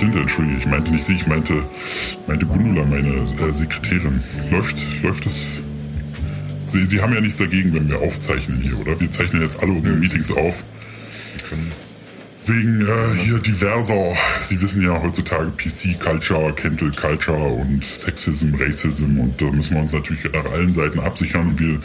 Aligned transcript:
Flinte, 0.00 0.20
entschuldige, 0.20 0.56
ich 0.56 0.66
meinte 0.66 0.90
nicht 0.92 1.04
sie, 1.04 1.12
ich 1.12 1.26
meinte, 1.26 1.62
meinte 2.26 2.46
Gundula, 2.46 2.86
meine 2.86 3.16
äh, 3.16 3.52
Sekretärin. 3.52 4.22
Läuft, 4.50 4.82
läuft 5.02 5.26
es? 5.26 5.62
Sie, 6.68 6.86
sie 6.86 7.02
haben 7.02 7.12
ja 7.12 7.20
nichts 7.20 7.36
dagegen, 7.36 7.74
wenn 7.74 7.86
wir 7.90 8.00
aufzeichnen 8.00 8.58
hier, 8.62 8.78
oder? 8.78 8.98
Wir 8.98 9.10
zeichnen 9.10 9.42
jetzt 9.42 9.60
alle 9.60 9.72
unsere 9.72 9.96
Meetings 9.96 10.32
auf. 10.32 10.64
Wegen 12.46 12.80
äh, 12.80 13.22
hier 13.22 13.40
diverser, 13.40 14.16
Sie 14.40 14.58
wissen 14.62 14.82
ja 14.82 15.02
heutzutage 15.02 15.50
PC-Culture, 15.50 16.54
Cancel 16.54 16.92
Culture 16.92 17.36
und 17.36 17.84
Sexism, 17.84 18.54
Racism 18.54 19.20
und 19.20 19.38
da 19.38 19.50
müssen 19.50 19.74
wir 19.74 19.82
uns 19.82 19.92
natürlich 19.92 20.24
nach 20.32 20.50
allen 20.50 20.72
Seiten 20.72 20.98
absichern 21.00 21.48
und 21.48 21.60
wir 21.60 21.78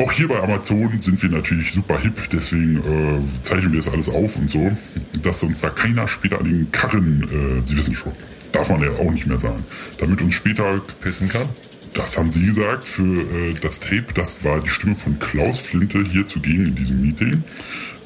auch 0.00 0.12
hier 0.12 0.28
bei 0.28 0.40
Amazon 0.40 1.00
sind 1.00 1.22
wir 1.22 1.30
natürlich 1.30 1.72
super 1.72 1.98
hip, 1.98 2.28
deswegen 2.32 2.76
äh, 2.78 3.42
zeichnen 3.42 3.72
wir 3.72 3.80
das 3.82 3.92
alles 3.92 4.08
auf 4.08 4.36
und 4.36 4.50
so, 4.50 4.76
dass 5.22 5.42
uns 5.42 5.60
da 5.60 5.70
keiner 5.70 6.08
später 6.08 6.38
an 6.38 6.44
den 6.44 6.72
Karren, 6.72 7.22
äh, 7.24 7.66
Sie 7.66 7.76
wissen 7.76 7.94
schon, 7.94 8.12
darf 8.52 8.68
man 8.70 8.82
ja 8.82 8.90
auch 8.90 9.10
nicht 9.10 9.26
mehr 9.26 9.38
sagen, 9.38 9.64
damit 9.98 10.22
uns 10.22 10.34
später 10.34 10.80
Pissen 11.00 11.28
kann? 11.28 11.48
das 11.94 12.16
haben 12.16 12.32
Sie 12.32 12.46
gesagt 12.46 12.88
für 12.88 13.22
äh, 13.22 13.54
das 13.54 13.80
Tape. 13.80 14.06
Das 14.14 14.44
war 14.44 14.60
die 14.60 14.68
Stimme 14.68 14.94
von 14.94 15.18
Klaus 15.18 15.58
Flinte 15.58 16.02
hier 16.02 16.26
zugegen 16.26 16.66
in 16.66 16.74
diesem 16.74 17.02
Meeting. 17.02 17.44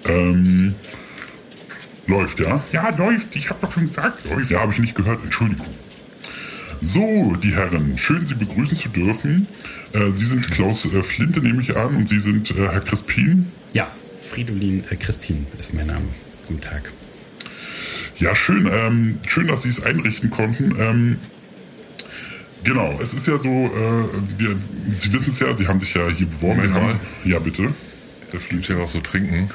Ähm, 0.05 0.75
läuft, 2.07 2.41
ja? 2.41 2.63
Ja, 2.73 2.91
läuft. 2.91 3.37
Ich 3.37 3.49
habe 3.51 3.61
doch 3.61 3.73
schon 3.73 3.85
gesagt, 3.85 4.29
läuft. 4.31 4.51
Ja, 4.51 4.61
habe 4.61 4.73
ich 4.73 4.79
nicht 4.79 4.95
gehört. 4.95 5.23
Entschuldigung. 5.25 5.69
So, 6.81 7.37
die 7.43 7.55
Herren, 7.55 7.97
schön 7.99 8.27
Sie 8.27 8.35
begrüßen 8.35 8.77
zu 8.77 8.89
dürfen. 8.89 9.49
Äh, 9.93 10.13
Sie 10.13 10.25
sind 10.25 10.51
Klaus 10.51 10.85
äh, 10.85 11.03
Flinte, 11.03 11.41
nehme 11.41 11.63
ich 11.63 11.77
an, 11.77 11.97
und 11.97 12.09
Sie 12.09 12.21
sind 12.21 12.51
äh, 12.51 12.69
Herr 12.69 12.81
Crispin. 12.81 13.47
Ja, 13.73 13.91
Fridolin 14.23 14.85
äh, 14.91 14.97
Christine 14.97 15.47
ist 15.59 15.75
mein 15.75 15.87
Name. 15.89 16.07
Guten 16.47 16.61
Tag. 16.61 16.93
Ja, 18.19 18.35
schön. 18.35 18.69
Ähm, 18.71 19.19
schön, 19.27 19.47
dass 19.47 19.63
Sie 19.63 19.69
es 19.69 19.83
einrichten 19.83 20.31
konnten. 20.31 20.75
Ähm, 20.79 21.19
genau, 22.65 22.99
es 23.01 23.15
ist 23.15 23.27
ja 23.27 23.39
so, 23.39 23.49
äh, 23.49 24.39
wir, 24.39 24.57
Sie 24.95 25.13
wissen 25.13 25.31
es 25.31 25.41
ja, 25.41 25.55
Sie 25.55 25.67
haben 25.67 25.81
sich 25.81 25.95
ja 25.95 26.09
hier 26.09 26.27
beworben. 26.27 26.73
Haben, 26.73 26.99
ja, 27.25 27.39
bitte. 27.39 27.75
Gibt's 28.51 28.67
hier 28.67 28.79
was 28.79 28.93
zu 28.93 29.01
trinken? 29.01 29.51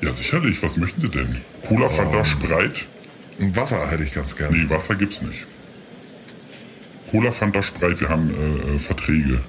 Ja, 0.00 0.12
sicherlich. 0.12 0.62
Was 0.62 0.76
möchten 0.76 1.00
Sie 1.00 1.08
denn? 1.08 1.38
Cola, 1.66 1.88
Fanta, 1.88 2.24
Sprite? 2.24 2.82
Ein 3.40 3.56
Wasser 3.56 3.90
hätte 3.90 4.04
ich 4.04 4.14
ganz 4.14 4.36
gerne. 4.36 4.56
Nee, 4.56 4.70
Wasser 4.70 4.94
gibt's 4.94 5.22
nicht. 5.22 5.44
Cola, 7.14 7.30
Fanta, 7.30 7.62
Sprite, 7.62 8.00
wir 8.00 8.08
haben 8.08 8.28
äh, 8.28 8.74
äh, 8.74 8.78
Verträge 8.80 9.40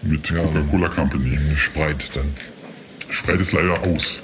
mit 0.00 0.30
Ja, 0.30 0.38
Coca-Cola 0.38 0.88
Company. 0.88 1.38
Spreit 1.54 2.16
dann. 2.16 2.32
Sprite 3.10 3.42
ist 3.42 3.52
leider 3.52 3.78
aus. 3.82 4.20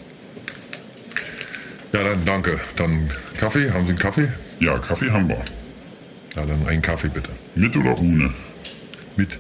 Ja, 1.93 2.05
dann 2.05 2.25
danke. 2.25 2.59
Dann 2.77 3.11
Kaffee? 3.37 3.71
Haben 3.71 3.85
Sie 3.85 3.91
einen 3.91 3.99
Kaffee? 3.99 4.29
Ja, 4.61 4.79
Kaffee 4.79 5.11
haben 5.11 5.29
wir. 5.29 5.45
Ja, 6.35 6.47
dann 6.47 6.67
einen 6.67 6.81
Kaffee 6.81 7.09
bitte. 7.09 7.29
Mit 7.55 7.77
oder 7.77 7.99
ohne? 7.99 8.33
Mit. 9.15 9.39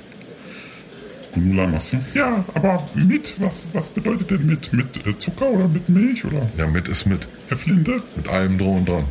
Gundula 1.32 1.66
machst 1.66 1.94
du? 1.94 1.98
Ja, 2.12 2.44
aber 2.52 2.90
mit, 2.94 3.40
was, 3.40 3.68
was 3.72 3.88
bedeutet 3.88 4.32
denn 4.32 4.44
mit? 4.44 4.70
Mit 4.70 5.06
äh, 5.06 5.16
Zucker 5.16 5.48
oder 5.48 5.66
mit 5.66 5.88
Milch 5.88 6.26
oder? 6.26 6.46
Ja, 6.58 6.66
mit 6.66 6.88
ist 6.88 7.06
mit. 7.06 7.26
Herr 7.48 7.56
Flinte? 7.56 8.02
Mit 8.16 8.28
allem 8.28 8.58
drum 8.58 8.80
und 8.80 8.88
dran. 8.90 9.04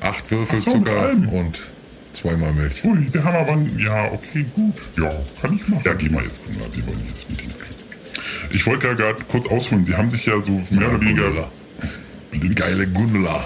Acht 0.00 0.30
Würfel 0.30 0.58
so, 0.58 0.70
Zucker 0.70 1.10
und 1.10 1.60
zweimal 2.12 2.52
Milch. 2.52 2.84
Ui, 2.84 3.06
wir 3.12 3.24
haben 3.24 3.36
aber, 3.36 3.58
ja, 3.78 4.12
okay, 4.12 4.46
gut. 4.54 4.74
Ja, 4.98 5.12
kann 5.40 5.54
ich 5.54 5.66
machen. 5.68 5.82
Ja, 5.84 5.94
geh 5.94 6.08
mal 6.08 6.24
jetzt, 6.24 6.44
Gundula, 6.44 6.66
Sie 6.72 6.86
wollen 6.86 7.00
hier 7.00 7.12
das 7.14 7.28
Meeting. 7.28 7.50
Ich 8.50 8.66
wollte 8.66 8.88
ja 8.88 8.94
gerade 8.94 9.24
kurz 9.28 9.46
ausholen, 9.46 9.84
Sie 9.84 9.94
haben 9.94 10.10
sich 10.10 10.26
ja 10.26 10.40
so 10.40 10.52
mehr 10.70 10.88
oder 10.88 11.00
weniger... 11.00 11.24
Gundula. 11.28 11.50
Geile 12.54 12.86
Gundula. 12.86 13.44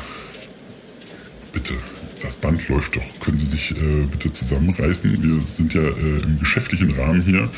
Bitte, 1.52 1.74
das 2.22 2.36
Band 2.36 2.68
läuft 2.68 2.96
doch. 2.96 3.20
Können 3.20 3.36
Sie 3.36 3.46
sich 3.46 3.72
äh, 3.72 4.06
bitte 4.10 4.30
zusammenreißen? 4.30 5.22
Wir 5.22 5.46
sind 5.46 5.74
ja 5.74 5.82
äh, 5.82 6.22
im 6.22 6.38
geschäftlichen 6.38 6.92
Rahmen 6.92 7.22
hier. 7.22 7.50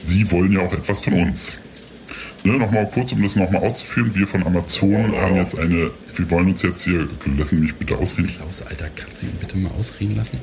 Sie 0.00 0.30
wollen 0.30 0.52
ja 0.52 0.60
auch 0.60 0.72
etwas 0.72 1.00
von 1.00 1.14
uns. 1.14 1.56
Ne, 2.46 2.58
nochmal 2.58 2.88
kurz, 2.94 3.10
um 3.10 3.20
das 3.24 3.34
nochmal 3.34 3.60
auszuführen. 3.64 4.12
Wir 4.14 4.24
von 4.24 4.46
Amazon 4.46 5.12
haben 5.16 5.34
jetzt 5.34 5.58
eine, 5.58 5.90
wir 6.14 6.30
wollen 6.30 6.50
uns 6.50 6.62
jetzt 6.62 6.84
hier, 6.84 7.08
lassen 7.36 7.56
Sie 7.56 7.60
mich 7.62 7.74
bitte 7.74 7.96
ausreden. 7.98 8.28
Klaus, 8.28 8.62
Alter, 8.62 8.88
kannst 8.94 9.22
du 9.22 9.26
ihn 9.26 9.32
bitte 9.40 9.58
mal 9.58 9.72
ausreden 9.72 10.14
lassen? 10.14 10.38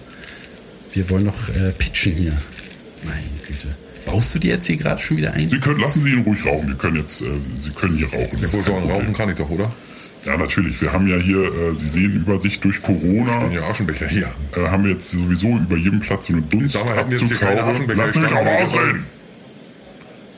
Wir 0.91 1.09
wollen 1.09 1.25
noch 1.25 1.47
äh, 1.55 1.71
pitchen 1.71 2.13
hier. 2.15 2.37
Meine 3.05 3.23
Güte. 3.47 3.73
Baust 4.05 4.35
du 4.35 4.39
dir 4.39 4.55
jetzt 4.55 4.67
hier 4.67 4.75
gerade 4.75 5.01
schon 5.01 5.15
wieder 5.15 5.33
ein? 5.33 5.47
Sie 5.47 5.61
können, 5.61 5.79
lassen 5.79 6.03
Sie 6.03 6.09
ihn 6.09 6.23
ruhig 6.23 6.45
rauchen. 6.45 6.67
Wir 6.67 6.75
können 6.75 6.97
jetzt, 6.97 7.21
äh, 7.21 7.25
Sie 7.55 7.69
können 7.69 7.95
hier 7.95 8.07
rauchen. 8.07 8.43
Ein 8.43 8.49
Problem. 8.49 8.91
Rauchen 8.91 9.13
kann 9.13 9.29
ich 9.29 9.35
doch, 9.35 9.49
oder? 9.49 9.71
Ja, 10.25 10.35
natürlich. 10.35 10.81
Wir 10.81 10.91
haben 10.91 11.07
ja 11.07 11.15
hier, 11.15 11.39
äh, 11.41 11.73
Sie 11.73 11.87
sehen 11.87 12.17
Übersicht 12.17 12.61
durch 12.65 12.81
Corona. 12.81 13.49
Ja, 13.49 13.63
Aschenbecher 13.69 14.09
hier. 14.09 14.29
äh, 14.57 14.67
haben 14.67 14.83
wir 14.83 14.91
jetzt 14.91 15.09
sowieso 15.09 15.55
über 15.57 15.77
jedem 15.77 16.01
Platz 16.01 16.27
so 16.27 16.33
eine 16.33 16.67
Sag 16.67 16.85
mal, 16.85 16.97
hätten 16.97 17.11
jetzt 17.11 17.27
hier 17.27 17.37
keine 17.37 17.61
Dunstabzugshaube. 17.61 17.71
Aschenbecher 17.71 18.05
Lass 18.05 18.15
mich 18.15 18.33
auch 18.33 18.65
ausreden. 18.65 19.05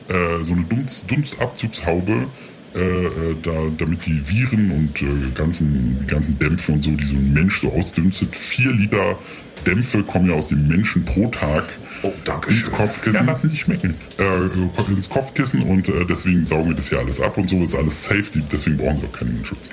Äh, 0.08 0.44
so 0.44 0.52
eine 0.52 0.64
Dunst, 0.64 1.10
Dunstabzugshaube, 1.10 2.26
äh, 2.74 2.78
äh, 2.78 3.36
da, 3.42 3.52
damit 3.78 4.06
die 4.06 4.20
Viren 4.28 4.70
und 4.70 5.02
äh, 5.02 5.30
ganzen, 5.34 5.98
die 6.00 6.06
ganzen 6.06 6.38
Dämpfe 6.38 6.72
und 6.72 6.84
so, 6.84 6.90
die 6.90 7.06
so 7.06 7.16
ein 7.16 7.32
Mensch 7.32 7.60
so 7.60 7.72
ausdünstet, 7.72 8.36
vier 8.36 8.72
Liter 8.72 9.18
Dämpfe 9.66 10.02
kommen 10.04 10.28
ja 10.28 10.34
aus 10.34 10.48
dem 10.48 10.68
Menschen 10.68 11.04
pro 11.04 11.28
Tag 11.28 11.64
Oh, 12.02 12.12
danke 12.24 12.50
ins 12.50 12.60
schön. 12.60 12.72
Kopfkissen. 12.74 13.14
Ja, 13.14 13.22
lassen 13.22 13.48
die 13.50 13.56
schmecken. 13.56 13.94
Äh, 14.18 14.92
ins 14.92 15.08
Kopfkissen 15.08 15.62
und 15.62 15.88
äh, 15.88 16.04
deswegen 16.04 16.44
saugen 16.46 16.70
wir 16.70 16.76
das 16.76 16.88
hier 16.88 16.98
alles 16.98 17.20
ab 17.20 17.36
und 17.38 17.48
so 17.48 17.62
ist 17.64 17.74
alles 17.74 18.04
safe, 18.04 18.42
deswegen 18.52 18.76
brauchen 18.76 19.00
sie 19.00 19.06
auch 19.06 19.12
keinen 19.12 19.44
Schutz. 19.44 19.70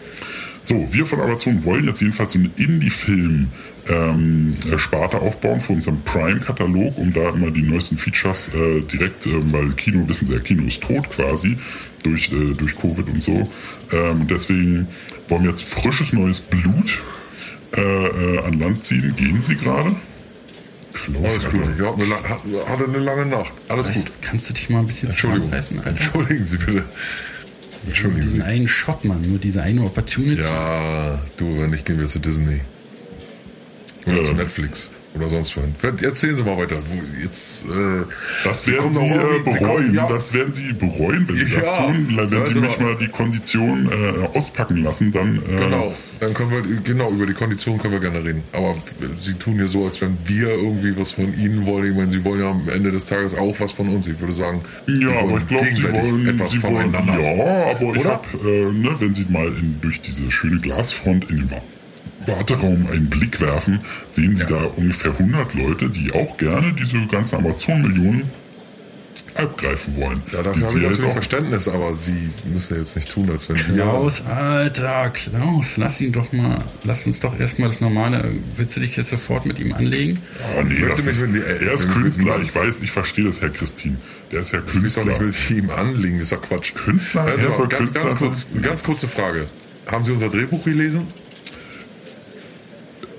So, 0.66 0.88
wir 0.94 1.06
von 1.06 1.20
Amazon 1.20 1.64
wollen 1.66 1.84
jetzt 1.86 2.00
jedenfalls 2.02 2.34
so 2.34 2.40
eine 2.40 2.50
Indie-Film 2.56 3.50
ähm, 3.90 4.56
äh, 4.72 4.78
Sparte 4.80 5.20
aufbauen 5.20 5.60
für 5.60 5.74
unseren 5.74 6.02
Prime-Katalog, 6.04 6.98
um 6.98 7.12
da 7.12 7.30
immer 7.32 7.52
die 7.52 7.64
neuesten 7.64 7.98
Features 7.98 8.50
äh, 8.54 8.80
direkt, 8.82 9.26
äh, 9.26 9.32
weil 9.52 9.72
Kino, 9.74 10.08
wissen 10.08 10.26
Sie 10.28 10.34
ja, 10.34 10.40
Kino 10.40 10.64
ist 10.64 10.82
tot 10.82 11.10
quasi 11.10 11.58
durch, 12.04 12.32
äh, 12.32 12.54
durch 12.54 12.76
Covid 12.78 13.08
und 13.10 13.22
so. 13.22 13.50
Ähm, 13.92 14.22
und 14.22 14.32
deswegen 14.32 14.88
wollen 15.28 15.44
wir 15.44 15.50
jetzt 15.50 15.66
frisches 15.66 16.14
neues 16.14 16.40
Blut 16.40 17.02
äh, 17.76 17.82
äh, 17.82 18.40
an 18.46 18.58
Land 18.60 18.86
ziehen. 18.86 19.14
Gehen 19.18 19.42
Sie 19.42 19.56
gerade? 19.56 19.96
Klaus, 20.94 21.26
Alles 21.26 21.50
gut. 21.50 22.00
Eine, 22.00 22.16
hat- 22.30 22.70
hatte 22.70 22.84
eine 22.86 23.00
lange 23.00 23.26
Nacht. 23.26 23.54
Alles 23.68 23.88
gut. 23.88 23.96
Weißt, 23.98 24.22
kannst 24.22 24.50
du 24.50 24.54
dich 24.54 24.70
mal 24.70 24.80
ein 24.80 24.86
bisschen 24.88 25.10
Entschuldigung. 25.10 25.48
zusammenreißen, 25.50 25.78
Alter? 25.80 25.90
Entschuldigen 25.90 26.44
Sie 26.46 26.58
bitte. 26.58 26.84
Nur 27.84 27.90
Entschuldigen 27.90 28.22
diesen 28.24 28.42
einen 28.42 28.68
Shot, 28.68 29.04
Mann. 29.06 29.28
Nur 29.30 29.40
diese 29.40 29.62
eine 29.62 29.84
Opportunity. 29.84 30.42
Ja, 30.42 31.22
du, 31.38 31.60
wenn 31.60 31.70
nicht, 31.72 31.86
gehen 31.86 32.00
wir 32.00 32.08
zu 32.08 32.20
Disney. 32.20 32.62
Oder 34.06 34.18
Ja. 34.18 34.24
zu 34.24 34.34
Netflix. 34.34 34.90
Oder 35.16 35.30
sonst 35.30 35.56
wohin. 35.56 35.76
Erzählen 36.02 36.36
Sie 36.36 36.42
mal 36.44 36.58
weiter. 36.58 36.78
Jetzt, 37.22 37.66
äh, 37.66 37.70
Das 38.44 38.66
Sie 38.66 38.72
werden 38.72 38.92
Sie, 38.92 39.00
doch 39.00 39.06
äh, 39.06 39.10
irgendwie- 39.14 39.52
Sie 39.52 39.60
bereuen. 39.60 39.84
kommen- 39.84 39.94
ja. 39.94 40.08
Das 40.08 40.34
werden 40.34 40.54
Sie 40.54 40.74
bereuen, 40.74 41.26
wenn 41.30 41.36
Sie 41.36 41.52
das 41.54 41.68
Ja. 41.68 41.84
tun. 41.86 42.08
Wenn 42.16 42.32
Ja, 42.32 42.46
Sie 42.48 42.60
mich 42.60 42.80
mal- 42.80 42.96
die 43.00 43.08
Kondition 43.10 43.90
äh, 43.92 44.38
auspacken 44.38 44.78
lassen, 44.84 45.12
dann. 45.12 45.38
Äh, 45.38 45.56
Genau, 45.58 45.94
dann 46.20 46.34
können 46.34 46.50
wir, 46.52 46.62
genau, 46.82 47.12
über 47.12 47.28
die 47.28 47.34
Kondition 47.34 47.78
können 47.78 47.94
wir 47.94 48.00
gerne 48.00 48.24
reden. 48.26 48.44
Aber 48.54 48.74
Sie 49.20 49.34
tun 49.36 49.54
hier 49.56 49.68
so, 49.68 49.86
als 49.86 50.02
wenn 50.02 50.18
wir 50.26 50.50
irgendwie 50.50 50.98
was 50.98 51.12
von 51.12 51.32
Ihnen 51.34 51.64
wollen. 51.68 51.92
Ich 51.92 51.96
meine, 51.96 52.10
Sie 52.10 52.24
wollen 52.24 52.40
ja 52.42 52.50
am 52.50 52.68
Ende 52.70 52.90
des 52.92 53.06
Tages 53.06 53.36
auch 53.36 53.56
was 53.60 53.72
von 53.72 53.90
uns. 53.90 54.08
Ich 54.08 54.20
würde 54.20 54.34
sagen, 54.34 54.62
Ja, 54.88 55.10
aber 55.20 55.30
wollen 55.32 55.42
ich 55.44 55.48
glaube, 55.48 55.66
Sie 55.76 55.84
wollen, 55.84 56.28
etwas 56.28 56.52
Sie 56.52 56.64
wollen, 56.64 56.92
voneinander. 56.92 57.20
ja, 57.20 57.72
aber 57.72 57.82
ich 57.94 58.00
Oder? 58.02 58.10
hab, 58.10 58.28
äh, 58.34 58.72
ne, 58.72 58.96
wenn 58.98 59.14
Sie 59.14 59.26
mal 59.30 59.46
in, 59.48 59.78
durch 59.80 60.02
diese 60.02 60.32
schöne 60.32 60.60
Glasfront 60.60 61.30
in 61.30 61.38
den 61.38 61.52
Wa- 61.52 61.62
Warteraum 62.28 62.88
einen 62.92 63.10
Blick 63.10 63.40
werfen, 63.42 63.82
sehen 64.10 64.36
Sie 64.36 64.44
Ja. 64.44 64.50
da 64.50 64.64
ungefähr 64.76 65.12
100 65.18 65.54
Leute, 65.54 65.90
die 65.90 66.12
auch 66.14 66.38
gerne 66.38 66.74
diese 66.74 67.06
ganzen 67.08 67.36
Amazon-Millionen 67.38 68.24
abgreifen 69.36 69.96
wollen. 69.96 70.22
Ja, 70.32 70.44
Die 70.44 70.44
dafür 70.44 70.52
habe 70.54 70.60
ich 70.60 70.66
Sie 70.68 70.80
jetzt 70.80 70.84
natürlich 70.92 71.06
auch- 71.10 71.14
Verständnis, 71.14 71.68
aber 71.68 71.94
Sie 71.96 72.30
müssen 72.52 72.74
ja 72.76 72.80
jetzt 72.82 72.96
nicht 72.96 73.10
tun, 73.10 73.28
als 73.32 73.50
wenn 73.50 73.56
wir... 73.58 73.74
Klaus, 73.76 74.22
Alter, 74.26 75.10
Klaus, 75.10 75.78
lass 75.78 76.02
ihn 76.02 76.12
doch 76.12 76.32
mal, 76.34 76.64
lass 76.84 77.08
uns 77.08 77.20
doch 77.20 77.40
erstmal 77.40 77.70
das 77.70 77.82
Normale. 77.82 78.32
Willst 78.56 78.76
du 78.76 78.80
dich 78.80 78.96
jetzt 78.96 79.10
sofort 79.10 79.46
mit 79.48 79.60
ihm 79.60 79.74
anlegen? 79.74 80.20
Ah, 80.58 80.62
nee, 80.64 80.76
das 80.88 80.98
mich 81.00 81.08
ist, 81.08 81.28
mit- 81.28 81.44
äh, 81.44 81.66
er 81.66 81.74
ist 81.74 81.90
Künstler, 81.90 82.40
ich 82.44 82.54
weiß, 82.54 82.76
ich 82.84 82.92
verstehe 82.92 83.26
das, 83.26 83.42
Herr 83.42 83.50
Christin. 83.50 83.98
Der 84.32 84.42
ist 84.42 84.54
ja 84.54 84.60
Ich 84.60 84.72
Künstler. 84.72 85.06
nicht, 85.06 85.20
will 85.20 85.30
ich 85.30 85.52
ihm 85.52 85.70
anlegen, 85.72 86.20
ist 86.20 86.32
ja 86.32 86.38
Quatsch. 86.38 86.76
Künstler? 86.76 87.22
Also, 87.24 87.48
ganz, 87.68 87.70
Künstler 87.74 88.04
ganz, 88.04 88.16
kurz, 88.20 88.48
ganz 88.62 88.84
kurze 88.84 89.08
Frage. 89.08 89.48
Haben 89.88 90.06
Sie 90.06 90.12
unser 90.12 90.30
Drehbuch 90.30 90.64
gelesen? 90.64 91.08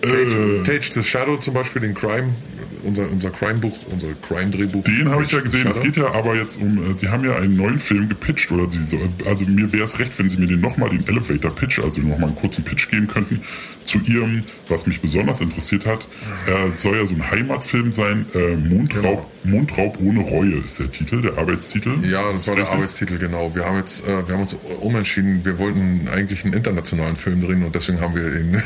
Äh, 0.04 0.62
Cage, 0.62 0.66
Cage 0.66 0.92
the 0.92 1.02
Shadow 1.02 1.36
zum 1.36 1.54
Beispiel, 1.54 1.82
den 1.82 1.94
Crime, 1.94 2.34
unser, 2.82 3.10
unser 3.10 3.30
Crime-Buch, 3.30 3.76
unser 3.90 4.08
Crime-Drehbuch. 4.26 4.84
Den 4.84 5.10
habe 5.10 5.24
ich 5.24 5.32
ja 5.32 5.40
gesehen. 5.40 5.68
Es 5.70 5.80
geht 5.80 5.96
ja 5.96 6.12
aber 6.12 6.34
jetzt 6.34 6.60
um, 6.60 6.78
äh, 6.78 6.96
Sie 6.96 7.08
haben 7.08 7.24
ja 7.24 7.36
einen 7.36 7.56
neuen 7.56 7.78
Film 7.78 8.08
gepitcht 8.08 8.50
oder 8.52 8.68
Sie 8.68 8.84
so, 8.84 8.98
also 9.26 9.44
mir 9.46 9.72
wäre 9.72 9.84
es 9.84 9.98
recht, 9.98 10.18
wenn 10.18 10.28
Sie 10.28 10.36
mir 10.36 10.46
den 10.46 10.60
nochmal 10.60 10.90
den 10.90 11.06
Elevator 11.06 11.54
Pitch, 11.54 11.78
also 11.78 12.00
nochmal 12.00 12.28
einen 12.28 12.36
kurzen 12.36 12.64
Pitch 12.64 12.90
geben 12.90 13.06
könnten, 13.06 13.40
zu 13.84 13.98
ihrem, 13.98 14.44
was 14.68 14.86
mich 14.86 15.00
besonders 15.00 15.40
interessiert 15.40 15.86
hat. 15.86 16.08
Äh, 16.46 16.72
soll 16.72 16.96
ja 16.96 17.06
so 17.06 17.14
ein 17.14 17.30
Heimatfilm 17.30 17.92
sein. 17.92 18.26
Äh, 18.34 18.56
Mondraub, 18.56 19.02
Genau. 19.02 19.30
Mondraub 19.44 19.98
ohne 20.00 20.20
Reue 20.20 20.54
ist 20.64 20.78
der 20.78 20.90
Titel, 20.90 21.22
der 21.22 21.38
Arbeitstitel. 21.38 21.94
Ja, 22.08 22.32
das 22.32 22.48
war 22.48 22.56
der 22.56 22.68
Arbeitstitel, 22.68 23.18
genau. 23.18 23.54
Wir 23.54 23.64
haben 23.64 23.78
jetzt, 23.78 24.06
äh, 24.06 24.26
wir 24.26 24.34
haben 24.34 24.42
uns 24.42 24.56
umentschieden, 24.80 25.44
wir 25.44 25.58
wollten 25.58 26.08
eigentlich 26.10 26.44
einen 26.44 26.54
internationalen 26.54 27.16
Film 27.16 27.42
drehen 27.42 27.62
und 27.62 27.74
deswegen 27.74 28.00
haben 28.00 28.14
wir 28.14 28.40
ihn. 28.40 28.52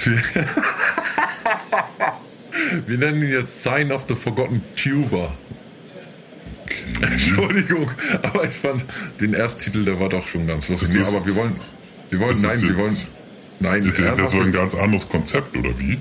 wir, 0.00 0.22
wir 2.86 2.98
nennen 2.98 3.22
ihn 3.22 3.30
jetzt 3.30 3.62
Sign 3.62 3.92
of 3.92 4.06
the 4.08 4.14
Forgotten 4.14 4.62
Tuber. 4.76 5.34
Entschuldigung, 7.00 7.90
aber 8.22 8.44
ich 8.44 8.54
fand 8.54 8.84
den 9.20 9.34
Ersttitel, 9.34 9.84
der 9.84 9.98
war 10.00 10.08
doch 10.08 10.26
schon 10.26 10.46
ganz 10.46 10.68
lustig. 10.68 10.90
Nee, 10.94 11.02
aber 11.02 11.24
wir 11.26 11.34
wollen, 11.34 11.56
wir 12.10 12.20
wollen, 12.20 12.40
nein, 12.40 12.62
wir 12.62 12.76
wollen, 12.76 12.96
nein, 13.62 13.86
Ist 13.86 13.98
ja 13.98 14.14
das 14.14 14.30
so 14.32 14.40
ein 14.40 14.52
ganz 14.52 14.74
anderes 14.74 15.08
Konzept, 15.08 15.56
oder 15.56 15.78
wie? 15.78 15.98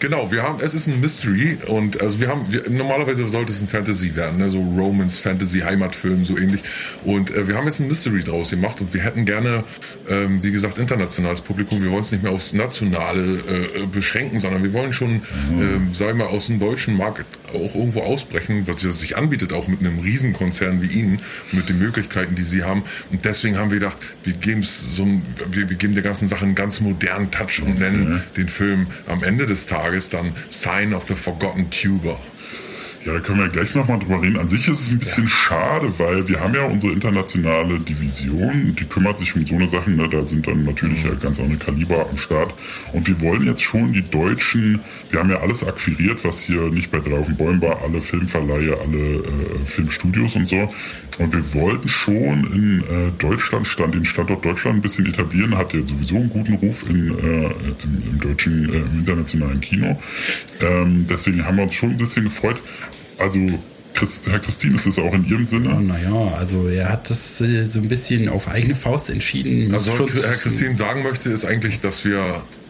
Genau, 0.00 0.30
wir 0.30 0.44
haben, 0.44 0.60
es 0.62 0.74
ist 0.74 0.86
ein 0.86 1.00
Mystery 1.00 1.58
und 1.66 2.00
also 2.00 2.20
wir 2.20 2.28
haben, 2.28 2.46
wir, 2.52 2.70
normalerweise 2.70 3.26
sollte 3.26 3.52
es 3.52 3.60
ein 3.60 3.66
Fantasy 3.66 4.14
werden, 4.14 4.38
ne? 4.38 4.48
so 4.48 4.60
Romance, 4.60 5.18
Fantasy, 5.18 5.58
Heimatfilm, 5.60 6.24
so 6.24 6.38
ähnlich. 6.38 6.62
Und 7.04 7.32
äh, 7.34 7.48
wir 7.48 7.56
haben 7.56 7.66
jetzt 7.66 7.80
ein 7.80 7.88
Mystery 7.88 8.22
draus 8.22 8.50
gemacht 8.50 8.80
und 8.80 8.94
wir 8.94 9.00
hätten 9.02 9.24
gerne, 9.24 9.64
ähm, 10.08 10.40
wie 10.44 10.52
gesagt, 10.52 10.78
internationales 10.78 11.40
Publikum. 11.40 11.82
Wir 11.82 11.90
wollen 11.90 12.02
es 12.02 12.12
nicht 12.12 12.22
mehr 12.22 12.30
aufs 12.30 12.52
Nationale 12.52 13.22
äh, 13.24 13.86
beschränken, 13.90 14.38
sondern 14.38 14.62
wir 14.62 14.72
wollen 14.72 14.92
schon, 14.92 15.22
ähm, 15.50 15.92
sagen 15.92 16.16
wir 16.18 16.26
mal, 16.26 16.30
aus 16.30 16.46
dem 16.46 16.60
deutschen 16.60 16.96
Markt 16.96 17.26
auch 17.52 17.74
irgendwo 17.74 18.02
ausbrechen, 18.02 18.68
was 18.68 18.82
sich 18.82 19.16
anbietet, 19.16 19.52
auch 19.52 19.66
mit 19.66 19.80
einem 19.80 19.98
Riesenkonzern 19.98 20.80
wie 20.80 20.86
Ihnen, 20.96 21.22
mit 21.50 21.68
den 21.68 21.80
Möglichkeiten, 21.80 22.36
die 22.36 22.42
Sie 22.42 22.62
haben. 22.62 22.84
Und 23.10 23.24
deswegen 23.24 23.56
haben 23.58 23.72
wir 23.72 23.80
gedacht, 23.80 23.98
wir 24.22 24.34
geben 24.34 24.60
es 24.60 24.94
so, 24.94 25.02
ein- 25.02 25.22
wir, 25.50 25.68
wir 25.68 25.76
geben 25.76 25.94
der 25.94 26.04
ganzen 26.04 26.28
Sache 26.28 26.44
einen 26.44 26.54
ganz 26.54 26.80
modernen 26.80 27.32
Touch 27.32 27.62
und 27.62 27.80
nennen 27.80 28.22
den 28.36 28.46
Film 28.48 28.86
am 29.08 29.24
Ende 29.24 29.46
des 29.46 29.66
Tages 29.66 29.87
dann 30.10 30.34
Sign 30.50 30.94
of 30.94 31.04
the 31.06 31.14
Forgotten 31.14 31.70
Tuber. 31.70 32.18
Ja, 33.08 33.14
da 33.14 33.20
können 33.20 33.38
wir 33.38 33.48
gleich 33.48 33.74
nochmal 33.74 33.98
drüber 33.98 34.20
reden. 34.20 34.36
An 34.36 34.48
sich 34.48 34.68
ist 34.68 34.82
es 34.82 34.92
ein 34.92 34.98
bisschen 34.98 35.28
schade, 35.28 35.90
weil 35.98 36.28
wir 36.28 36.40
haben 36.40 36.54
ja 36.54 36.64
unsere 36.64 36.92
internationale 36.92 37.80
Division, 37.80 38.76
die 38.78 38.84
kümmert 38.84 39.18
sich 39.18 39.34
um 39.34 39.46
so 39.46 39.54
eine 39.54 39.66
Sachen, 39.66 39.96
ne? 39.96 40.10
da 40.10 40.26
sind 40.26 40.46
dann 40.46 40.64
natürlich 40.64 41.02
ja 41.04 41.14
ganz 41.14 41.40
andere 41.40 41.56
Kaliber 41.56 42.06
am 42.10 42.18
Start. 42.18 42.52
Und 42.92 43.08
wir 43.08 43.18
wollen 43.22 43.44
jetzt 43.44 43.62
schon 43.62 43.94
die 43.94 44.02
deutschen, 44.02 44.80
wir 45.08 45.20
haben 45.20 45.30
ja 45.30 45.40
alles 45.40 45.64
akquiriert, 45.64 46.22
was 46.22 46.42
hier 46.42 46.68
nicht 46.68 46.90
bei 46.90 46.98
Drei 46.98 47.16
auf 47.16 47.24
den 47.24 47.36
Bäumen 47.38 47.62
war, 47.62 47.80
alle 47.80 48.02
Filmverleihe, 48.02 48.76
alle 48.78 48.98
äh, 48.98 49.64
Filmstudios 49.64 50.36
und 50.36 50.46
so. 50.46 50.68
Und 51.18 51.32
wir 51.32 51.54
wollten 51.54 51.88
schon 51.88 52.44
in 52.52 52.80
äh, 52.82 53.10
Deutschland, 53.18 53.66
stand, 53.66 53.94
den 53.94 54.04
Standort 54.04 54.44
Deutschland 54.44 54.76
ein 54.76 54.82
bisschen 54.82 55.06
etablieren, 55.06 55.56
hat 55.56 55.72
ja 55.72 55.80
sowieso 55.80 56.16
einen 56.16 56.28
guten 56.28 56.54
Ruf 56.54 56.84
in, 56.90 57.08
äh, 57.18 57.46
im, 57.84 58.02
im 58.10 58.20
deutschen, 58.20 58.70
äh, 58.70 58.76
im 58.76 58.98
internationalen 58.98 59.62
Kino. 59.62 59.98
Ähm, 60.60 61.06
deswegen 61.08 61.42
haben 61.46 61.56
wir 61.56 61.64
uns 61.64 61.74
schon 61.74 61.92
ein 61.92 61.96
bisschen 61.96 62.24
gefreut. 62.24 62.60
Also, 63.18 63.38
Chris, 63.94 64.22
Herr 64.30 64.38
Christine, 64.38 64.76
ist 64.76 64.86
es 64.86 64.98
auch 64.98 65.12
in 65.12 65.24
Ihrem 65.24 65.42
Oh, 65.42 65.46
Sinne? 65.46 65.80
naja, 65.80 66.28
also 66.38 66.68
er 66.68 66.88
hat 66.88 67.10
das 67.10 67.40
äh, 67.40 67.64
so 67.66 67.80
ein 67.80 67.88
bisschen 67.88 68.28
auf 68.28 68.46
eigene 68.46 68.76
Faust 68.76 69.10
entschieden. 69.10 69.74
Also 69.74 69.98
was 69.98 70.14
Herr 70.14 70.36
Christine 70.36 70.76
sagen 70.76 71.02
möchte, 71.02 71.30
ist 71.30 71.44
eigentlich, 71.44 71.80
dass 71.80 72.04
wir 72.04 72.20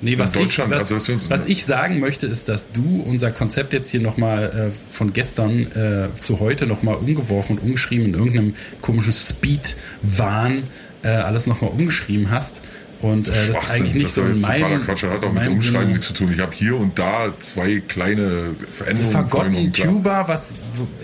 Nee, 0.00 0.18
was, 0.18 0.34
in 0.34 0.42
Deutschland, 0.42 0.70
ich, 0.70 0.74
was, 0.74 0.80
also 0.80 0.94
dass 0.94 1.08
wir 1.08 1.14
uns 1.14 1.28
was 1.28 1.46
ich 1.46 1.64
sagen 1.66 1.98
möchte, 2.00 2.26
ist, 2.26 2.48
dass 2.48 2.72
du 2.72 3.02
unser 3.04 3.30
Konzept 3.30 3.72
jetzt 3.74 3.90
hier 3.90 4.00
nochmal 4.00 4.70
äh, 4.72 4.92
von 4.92 5.12
gestern 5.12 5.70
äh, 5.72 6.08
zu 6.22 6.40
heute 6.40 6.66
nochmal 6.66 6.94
umgeworfen 6.94 7.58
und 7.58 7.64
umgeschrieben 7.64 8.06
in 8.06 8.14
irgendeinem 8.14 8.54
komischen 8.80 9.12
Speed-Wahn 9.12 10.62
äh, 11.02 11.08
alles 11.08 11.46
nochmal 11.46 11.70
umgeschrieben 11.70 12.30
hast. 12.30 12.62
Und 13.00 13.28
äh, 13.28 13.30
das 13.30 13.64
ist 13.64 13.70
eigentlich 13.70 13.94
nicht 13.94 14.06
das 14.06 14.14
so 14.14 14.22
ist 14.22 14.36
in 14.36 14.42
meinem, 14.42 14.82
Quatsch. 14.82 15.04
Das 15.04 15.12
hat 15.12 15.24
auch 15.24 15.32
mit 15.32 15.46
dem 15.46 15.54
Umschreiben 15.54 15.92
nichts 15.92 16.08
zu 16.08 16.14
tun. 16.14 16.32
Ich 16.32 16.40
habe 16.40 16.54
hier 16.54 16.76
und 16.76 16.98
da 16.98 17.32
zwei 17.38 17.80
kleine 17.80 18.54
Veränderungen 18.70 19.72
klar. 19.72 19.88
Tuber, 19.88 20.24
was 20.26 20.54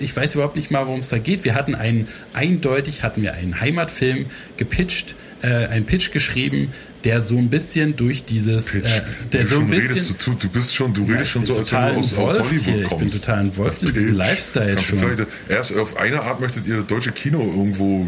ich 0.01 0.17
weiß 0.17 0.35
überhaupt 0.35 0.57
nicht 0.57 0.71
mal, 0.71 0.87
worum 0.87 1.01
es 1.01 1.09
da 1.09 1.19
geht. 1.19 1.45
Wir 1.45 1.55
hatten 1.55 1.75
einen 1.75 2.09
eindeutig 2.33 3.03
hatten 3.03 3.23
wir 3.23 3.35
einen 3.35 3.61
Heimatfilm 3.61 4.27
gepitcht, 4.57 5.15
äh, 5.43 5.47
einen 5.47 5.87
Pitch 5.87 6.11
geschrieben, 6.11 6.73
der 7.05 7.21
so 7.21 7.37
ein 7.39 7.49
bisschen 7.49 7.95
durch 7.95 8.25
dieses 8.25 8.73
Pitch. 8.73 8.85
äh, 8.85 9.03
der 9.33 9.43
du, 9.43 9.49
so 9.49 9.61
ein 9.61 9.69
bisschen 9.69 9.89
redest, 9.89 10.27
du, 10.27 10.35
du 10.35 10.49
bist 10.49 10.75
schon, 10.75 10.95
du 10.95 11.05
redest 11.05 11.31
schon 11.31 11.43
ich 11.43 11.49
so, 11.49 11.55
als 11.55 11.73
wenn 11.73 11.95
du 11.95 12.01
aus, 12.01 12.15
aus 12.15 12.39
Hollywood 12.41 12.61
hier. 12.61 12.83
Ich 12.83 12.89
kommst. 12.89 13.01
bin 13.01 13.21
total 13.21 13.45
involved 13.45 13.83
in 13.85 13.95
diesen 13.95 14.15
Lifestyle 14.15 14.75
Kannst 14.75 14.89
schon. 14.89 14.99
vielleicht 14.99 15.27
erst 15.49 15.77
auf 15.77 15.97
eine 15.97 16.23
Art 16.23 16.41
möchtet 16.41 16.67
ihr 16.67 16.77
das 16.77 16.87
deutsche 16.87 17.13
Kino 17.13 17.41
irgendwo 17.41 18.03
äh, 18.03 18.07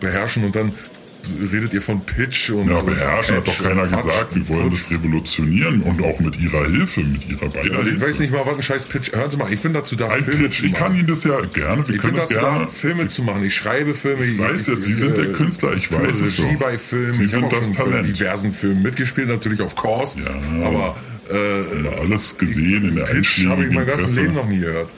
beherrschen 0.00 0.44
und 0.44 0.56
dann 0.56 0.72
redet 1.52 1.74
ihr 1.74 1.82
von 1.82 2.04
Pitch 2.04 2.50
und 2.50 2.68
Ja, 2.68 2.80
beherrschen 2.80 3.36
hat 3.36 3.46
doch 3.48 3.62
keiner 3.62 3.86
gesagt. 3.86 4.34
Wir 4.34 4.48
wollen 4.48 4.70
Touch. 4.70 4.82
das 4.88 4.90
revolutionieren 4.90 5.82
und 5.82 6.02
auch 6.02 6.20
mit 6.20 6.40
Ihrer 6.40 6.66
Hilfe, 6.66 7.00
mit 7.00 7.28
Ihrer 7.28 7.48
beider 7.48 7.72
Ja, 7.72 7.80
ich 7.80 7.88
Hilfe. 7.88 8.00
weiß 8.08 8.18
nicht 8.20 8.32
mal, 8.32 8.44
was 8.46 8.54
ein 8.56 8.62
scheiß 8.62 8.84
Pitch. 8.86 9.12
Hören 9.12 9.30
Sie 9.30 9.36
mal, 9.36 9.52
ich 9.52 9.60
bin 9.60 9.72
dazu 9.72 9.96
da, 9.96 10.08
Ein 10.08 10.24
Filme 10.24 10.44
Pitch, 10.44 10.60
zu 10.60 10.66
ich 10.66 10.72
kann 10.74 10.88
machen. 10.92 10.98
Ihnen 11.00 11.06
das 11.08 11.24
ja 11.24 11.40
gerne, 11.40 11.86
wir 11.88 11.94
Ich 11.94 12.00
können 12.00 12.14
bin 12.14 12.20
das 12.22 12.28
dazu 12.28 12.40
gerne. 12.44 12.60
da, 12.60 12.66
Filme 12.68 13.06
zu 13.08 13.22
machen. 13.22 13.44
Ich 13.44 13.54
schreibe 13.54 13.94
Filme. 13.94 14.24
Ich 14.24 14.38
weiß 14.38 14.66
jetzt, 14.66 14.82
Sie 14.82 14.94
sind 14.94 15.16
der 15.16 15.32
Künstler, 15.32 15.74
ich 15.74 15.90
weiß 15.92 16.18
es 16.20 16.38
Regie 16.38 16.52
doch. 16.54 16.58
bei 16.60 16.78
Filmen. 16.78 17.12
Sie 17.12 17.24
ich 17.24 17.34
habe 17.34 17.54
sind 17.64 17.76
das 17.76 17.84
Talent. 17.84 18.06
diversen 18.06 18.52
Filmen 18.52 18.82
mitgespielt, 18.82 19.28
natürlich 19.28 19.60
auf 19.62 19.74
Course. 19.76 20.18
Ja. 20.18 20.66
Aber 20.66 20.96
äh, 21.30 22.00
alles 22.00 22.36
gesehen 22.38 22.88
in 22.88 22.96
der 22.96 23.04
Pitch 23.04 23.46
habe 23.46 23.64
ich 23.64 23.72
mein 23.72 23.86
ganzes. 23.86 24.14
Leben 24.16 24.34
noch 24.34 24.46
nie 24.48 24.58
gehört. 24.60 24.90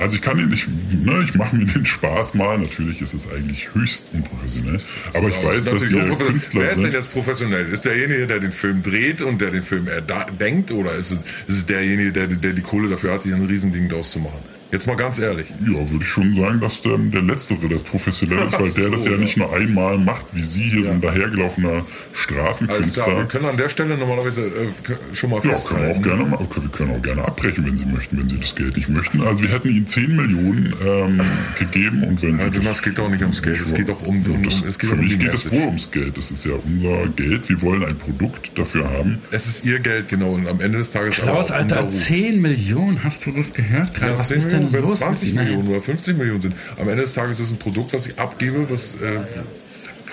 Also 0.00 0.16
ich 0.16 0.22
kann 0.22 0.38
ihn 0.38 0.48
nicht, 0.48 0.66
ne, 0.68 1.22
ich 1.24 1.34
mache 1.34 1.54
mir 1.54 1.66
den 1.66 1.84
Spaß 1.84 2.34
mal. 2.34 2.58
Natürlich 2.58 3.02
ist 3.02 3.12
es 3.12 3.30
eigentlich 3.30 3.74
höchst 3.74 4.06
unprofessionell. 4.12 4.78
Aber 5.12 5.28
ich 5.28 5.34
weiß, 5.44 5.56
dass 5.56 5.74
professionell. 5.74 6.16
Künstler 6.16 6.62
Wer 6.62 6.72
ist 6.72 6.82
denn 6.82 6.92
jetzt 6.92 7.12
professionell? 7.12 7.66
Ist 7.68 7.84
derjenige, 7.84 8.26
der 8.26 8.40
den 8.40 8.52
Film 8.52 8.82
dreht 8.82 9.20
und 9.20 9.40
der 9.40 9.50
den 9.50 9.62
Film 9.62 9.88
erda- 9.88 10.30
denkt? 10.30 10.72
Oder 10.72 10.92
ist 10.94 11.10
es, 11.10 11.18
ist 11.46 11.58
es 11.58 11.66
derjenige, 11.66 12.12
der, 12.12 12.26
der 12.28 12.52
die 12.54 12.62
Kohle 12.62 12.88
dafür 12.88 13.12
hat, 13.12 13.24
hier 13.24 13.34
ein 13.36 13.44
Riesending 13.44 13.88
draus 13.88 14.10
zu 14.12 14.20
machen? 14.20 14.40
Jetzt 14.72 14.86
mal 14.86 14.94
ganz 14.96 15.18
ehrlich. 15.18 15.50
Ja, 15.60 15.90
würde 15.90 16.04
ich 16.04 16.06
schon 16.08 16.36
sagen, 16.36 16.60
dass 16.60 16.82
der, 16.82 16.96
der 16.98 17.22
Letztere 17.22 17.68
das 17.68 17.82
professionell 17.82 18.46
ist, 18.46 18.52
weil 18.52 18.68
Ach 18.70 18.74
der 18.74 18.84
so, 18.84 18.90
das 18.90 19.04
ja, 19.06 19.12
ja. 19.12 19.18
nicht 19.18 19.36
nur 19.36 19.52
einmal 19.52 19.98
macht, 19.98 20.26
wie 20.32 20.44
Sie 20.44 20.62
hier 20.62 20.84
so 20.84 20.90
ein 20.90 21.00
dahergelaufener 21.00 21.68
Alles 21.70 21.86
klar, 22.26 22.46
wir 22.46 22.54
Straßenkünstler. 22.54 23.24
können 23.26 23.44
an 23.46 23.56
der 23.56 23.68
Stelle 23.68 23.96
normalerweise 23.96 24.42
äh, 24.42 24.68
schon 25.12 25.30
mal 25.30 25.36
Ja, 25.36 25.40
können 25.42 25.50
wir 25.52 25.56
festhalten. 25.58 25.98
auch 25.98 26.02
gerne 26.02 26.24
mal, 26.24 26.38
wir 26.40 26.70
können 26.70 26.90
auch 26.96 27.02
gerne 27.02 27.24
abbrechen, 27.24 27.66
wenn 27.66 27.76
Sie 27.76 27.84
möchten, 27.86 28.18
wenn 28.18 28.28
Sie 28.28 28.38
das 28.38 28.54
Geld 28.54 28.76
nicht 28.76 28.88
möchten. 28.88 29.20
Also 29.22 29.42
wir 29.42 29.48
hätten 29.50 29.68
Ihnen 29.70 29.86
10 29.86 30.14
Millionen 30.16 30.74
ähm, 30.86 31.20
gegeben 31.58 32.04
und 32.04 32.22
wenn 32.22 32.38
Also 32.40 32.60
das- 32.60 32.76
es 32.76 32.82
geht 32.82 32.98
doch 32.98 33.08
nicht 33.10 33.22
ums 33.22 33.42
Geld, 33.42 33.60
es 33.60 33.74
geht 33.74 33.88
doch 33.88 34.02
um, 34.02 34.22
um, 34.24 34.32
um 34.34 34.42
das, 34.44 34.62
es 34.62 34.78
geht 34.78 34.90
für 34.90 34.94
um 34.96 35.00
mich 35.02 35.10
die 35.12 35.18
geht 35.18 35.34
es 35.34 35.50
wohl 35.50 35.62
ums 35.66 35.90
Geld. 35.90 36.16
Das 36.16 36.30
ist 36.30 36.44
ja 36.44 36.52
unser 36.64 37.08
Geld. 37.16 37.48
Wir 37.48 37.60
wollen 37.62 37.84
ein 37.84 37.98
Produkt 37.98 38.52
dafür 38.56 38.88
haben. 38.90 39.18
Es 39.32 39.46
ist 39.46 39.64
ihr 39.64 39.80
Geld, 39.80 40.08
genau. 40.08 40.30
Und 40.34 40.46
am 40.46 40.60
Ende 40.60 40.78
des 40.78 40.90
Tages 40.92 41.16
Klaus, 41.16 41.28
aber 41.28 41.38
auch 41.40 41.50
Alter, 41.60 41.84
unser 41.84 41.96
Ruf. 41.98 42.06
10 42.06 42.40
Millionen, 42.40 43.02
hast 43.02 43.26
du 43.26 43.32
das 43.32 43.52
gehört? 43.52 43.94
Gerade, 43.94 44.12
Ja, 44.12 44.18
was 44.18 44.28
10 44.28 44.38
ist 44.38 44.52
denn 44.52 44.59
Millionen, 44.64 44.72
wenn 44.72 44.84
es 44.84 44.90
los? 44.90 44.98
20 45.00 45.28
mit- 45.28 45.34
Nein. 45.36 45.44
Millionen 45.46 45.68
oder 45.68 45.82
50 45.82 46.16
Millionen 46.16 46.40
sind. 46.40 46.54
Am 46.78 46.88
Ende 46.88 47.02
des 47.02 47.12
Tages 47.14 47.40
ist 47.40 47.46
es 47.46 47.52
ein 47.52 47.58
Produkt, 47.58 47.92
was 47.92 48.06
ich 48.06 48.18
abgebe, 48.18 48.68
was, 48.70 48.94
äh, 48.94 49.20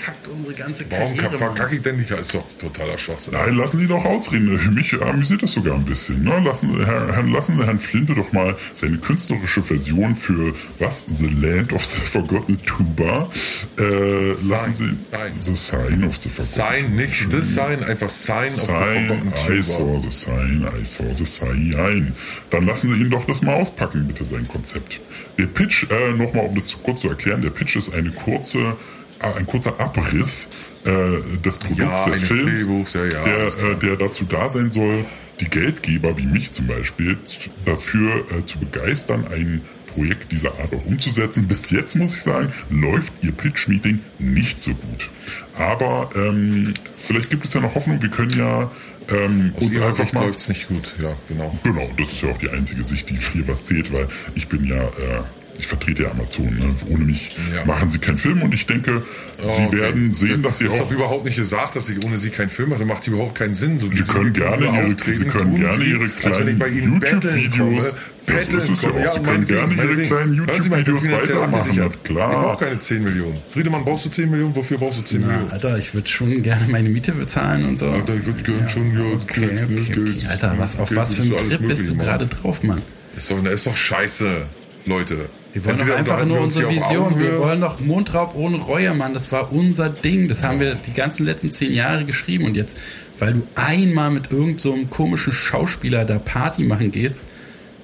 Verkackt 0.08 0.28
unsere 0.30 0.54
ganze 0.54 0.86
warum 0.90 1.06
Karriere, 1.18 1.30
Mann. 1.30 1.38
verkacke 1.38 1.76
ich 1.76 1.82
denn 1.82 1.98
nicht? 1.98 2.10
Ist 2.12 2.34
doch 2.34 2.46
totaler 2.58 2.98
Schwachsinn. 2.98 3.34
Nein, 3.34 3.56
lassen 3.56 3.78
Sie 3.80 3.88
doch 3.88 4.06
ausreden. 4.06 4.58
Für 4.58 4.72
mich 4.72 5.02
amüsiert 5.02 5.44
das 5.44 5.52
sogar 5.52 5.76
ein 5.76 5.84
bisschen. 5.84 6.24
Ne? 6.24 6.40
Lassen, 6.46 6.70
Sie- 6.78 6.86
Herr, 6.86 7.14
Herr, 7.14 7.24
lassen 7.24 7.58
Sie 7.58 7.66
Herrn 7.66 7.78
Flinte 7.80 8.16
doch 8.16 8.32
mal 8.32 8.56
seine 8.74 8.98
künstlerische 9.00 9.62
Version 9.64 10.16
für 10.16 10.54
was? 10.80 11.04
The 11.08 11.28
Land 11.28 11.74
of 11.74 11.84
the 11.84 12.00
Forgotten 12.00 12.58
Tuba. 12.66 13.30
Äh, 13.78 14.30
lassen 14.48 14.74
Sie 14.74 14.98
Nein. 15.12 15.34
The 15.42 15.56
Sign 15.56 16.04
of 16.06 16.16
the 16.18 16.30
Forgotten 16.30 16.88
Sign, 16.88 16.96
nicht 16.96 17.28
the 17.30 17.42
sign, 17.44 17.84
einfach 17.84 18.10
sign 18.10 18.48
of 18.48 18.54
the 18.54 18.62
Sign, 18.62 19.08
forgotten 19.08 19.28
I 19.36 19.46
tuber. 19.48 19.64
saw 19.64 20.00
the 20.00 20.12
sign, 20.12 20.68
I 20.80 20.84
saw 20.86 21.04
the 21.14 21.26
sign. 21.26 22.14
Dann 22.50 22.66
lassen 22.66 22.94
Sie 22.94 23.02
ihn 23.02 23.10
doch 23.10 23.26
das 23.26 23.42
mal 23.42 23.56
auspacken, 23.56 24.08
bitte, 24.08 24.24
sein 24.24 24.48
Konzept. 24.48 25.02
Der 25.38 25.48
Pitch, 25.48 25.86
äh, 25.92 26.14
nochmal, 26.14 26.46
um 26.46 26.56
das 26.56 26.68
zu 26.68 26.78
kurz 26.78 27.02
zu 27.02 27.10
erklären, 27.10 27.42
der 27.42 27.50
Pitch 27.50 27.76
ist 27.76 27.94
eine 27.94 28.12
kurze, 28.12 28.78
ein 29.20 29.46
kurzer 29.46 29.80
Abriss 29.80 30.50
äh, 30.86 31.38
des 31.44 31.58
Produkts 31.58 31.82
Ja, 31.82 32.10
des 32.10 32.28
Films, 32.28 32.94
ja, 32.94 33.04
ja, 33.06 33.24
der, 33.24 33.48
äh, 33.48 33.76
der 33.82 33.96
dazu 33.96 34.26
da 34.26 34.50
sein 34.50 34.70
soll, 34.70 35.06
die 35.40 35.50
Geldgeber, 35.50 36.18
wie 36.18 36.26
mich 36.26 36.52
zum 36.52 36.68
Beispiel, 36.68 37.18
dafür 37.66 38.26
äh, 38.32 38.46
zu 38.46 38.60
begeistern, 38.60 39.26
ein 39.32 39.62
Projekt 39.88 40.32
dieser 40.32 40.50
Art 40.60 40.76
auch 40.76 40.86
umzusetzen. 40.86 41.48
Bis 41.48 41.70
jetzt, 41.72 41.96
muss 41.96 42.16
ich 42.16 42.22
sagen, 42.22 42.54
läuft 42.70 43.14
Ihr 43.22 43.32
Pitch-Meeting 43.32 44.00
nicht 44.20 44.62
so 44.62 44.74
gut. 44.74 45.10
Aber 45.56 46.10
ähm, 46.16 46.74
vielleicht 46.96 47.30
gibt 47.30 47.46
es 47.46 47.54
ja 47.54 47.62
noch 47.62 47.74
Hoffnung. 47.74 48.02
Wir 48.02 48.10
können 48.10 48.38
ja 48.38 48.70
ähm, 49.10 49.54
Aus 49.56 49.70
ihrer 49.70 49.88
einfach 49.88 50.04
Sicht 50.04 50.14
mal... 50.14 50.26
läuft 50.26 50.40
es 50.40 50.50
nicht 50.50 50.68
gut, 50.68 50.94
ja, 51.02 51.16
genau. 51.28 51.58
Genau, 51.64 51.90
das 51.98 52.14
ist 52.14 52.22
ja 52.22 52.30
auch 52.30 52.38
die 52.38 52.50
einzige 52.50 52.84
Sicht, 52.84 53.10
die 53.10 53.18
hier 53.18 53.48
was 53.48 53.64
zählt, 53.64 53.92
weil 53.92 54.08
ich 54.36 54.48
bin 54.48 54.66
ja 54.66 54.84
äh, 54.84 55.24
ich 55.60 55.68
vertrete 55.68 56.04
ja 56.04 56.12
Amazon. 56.12 56.56
Ne? 56.58 56.74
Ohne 56.90 57.06
mich 57.06 57.36
Ja. 57.56 57.66
machen 57.66 57.90
sie 57.90 58.00
keinen 58.00 58.18
Film 58.18 58.42
und 58.42 58.54
ich 58.54 58.66
denke, 58.68 59.04
sie 59.38 59.44
Okay. 59.66 59.78
werden 59.78 60.14
sehen, 60.14 60.42
dass 60.44 60.58
sie 60.60 60.66
ist 60.66 60.74
auch. 60.74 60.86
doch 60.86 60.92
überhaupt 60.92 61.26
nicht 61.26 61.36
gesagt, 61.38 61.76
dass 61.76 61.88
sie 61.88 61.98
ohne 62.06 62.18
sie 62.18 62.30
keinen 62.30 62.50
Film 62.50 62.70
machen. 62.70 62.80
Das 62.88 62.88
macht 62.88 63.08
überhaupt 63.08 63.36
keinen 63.36 63.56
Sinn. 63.56 63.80
So, 63.80 63.90
Sie 63.92 64.02
können 64.04 64.34
gerne 64.34 64.66
ihre- 64.66 65.16
Sie 65.18 65.26
können 65.26 65.56
gerne 65.60 65.84
ihre 65.84 66.04
als 66.04 66.12
wenn 66.24 66.58
kleinen 66.58 66.68
ich 66.70 66.84
YouTube-Videos- 66.84 67.58
komme. 67.58 67.92
Das 68.28 68.68
ist 68.70 68.84
ja 68.84 68.90
auch. 68.90 69.14
Sie 69.14 69.20
können 69.22 69.26
meinetwegen, 69.26 69.48
gerne 69.48 69.74
ihre 69.76 70.02
kleinen 70.08 70.34
Sie 70.34 70.40
ich 70.70 70.88
YouTube-Videos 70.88 71.30
weitermachen, 71.30 71.90
klar. 72.04 72.32
Ich 72.32 72.38
brauche 72.38 72.66
keine 72.66 72.80
10 72.80 73.04
Millionen. 73.04 73.38
Friedemann, 73.50 73.84
brauchst 73.86 74.06
du 74.06 74.10
10 74.10 74.30
Millionen? 74.30 74.56
Wofür 74.56 74.78
brauchst 74.78 75.00
du 75.00 75.04
10 75.04 75.22
Na, 75.22 75.28
Millionen? 75.28 75.52
Alter, 75.52 75.78
ich 75.78 75.94
würde 75.94 76.08
schon 76.10 76.42
gerne 76.44 76.68
meine 76.68 76.90
Miete 76.90 77.14
bezahlen 77.14 77.66
und 77.66 77.80
so. 77.80 77.90
Alter, 77.90 78.16
ich 78.16 78.26
würde 78.26 78.44
gern 78.44 78.68
schon, 78.68 78.94
ja, 78.94 79.06
Okay, 79.14 79.40
Geld, 79.40 79.52
okay, 79.64 79.66
Geld, 79.76 79.90
okay. 79.90 79.94
Geld, 79.94 80.28
Alter, 80.30 80.56
was, 80.58 80.78
auf 80.78 80.90
Geld 80.90 81.00
was 81.02 81.14
für 81.16 81.22
ein 81.22 81.30
du 81.30 81.36
alles 81.38 81.50
Trip 81.56 81.68
bist 81.70 81.90
du 81.90 81.96
gerade 81.96 82.28
drauf, 82.28 82.64
Mann? 82.64 82.82
Ist 83.16 83.32
doch, 83.32 83.44
ist 83.46 83.66
doch 83.66 83.76
scheiße, 83.78 84.46
Leute. 84.88 85.30
Wir 85.54 85.66
wollen 85.66 85.78
doch 85.78 85.96
einfach 85.96 86.26
nur 86.26 86.42
unsere 86.42 86.70
Vision. 86.70 87.20
Wir 87.20 87.38
wollen 87.40 87.62
doch 87.62 87.80
Mondraub 87.80 88.36
ohne 88.36 88.58
Reue, 88.58 88.94
Mann. 88.94 89.14
Das 89.14 89.32
war 89.32 89.52
unser 89.52 89.90
Ding. 89.90 90.28
Das 90.28 90.44
haben 90.44 90.60
wir 90.60 90.76
die 90.76 90.94
ganzen 90.94 91.26
letzten 91.26 91.54
zehn 91.54 91.74
Jahre 91.74 92.06
geschrieben. 92.06 92.46
Und 92.46 92.56
jetzt, 92.56 92.78
weil 93.20 93.34
du 93.34 93.48
einmal 93.56 94.12
mit 94.12 94.32
irgendeinem 94.32 94.60
so 94.60 94.74
einem 94.74 94.90
komischen 94.90 95.34
Schauspieler 95.34 96.06
da 96.06 96.20
Party 96.20 96.64
machen 96.64 96.92
gehst, 96.92 97.18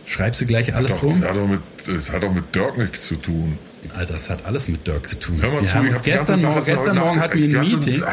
schreibst 0.06 0.42
du 0.42 0.46
gleich 0.46 0.76
alles 0.76 0.94
Doch, 0.94 1.04
rum? 1.04 1.20
das 1.22 1.30
hat 1.30 1.38
doch 1.38 1.48
mit, 1.48 1.62
das 1.88 2.12
hat 2.12 2.24
doch 2.24 2.34
mit 2.34 2.54
Dirk 2.56 2.78
nichts 2.78 3.08
zu 3.08 3.16
tun. 3.16 3.58
Alter, 3.96 4.14
das 4.14 4.30
hat 4.30 4.46
alles 4.46 4.68
mit 4.68 4.86
Dirk 4.88 5.10
zu 5.10 5.20
tun. 5.20 5.40
Hör 5.42 5.50
mal 5.52 5.62
wir 5.62 5.68
zu, 5.68 5.76
haben 5.76 5.88
ich 5.88 5.94
hab 5.94 6.04
die 6.04 6.12
ganze 6.12 6.34
gestern, 6.34 6.40
Sache 6.42 6.54
Morgen, 6.54 6.66
gestern 6.66 6.98
Morgen 6.98 7.20
hatten 7.20 7.38
wir 7.40 7.60
ein 7.60 7.66
Meeting. 7.66 8.04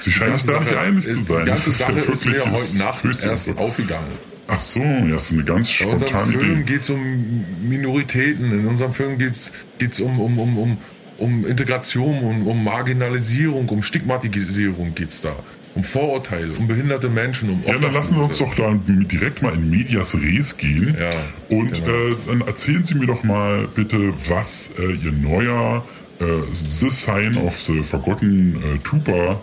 Sie 0.00 0.12
scheinen 0.12 0.36
sich 0.36 0.46
da 0.50 0.60
nicht 0.60 0.76
einig 0.76 1.04
zu 1.04 1.10
ist- 1.10 1.26
sein. 1.26 1.44
Die 1.44 1.50
ganze 1.50 1.70
Das 1.70 1.78
ja 1.78 1.86
Sache 1.86 1.98
ist 2.00 2.24
mir 2.26 2.50
heute 2.50 2.78
Nacht 2.78 3.04
erst 3.24 3.58
aufgegangen. 3.58 4.29
Ach 4.52 4.58
so, 4.58 4.80
ja, 4.80 5.06
das 5.10 5.26
ist 5.26 5.32
eine 5.32 5.44
ganz 5.44 5.78
Bei 5.78 5.86
unserem 5.86 6.08
spontane 6.08 6.32
Film 6.32 6.52
Idee. 6.60 6.72
geht 6.72 6.82
es 6.82 6.90
um 6.90 7.44
Minoritäten. 7.62 8.52
In 8.52 8.66
unserem 8.66 8.92
Film 8.94 9.16
geht 9.18 9.36
es 9.36 10.00
um, 10.00 10.18
um, 10.18 10.38
um, 10.38 10.58
um, 10.58 10.78
um 11.18 11.46
Integration, 11.46 12.18
um, 12.18 12.46
um 12.46 12.64
Marginalisierung, 12.64 13.68
um 13.68 13.82
Stigmatisierung 13.82 14.94
geht's 14.94 15.22
da. 15.22 15.34
Um 15.76 15.84
Vorurteile, 15.84 16.54
um 16.54 16.66
behinderte 16.66 17.08
Menschen, 17.08 17.48
um 17.48 17.62
Ja, 17.64 17.78
dann 17.78 17.92
lassen 17.94 18.16
Sie 18.16 18.20
uns 18.20 18.38
doch 18.38 18.52
da 18.56 18.76
direkt 18.84 19.40
mal 19.40 19.54
in 19.54 19.70
Medias 19.70 20.14
Res 20.14 20.56
gehen. 20.56 20.96
Ja, 20.98 21.10
und 21.56 21.72
genau. 21.74 21.86
äh, 21.86 22.16
dann 22.26 22.40
erzählen 22.40 22.82
Sie 22.82 22.94
mir 22.96 23.06
doch 23.06 23.22
mal 23.22 23.68
bitte, 23.72 24.12
was 24.28 24.72
äh, 24.80 24.94
Ihr 24.94 25.12
neuer 25.12 25.84
äh, 26.18 26.24
The 26.52 26.90
Sign 26.90 27.36
of 27.36 27.62
the 27.62 27.84
Forgotten 27.84 28.56
äh, 28.56 28.78
Trooper, 28.82 29.40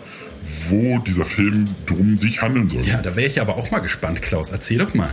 wo 0.68 0.98
dieser 0.98 1.24
Film 1.24 1.68
drum 1.86 2.18
sich 2.18 2.42
handeln 2.42 2.68
soll. 2.68 2.82
Ja, 2.82 3.00
da 3.02 3.16
wäre 3.16 3.26
ich 3.26 3.40
aber 3.40 3.56
auch 3.56 3.70
mal 3.70 3.80
gespannt, 3.80 4.22
Klaus. 4.22 4.50
Erzähl 4.50 4.78
doch 4.78 4.94
mal. 4.94 5.12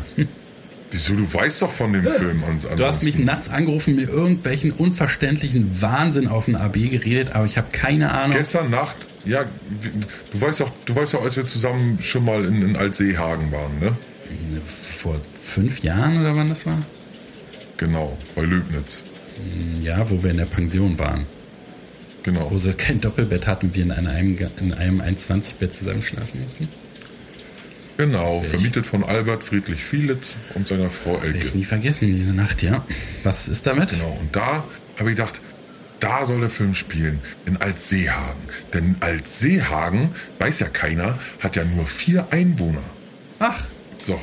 Wieso, 0.91 1.15
du 1.15 1.33
weißt 1.33 1.61
doch 1.61 1.71
von 1.71 1.93
dem 1.93 2.03
Film. 2.03 2.43
An, 2.43 2.59
Du 2.77 2.85
hast 2.85 3.03
mich 3.03 3.17
nachts 3.17 3.49
angerufen, 3.49 3.95
mir 3.95 4.07
irgendwelchen 4.07 4.71
unverständlichen 4.71 5.81
Wahnsinn 5.81 6.27
auf 6.27 6.45
den 6.45 6.55
AB 6.55 6.73
geredet, 6.89 7.33
aber 7.35 7.45
ich 7.45 7.57
habe 7.57 7.67
keine 7.71 8.11
Ahnung. 8.11 8.37
Gestern 8.37 8.69
Nacht, 8.69 8.97
ja, 9.25 9.45
du 10.31 10.41
weißt 10.41 10.61
auch, 10.61 10.71
du 10.85 10.95
weißt 10.95 11.15
auch, 11.15 11.23
als 11.23 11.35
wir 11.37 11.45
zusammen 11.45 11.99
schon 12.01 12.23
mal 12.23 12.45
in, 12.45 12.61
in 12.61 12.75
Altseehagen 12.75 13.51
waren, 13.51 13.79
ne? 13.79 13.97
Vor 14.95 15.19
fünf 15.39 15.79
Jahren 15.83 16.19
oder 16.21 16.35
wann 16.35 16.49
das 16.49 16.65
war? 16.65 16.81
Genau, 17.77 18.17
bei 18.35 18.43
Löbnitz. 18.43 19.03
Ja, 19.81 20.09
wo 20.09 20.23
wir 20.23 20.31
in 20.31 20.37
der 20.37 20.45
Pension 20.45 20.97
waren. 20.97 21.25
Genau. 22.25 22.49
Wo 22.51 22.57
sie 22.57 22.73
kein 22.73 22.99
Doppelbett 22.99 23.47
hatten 23.47 23.67
und 23.67 23.75
wir 23.75 23.83
in 23.83 23.91
einem, 23.91 24.37
in 24.59 24.73
einem 24.73 24.99
1,20-Bett 25.01 25.73
zusammen 25.75 26.01
schlafen 26.03 26.41
mussten. 26.41 26.67
Genau, 27.97 28.41
vermietet 28.41 28.85
von 28.85 29.03
Albert 29.05 29.41
Friedrich 29.43 29.81
Fielitz 29.81 30.35
und 30.53 30.67
seiner 30.67 30.89
Frau 30.89 31.13
Werde 31.21 31.37
ich 31.37 31.45
Elke. 31.45 31.57
nie 31.57 31.63
vergessen, 31.63 32.07
diese 32.07 32.35
Nacht, 32.35 32.61
ja. 32.61 32.83
Was 33.23 33.47
ist 33.47 33.65
damit? 33.67 33.89
Genau, 33.91 34.17
und 34.19 34.35
da 34.35 34.65
habe 34.99 35.11
ich 35.11 35.15
gedacht, 35.15 35.39
da 36.01 36.25
soll 36.25 36.41
der 36.41 36.49
Film 36.49 36.73
spielen, 36.73 37.19
in 37.45 37.55
Altseehagen. 37.57 38.41
Denn 38.73 38.97
Altseehagen, 38.99 40.09
weiß 40.39 40.59
ja 40.59 40.67
keiner, 40.67 41.17
hat 41.39 41.55
ja 41.55 41.63
nur 41.63 41.87
vier 41.87 42.27
Einwohner. 42.31 42.83
Ach, 43.39 43.63
So, 44.03 44.19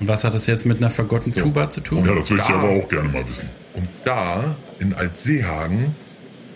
und 0.00 0.06
was 0.08 0.24
hat 0.24 0.34
das 0.34 0.46
jetzt 0.46 0.66
mit 0.66 0.76
einer 0.78 0.90
vergotten 0.90 1.32
Tuba 1.32 1.70
zu 1.70 1.80
tun? 1.80 2.04
Ja, 2.04 2.14
das 2.14 2.28
würde 2.30 2.42
ich 2.46 2.50
aber 2.50 2.68
auch 2.68 2.88
gerne 2.88 3.08
mal 3.08 3.26
wissen. 3.26 3.48
und 3.74 3.88
da, 4.04 4.56
in 4.78 4.92
Altseehagen, 4.92 5.94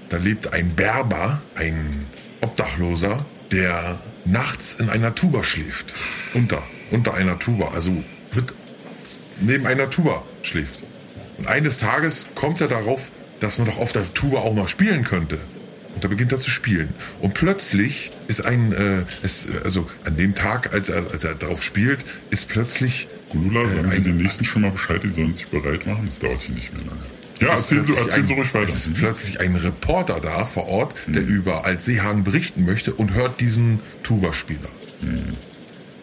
da 0.08 0.16
lebt 0.16 0.52
ein 0.52 0.70
Berber, 0.74 1.42
ein 1.54 2.06
Obdachloser, 2.40 3.24
der 3.52 3.98
nachts 4.24 4.74
in 4.78 4.88
einer 4.90 5.14
Tuba 5.14 5.42
schläft. 5.44 5.94
Unter, 6.34 6.62
unter 6.90 7.14
einer 7.14 7.38
Tuba, 7.38 7.68
also 7.74 7.90
mit, 8.34 8.54
neben 9.40 9.66
einer 9.66 9.90
Tuba 9.90 10.22
schläft. 10.42 10.84
Und 11.38 11.46
eines 11.46 11.78
Tages 11.78 12.28
kommt 12.34 12.60
er 12.60 12.68
darauf, 12.68 13.10
dass 13.40 13.58
man 13.58 13.66
doch 13.68 13.78
auf 13.78 13.92
der 13.92 14.12
Tuba 14.14 14.38
auch 14.40 14.54
mal 14.54 14.68
spielen 14.68 15.04
könnte. 15.04 15.38
Und 15.94 16.04
da 16.04 16.08
beginnt 16.08 16.32
er 16.32 16.38
zu 16.38 16.50
spielen. 16.50 16.90
Und 17.20 17.34
plötzlich 17.34 18.12
ist 18.28 18.44
ein, 18.44 18.72
äh, 18.72 19.04
es, 19.22 19.46
also 19.64 19.88
an 20.04 20.16
dem 20.16 20.34
Tag, 20.34 20.72
als 20.74 20.88
er, 20.88 21.10
als 21.12 21.24
er 21.24 21.34
darauf 21.34 21.62
spielt, 21.64 22.04
ist 22.30 22.48
plötzlich 22.48 23.08
Gulula, 23.30 23.68
sagen 23.68 23.90
Sie 23.90 23.96
ein- 23.96 24.04
den 24.04 24.16
nächsten 24.16 24.44
schon 24.44 24.62
mal 24.62 24.70
Bescheid, 24.70 25.00
die 25.02 25.10
sollen 25.10 25.34
sich 25.34 25.46
bereit 25.48 25.86
machen. 25.86 26.06
Das 26.06 26.18
dauert 26.18 26.40
hier 26.40 26.54
nicht 26.54 26.72
mehr 26.72 26.84
lange. 26.86 27.00
Ja, 27.40 27.48
erzählen 27.48 27.84
Sie, 27.84 27.94
erzählen 27.94 28.26
Sie 28.26 28.32
ruhig 28.34 28.52
weiter. 28.54 28.64
Mhm. 28.64 28.68
Es 28.68 28.86
ist 28.86 28.94
plötzlich 28.94 29.40
ein 29.40 29.56
Reporter 29.56 30.20
da 30.20 30.44
vor 30.44 30.68
Ort, 30.68 30.94
der 31.06 31.24
über 31.24 31.64
Altseehagen 31.64 32.24
berichten 32.24 32.64
möchte 32.64 32.94
und 32.94 33.14
hört 33.14 33.40
diesen 33.40 33.80
Tuba-Spieler. 34.02 34.68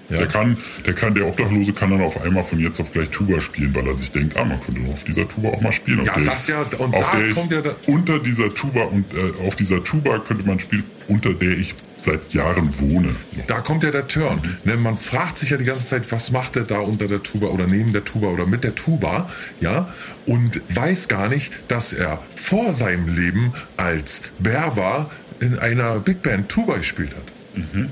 Ja. 0.09 0.17
Der 0.17 0.27
kann, 0.27 0.57
der 0.85 0.93
kann, 0.93 1.15
der 1.15 1.25
Obdachlose 1.27 1.73
kann 1.73 1.89
dann 1.89 2.01
auf 2.01 2.21
einmal 2.21 2.43
von 2.43 2.59
jetzt 2.59 2.79
auf 2.79 2.91
gleich 2.91 3.09
Tuba 3.09 3.41
spielen, 3.41 3.73
weil 3.75 3.87
er 3.87 3.95
sich 3.97 4.11
denkt, 4.11 4.37
ah, 4.37 4.45
man 4.45 4.59
könnte 4.59 4.81
auf 4.91 5.03
dieser 5.03 5.27
Tuba 5.27 5.49
auch 5.49 5.61
mal 5.61 5.71
spielen. 5.71 6.01
Ja, 6.03 6.19
das 6.19 6.43
ich- 6.43 6.49
ja- 6.49 6.61
und 6.77 6.93
auf 6.93 7.11
da 7.11 7.19
kommt 7.33 7.51
ja 7.51 7.61
da- 7.61 7.75
unter 7.87 8.19
dieser 8.19 8.53
Tuba 8.53 8.83
und 8.83 9.05
äh, 9.13 9.45
auf 9.47 9.55
dieser 9.55 9.83
Tuba 9.83 10.19
könnte 10.19 10.45
man 10.45 10.59
spielen, 10.59 10.83
unter 11.07 11.33
der 11.33 11.51
ich 11.51 11.73
seit 11.97 12.33
Jahren 12.33 12.71
wohne. 12.79 13.09
Da 13.47 13.61
kommt 13.61 13.83
ja 13.83 13.89
der 13.89 14.07
Turn. 14.07 14.41
Ne, 14.63 14.77
man 14.77 14.95
fragt 14.97 15.39
sich 15.39 15.49
ja 15.49 15.57
die 15.57 15.65
ganze 15.65 15.85
Zeit, 15.85 16.11
was 16.11 16.31
macht 16.31 16.55
er 16.55 16.65
da 16.65 16.79
unter 16.79 17.07
der 17.07 17.23
Tuba 17.23 17.47
oder 17.47 17.65
neben 17.65 17.91
der 17.91 18.05
Tuba 18.05 18.27
oder 18.27 18.45
mit 18.45 18.63
der 18.63 18.75
Tuba, 18.75 19.27
ja, 19.59 19.89
und 20.27 20.61
weiß 20.69 21.07
gar 21.07 21.29
nicht, 21.29 21.51
dass 21.67 21.93
er 21.93 22.21
vor 22.35 22.73
seinem 22.73 23.07
Leben 23.15 23.53
als 23.77 24.21
Berber 24.37 25.09
in 25.39 25.57
einer 25.57 25.99
Big 25.99 26.21
Band 26.21 26.47
Tuba 26.49 26.77
gespielt 26.77 27.15
hat. 27.15 27.33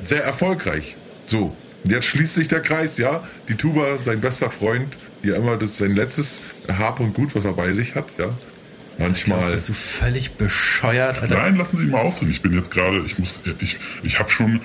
Sehr 0.03 0.23
erfolgreich. 0.23 0.95
So, 1.25 1.55
jetzt 1.83 2.05
schließt 2.05 2.35
sich 2.35 2.47
der 2.47 2.61
Kreis, 2.61 2.97
ja. 2.97 3.23
Die 3.47 3.55
Tuba, 3.55 3.97
sein 3.97 4.21
bester 4.21 4.49
Freund, 4.49 4.97
ja 5.23 5.35
immer 5.35 5.57
das 5.57 5.77
sein 5.77 5.95
letztes 5.95 6.41
Hab 6.67 6.99
und 6.99 7.13
Gut, 7.13 7.35
was 7.35 7.45
er 7.45 7.53
bei 7.53 7.73
sich 7.73 7.95
hat, 7.95 8.17
ja. 8.17 8.35
Manchmal. 8.97 9.51
Bist 9.51 9.69
du 9.69 9.73
völlig 9.73 10.33
bescheuert, 10.33 11.21
Alter? 11.21 11.35
Nein, 11.35 11.55
lassen 11.55 11.77
Sie 11.77 11.83
ihn 11.85 11.89
mal 11.89 12.01
ausreden. 12.01 12.31
Ich 12.31 12.41
bin 12.41 12.53
jetzt 12.53 12.71
gerade, 12.71 13.03
ich 13.05 13.17
muss, 13.17 13.41
ich, 13.59 13.77
ich 14.03 14.19
habe 14.19 14.29
schon, 14.29 14.61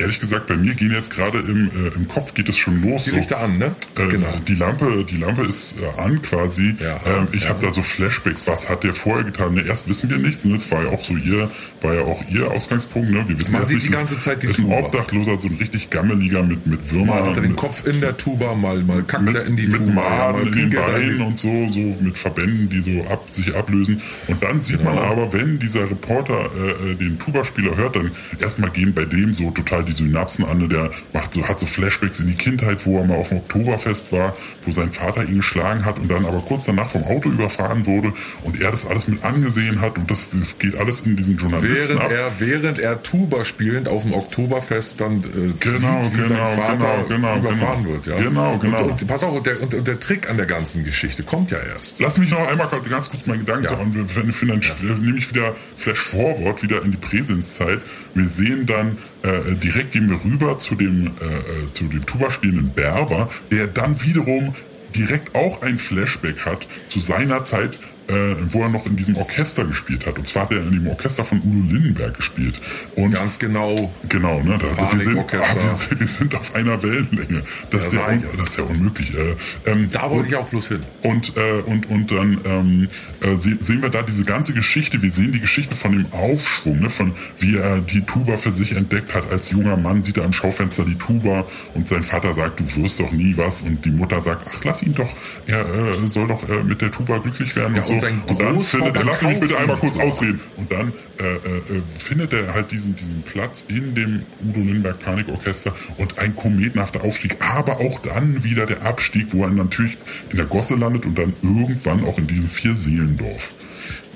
ehrlich 0.00 0.18
gesagt, 0.20 0.46
bei 0.46 0.56
mir 0.56 0.74
gehen 0.74 0.90
jetzt 0.92 1.10
gerade 1.10 1.38
im, 1.38 1.68
äh, 1.68 1.94
im 1.96 2.08
Kopf 2.08 2.34
geht 2.34 2.48
es 2.48 2.56
schon 2.56 2.82
los. 2.82 3.04
Die 3.04 3.10
Lichter 3.16 3.38
an, 3.38 3.58
ne? 3.58 3.74
Äh, 3.98 4.06
Genau. 4.08 4.26
Die 4.48 4.54
Lampe, 4.54 5.04
die 5.08 5.16
Lampe 5.18 5.42
ist 5.42 5.76
äh, 5.80 6.00
an 6.00 6.20
quasi. 6.22 6.74
Ja, 6.80 7.00
ähm, 7.06 7.28
ich 7.32 7.44
ja. 7.44 7.50
habe 7.50 7.64
da 7.64 7.72
so 7.72 7.82
Flashbacks. 7.82 8.46
Was 8.46 8.68
hat 8.68 8.82
der 8.84 8.94
vorher 8.94 9.24
getan? 9.24 9.54
Ne, 9.54 9.62
erst 9.62 9.88
wissen 9.88 10.10
wir 10.10 10.18
nichts. 10.18 10.44
Ne? 10.44 10.54
Das 10.54 10.70
war 10.70 10.82
ja 10.84 10.90
auch 10.90 11.04
so 11.04 11.14
ihr, 11.16 11.50
war 11.82 11.94
ja 11.94 12.02
auch 12.02 12.22
ihr 12.28 12.50
Ausgangspunkt. 12.50 13.10
Ne? 13.10 13.24
Wir 13.28 13.38
wissen 13.38 13.52
Man 13.52 13.66
sieht 13.66 13.76
nicht, 13.76 13.88
die 13.88 13.92
ganze 13.92 14.18
Zeit 14.18 14.42
die 14.42 14.48
ist 14.48 14.58
ein 14.58 14.64
Tuba. 14.64 14.78
Obdachloser, 14.80 15.40
so 15.40 15.48
ein 15.48 15.54
richtig 15.56 15.90
gammeliger 15.90 16.42
mit 16.42 16.66
mit 16.66 16.90
Würmern. 16.90 17.06
Mal 17.08 17.22
hat 17.30 17.36
er 17.36 17.42
den 17.42 17.50
mit- 17.52 17.60
Kopf 17.60 17.86
in 17.86 18.00
der 18.00 18.16
Tuba, 18.16 18.54
mal, 18.54 18.82
mal 18.82 19.02
kackt 19.04 19.24
mit, 19.24 19.36
er 19.36 19.44
in 19.44 19.56
die 19.56 19.66
mit 19.68 19.76
Tuba, 19.76 19.92
Maden 19.92 20.46
in 20.46 20.52
den 20.52 20.70
Beinen 20.70 21.20
und 21.22 21.38
so, 21.38 21.68
so 21.70 21.80
mit 22.00 22.16
Verbänden, 22.18 22.68
die 22.68 22.80
so 22.80 23.04
ab, 23.08 23.24
sich 23.30 23.54
ablösen. 23.54 24.00
Und 24.28 24.42
dann 24.42 24.60
sieht 24.62 24.82
man 24.82 24.96
Genau. 24.96 25.06
aber, 25.12 25.32
wenn 25.32 25.58
dieser 25.58 25.82
Reporter 25.90 26.50
äh, 26.56 26.92
äh, 26.92 26.94
den 26.96 27.18
Tuba-Spieler 27.18 27.76
hört, 27.76 27.96
dann 27.96 28.10
erstmal 28.40 28.70
gehen 28.70 28.92
bei 28.94 29.04
dem 29.04 29.34
so 29.34 29.50
total 29.50 29.84
die 29.90 29.96
Synapsen 29.96 30.44
an. 30.44 30.58
ne? 30.58 30.68
Der 30.68 30.90
macht 31.12 31.34
so, 31.34 31.46
hat 31.46 31.60
so 31.60 31.66
Flashbacks 31.66 32.20
in 32.20 32.26
die 32.28 32.34
Kindheit, 32.34 32.86
wo 32.86 32.98
er 32.98 33.04
mal 33.04 33.16
auf 33.16 33.28
dem 33.30 33.38
Oktoberfest 33.38 34.12
war, 34.12 34.36
wo 34.62 34.72
sein 34.72 34.92
Vater 34.92 35.24
ihn 35.24 35.36
geschlagen 35.36 35.84
hat 35.84 35.98
und 35.98 36.10
dann 36.10 36.24
aber 36.24 36.40
kurz 36.40 36.64
danach 36.66 36.88
vom 36.88 37.04
Auto 37.04 37.28
überfahren 37.30 37.86
wurde 37.86 38.12
und 38.44 38.60
er 38.60 38.70
das 38.70 38.86
alles 38.86 39.08
mit 39.08 39.24
angesehen 39.24 39.80
hat 39.80 39.98
und 39.98 40.10
das, 40.10 40.30
das 40.30 40.58
geht 40.58 40.76
alles 40.76 41.00
in 41.00 41.16
diesen 41.16 41.36
Journalisten 41.36 41.88
Während 41.96 42.00
ab. 42.02 42.10
er, 42.10 42.40
während 42.40 42.78
er 42.78 43.02
Tuba 43.02 43.44
spielend 43.44 43.88
auf 43.88 44.02
dem 44.04 44.14
Oktoberfest 44.14 45.00
dann 45.00 45.18
äh, 45.18 45.52
Genau, 45.60 46.04
sieht, 46.04 46.12
wie 46.14 46.16
genau, 46.22 46.28
sein 46.28 46.58
Vater 46.58 46.76
genau, 46.76 47.06
genau, 47.08 47.36
überfahren 47.38 47.82
genau. 47.84 47.94
wird. 47.94 48.06
Ja? 48.06 48.16
Genau, 48.18 48.58
genau. 48.58 48.82
Und, 48.84 48.90
und 49.02 49.06
pass 49.06 49.24
auf, 49.24 49.34
und 49.36 49.46
der, 49.46 49.60
und, 49.62 49.74
und 49.74 49.86
der 49.86 50.00
Trick 50.00 50.28
an 50.30 50.36
der 50.36 50.46
ganzen 50.46 50.84
Geschichte 50.84 51.22
kommt 51.22 51.50
ja 51.50 51.58
erst. 51.58 52.00
Lass 52.00 52.18
mich 52.18 52.30
noch 52.30 52.46
einmal 52.46 52.68
ganz 52.88 53.10
kurz 53.10 53.26
meinen 53.26 53.40
Gedanken 53.40 53.64
Ja. 53.64 53.70
sagen. 53.70 53.82
Und 53.84 53.94
wir 53.94 54.32
finden 54.32 54.60
dann 54.60 55.04
nehme 55.04 55.18
ich 55.18 55.30
wieder 55.30 55.54
Flash 55.76 55.98
Forward, 55.98 56.62
wieder 56.62 56.82
in 56.82 56.90
die 56.90 56.96
Präsenzzeit. 56.96 57.80
Wir 58.14 58.28
sehen 58.28 58.66
dann, 58.66 58.98
äh, 59.22 59.54
direkt 59.56 59.92
gehen 59.92 60.08
wir 60.08 60.24
rüber 60.24 60.58
zu 60.58 60.74
dem, 60.74 61.06
äh, 61.06 61.08
äh, 61.08 61.72
zu 61.72 61.84
dem 61.84 62.06
Tuba 62.06 62.30
spielenden 62.30 62.70
Berber, 62.70 63.28
der 63.50 63.66
dann 63.66 64.02
wiederum 64.02 64.54
direkt 64.94 65.34
auch 65.34 65.62
ein 65.62 65.78
Flashback 65.78 66.46
hat 66.46 66.66
zu 66.86 67.00
seiner 67.00 67.44
Zeit 67.44 67.78
äh, 68.10 68.36
wo 68.50 68.62
er 68.62 68.68
noch 68.68 68.86
in 68.86 68.96
diesem 68.96 69.16
Orchester 69.16 69.64
gespielt 69.64 70.06
hat. 70.06 70.18
Und 70.18 70.26
zwar 70.26 70.42
hat 70.44 70.52
er 70.52 70.58
in 70.58 70.72
dem 70.72 70.86
Orchester 70.88 71.24
von 71.24 71.38
Udo 71.38 71.72
Lindenberg 71.72 72.16
gespielt. 72.16 72.60
Und 72.96 73.12
Ganz 73.12 73.38
genau. 73.38 73.92
Genau, 74.08 74.42
ne? 74.42 74.58
Da, 74.58 74.92
wir, 74.92 75.04
sind, 75.04 75.18
ah, 75.18 75.26
wir, 75.30 75.70
sind, 75.70 76.00
wir 76.00 76.06
sind 76.06 76.34
auf 76.34 76.54
einer 76.54 76.82
Wellenlänge. 76.82 77.42
Das, 77.70 77.86
ist, 77.86 77.92
ja, 77.94 78.08
un, 78.08 78.24
das 78.36 78.50
ist 78.50 78.58
ja 78.58 78.64
unmöglich. 78.64 79.14
Äh, 79.14 79.36
ähm, 79.66 79.88
Da 79.92 80.10
wollte 80.10 80.28
ich 80.28 80.36
auch 80.36 80.48
bloß 80.48 80.68
hin. 80.68 80.80
und, 81.02 81.36
äh, 81.36 81.62
und, 81.66 81.88
und 81.88 82.10
dann 82.10 82.40
ähm, 82.44 82.88
äh, 83.20 83.36
se 83.36 83.56
sehen 83.60 83.82
wir 83.82 83.90
da 83.90 84.02
diese 84.02 84.24
ganze 84.24 84.52
Geschichte. 84.52 85.02
Wir 85.02 85.10
sehen 85.10 85.32
die 85.32 85.40
Geschichte 85.40 85.74
von 85.74 85.92
dem 85.92 86.12
Aufschwung, 86.12 86.80
ne? 86.80 86.90
von 86.90 87.12
wie 87.38 87.56
er 87.56 87.80
die 87.80 88.02
Tuba 88.02 88.36
für 88.36 88.52
sich 88.52 88.72
entdeckt 88.72 89.14
hat. 89.14 89.30
Als 89.30 89.50
junger 89.50 89.76
Mann 89.76 90.02
sieht 90.02 90.16
er 90.16 90.24
am 90.24 90.32
Schaufenster 90.32 90.84
die 90.84 90.96
Tuba 90.96 91.46
und 91.74 91.88
sein 91.88 92.02
Vater 92.02 92.34
sagt, 92.34 92.60
du 92.60 92.82
wirst 92.82 93.00
doch 93.00 93.12
nie 93.12 93.36
was. 93.36 93.62
Und 93.62 93.84
die 93.84 93.90
Mutter 93.90 94.20
sagt, 94.20 94.46
ach, 94.50 94.64
lass 94.64 94.82
ihn 94.82 94.94
doch, 94.94 95.14
er 95.46 95.60
äh, 95.60 96.06
soll 96.06 96.26
doch 96.28 96.48
äh, 96.48 96.62
mit 96.64 96.80
der 96.80 96.90
Tuba 96.90 97.18
glücklich 97.18 97.54
werden 97.56 97.76
Ja, 97.76 97.82
und 97.82 97.99
so. 97.99 97.99
Und 98.04 98.10
sein 98.10 98.22
und 98.26 98.40
dann 98.40 98.60
findet 98.60 98.96
er, 98.96 99.04
lass 99.04 99.22
mich 99.22 99.40
bitte 99.40 99.58
einmal 99.58 99.76
kurz 99.76 99.98
ausreden. 99.98 100.40
Und 100.56 100.70
dann 100.72 100.92
äh, 101.18 101.22
äh, 101.24 101.34
äh, 101.34 101.82
findet 101.98 102.32
er 102.32 102.54
halt 102.54 102.70
diesen, 102.70 102.96
diesen 102.96 103.22
Platz 103.22 103.64
in 103.68 103.94
dem 103.94 104.22
Udo 104.42 104.60
Lindenberg 104.60 104.98
Panikorchester 105.00 105.74
und 105.98 106.18
ein 106.18 106.34
kometenhafter 106.36 107.02
Aufstieg, 107.04 107.36
aber 107.40 107.80
auch 107.80 107.98
dann 108.00 108.42
wieder 108.44 108.66
der 108.66 108.82
Abstieg, 108.82 109.28
wo 109.32 109.44
er 109.44 109.50
natürlich 109.50 109.98
in 110.30 110.36
der 110.36 110.46
Gosse 110.46 110.74
landet 110.74 111.06
und 111.06 111.18
dann 111.18 111.34
irgendwann 111.42 112.04
auch 112.04 112.18
in 112.18 112.26
diesem 112.26 112.48
Vier-Seelendorf. 112.48 113.52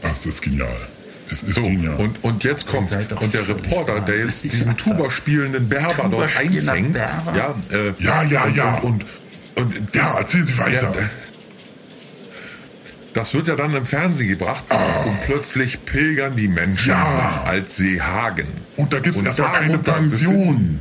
Ach, 0.02 0.08
das 0.10 0.26
ist 0.26 0.42
genial. 0.42 0.76
Es 1.30 1.42
ist 1.42 1.54
So, 1.54 1.62
genial. 1.62 1.94
und, 1.96 2.22
und 2.22 2.44
jetzt 2.44 2.66
kommt, 2.66 2.94
und 2.94 3.32
der 3.34 3.48
Reporter, 3.48 4.00
der 4.00 4.18
jetzt 4.18 4.44
diesen. 4.44 4.76
Tuba 4.76 5.08
spielenden 5.10 5.68
Berber 5.68 6.08
dort 6.10 6.36
einfängt, 6.36 6.92
Berber? 6.92 7.34
ja, 7.36 7.54
äh, 7.76 7.94
Ja, 7.98 8.22
ja, 8.22 8.44
und, 8.44 8.56
ja. 8.56 8.74
Und, 8.80 9.04
und, 9.56 9.78
und 9.78 9.94
ja, 9.96 10.18
erzählen 10.18 10.46
Sie 10.46 10.58
weiter. 10.58 10.70
der, 10.70 10.90
der, 10.92 11.10
das 13.14 13.32
wird 13.34 13.48
ja 13.48 13.56
dann 13.56 13.74
im 13.74 13.86
Fernsehen 13.86 14.28
gebracht 14.28 14.64
und 15.06 15.20
plötzlich 15.22 15.84
pilgern 15.84 16.36
die 16.36 16.48
Menschen 16.48 16.90
Ja. 16.90 16.98
nach 16.98 17.44
Altsee-Hagen. 17.46 18.48
und 18.76 18.92
da 18.92 18.98
gibt 19.00 19.16
es 19.16 19.22
erstmal 19.22 19.52
darunter 19.68 19.92
Pension. 19.94 20.80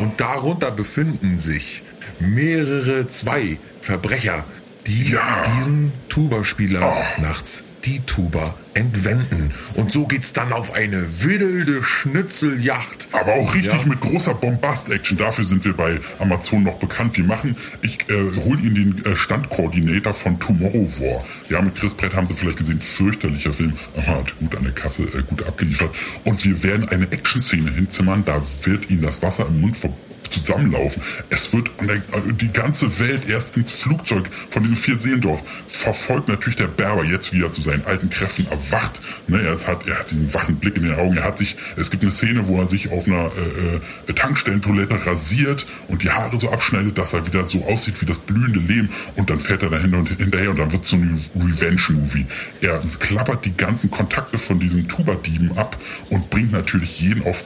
Und 0.00 0.20
darunter 0.20 0.70
befinden 0.70 1.38
sich 1.38 1.82
mehrere 2.18 3.06
zwei 3.08 3.58
Verbrecher, 3.80 4.44
die 4.86 5.10
Ja. 5.12 5.44
diesem 5.56 5.92
Tuba-Spieler 6.08 6.96
Oh. 6.96 7.20
nachts 7.22 7.64
die 7.86 8.00
Tuba 8.00 8.54
entwenden. 8.74 9.52
Und 9.74 9.90
so 9.90 10.06
geht's 10.06 10.32
dann 10.32 10.52
auf 10.52 10.74
eine 10.74 11.22
wilde 11.22 11.82
Schnitzeljacht. 11.82 13.08
Aber 13.12 13.34
auch 13.34 13.54
richtig 13.54 13.72
Ja. 13.72 13.86
mit 13.86 14.00
großer 14.00 14.34
Bombast-Action. 14.34 15.16
Dafür 15.16 15.44
sind 15.44 15.64
wir 15.64 15.72
bei 15.72 15.98
Amazon 16.18 16.64
noch 16.64 16.74
bekannt. 16.74 17.16
Wir 17.16 17.24
machen, 17.24 17.56
ich 17.82 17.98
äh, 18.10 18.30
hole 18.44 18.60
Ihnen 18.60 18.74
den 18.74 19.04
äh, 19.04 19.16
Standkoordinator 19.16 20.12
von 20.12 20.38
Tomorrow 20.40 20.88
War. 21.00 21.24
Ja, 21.48 21.62
mit 21.62 21.76
Chris 21.76 21.94
Pratt 21.94 22.14
haben 22.14 22.26
Sie 22.28 22.34
vielleicht 22.34 22.58
gesehen, 22.58 22.80
fürchterlicher 22.80 23.52
Film. 23.52 23.72
Aha, 23.96 24.16
hat 24.16 24.36
gut 24.38 24.54
an 24.56 24.64
der 24.64 24.72
Kasse, 24.72 25.04
äh, 25.04 25.22
gut 25.22 25.42
abgeliefert. 25.46 25.90
Und 26.24 26.44
wir 26.44 26.62
werden 26.62 26.88
eine 26.88 27.10
Action-Szene 27.10 27.70
hinzimmern. 27.70 28.24
Da 28.26 28.42
wird 28.64 28.90
Ihnen 28.90 29.02
das 29.02 29.22
Wasser 29.22 29.46
im 29.46 29.60
Mund 29.60 29.76
ver 29.76 29.90
zusammenlaufen. 30.30 31.02
Es 31.30 31.52
wird 31.52 31.70
der, 31.80 32.02
also 32.12 32.32
die 32.32 32.52
ganze 32.52 32.98
Welt 32.98 33.28
erst 33.28 33.56
ins 33.56 33.72
Flugzeug 33.72 34.28
von 34.50 34.62
diesem 34.62 34.76
Vierseendorf 34.76 35.42
verfolgt 35.66 36.28
natürlich 36.28 36.56
der 36.56 36.68
Berber 36.68 37.04
jetzt 37.04 37.32
wieder 37.32 37.50
zu 37.52 37.62
seinen 37.62 37.84
alten 37.84 38.10
Kräften 38.10 38.46
erwacht. 38.48 39.00
Ne, 39.28 39.40
er, 39.40 39.58
hat, 39.66 39.86
er 39.88 39.98
hat 39.98 40.10
diesen 40.10 40.32
wachen 40.32 40.56
Blick 40.56 40.76
in 40.76 40.84
den 40.84 40.94
Augen. 40.94 41.16
Er 41.16 41.24
hat 41.24 41.38
sich, 41.38 41.56
es 41.76 41.90
gibt 41.90 42.02
eine 42.02 42.12
Szene, 42.12 42.46
wo 42.46 42.60
er 42.60 42.68
sich 42.68 42.90
auf 42.90 43.06
einer 43.06 43.26
äh, 43.26 44.10
äh, 44.10 44.12
Tankstellentoilette 44.12 45.06
rasiert 45.06 45.66
und 45.88 46.02
die 46.02 46.10
Haare 46.10 46.38
so 46.38 46.50
abschneidet, 46.50 46.98
dass 46.98 47.12
er 47.12 47.26
wieder 47.26 47.46
so 47.46 47.64
aussieht 47.64 48.00
wie 48.00 48.06
das 48.06 48.18
blühende 48.18 48.60
Leben 48.60 48.90
und 49.16 49.30
dann 49.30 49.40
fährt 49.40 49.62
er 49.62 49.70
dahin 49.70 49.94
und 49.94 50.08
hinterher 50.08 50.50
und 50.50 50.58
dann 50.58 50.72
wird 50.72 50.84
so 50.84 50.96
ein 50.96 51.24
Revenge-Movie. 51.34 52.26
Er 52.60 52.82
klappert 52.98 53.44
die 53.44 53.56
ganzen 53.56 53.90
Kontakte 53.90 54.38
von 54.38 54.58
diesem 54.58 54.88
Tuba-Dieben 54.88 55.56
ab 55.56 55.76
und 56.10 56.30
bringt 56.30 56.52
natürlich 56.52 57.00
jeden 57.00 57.24
auf 57.24 57.44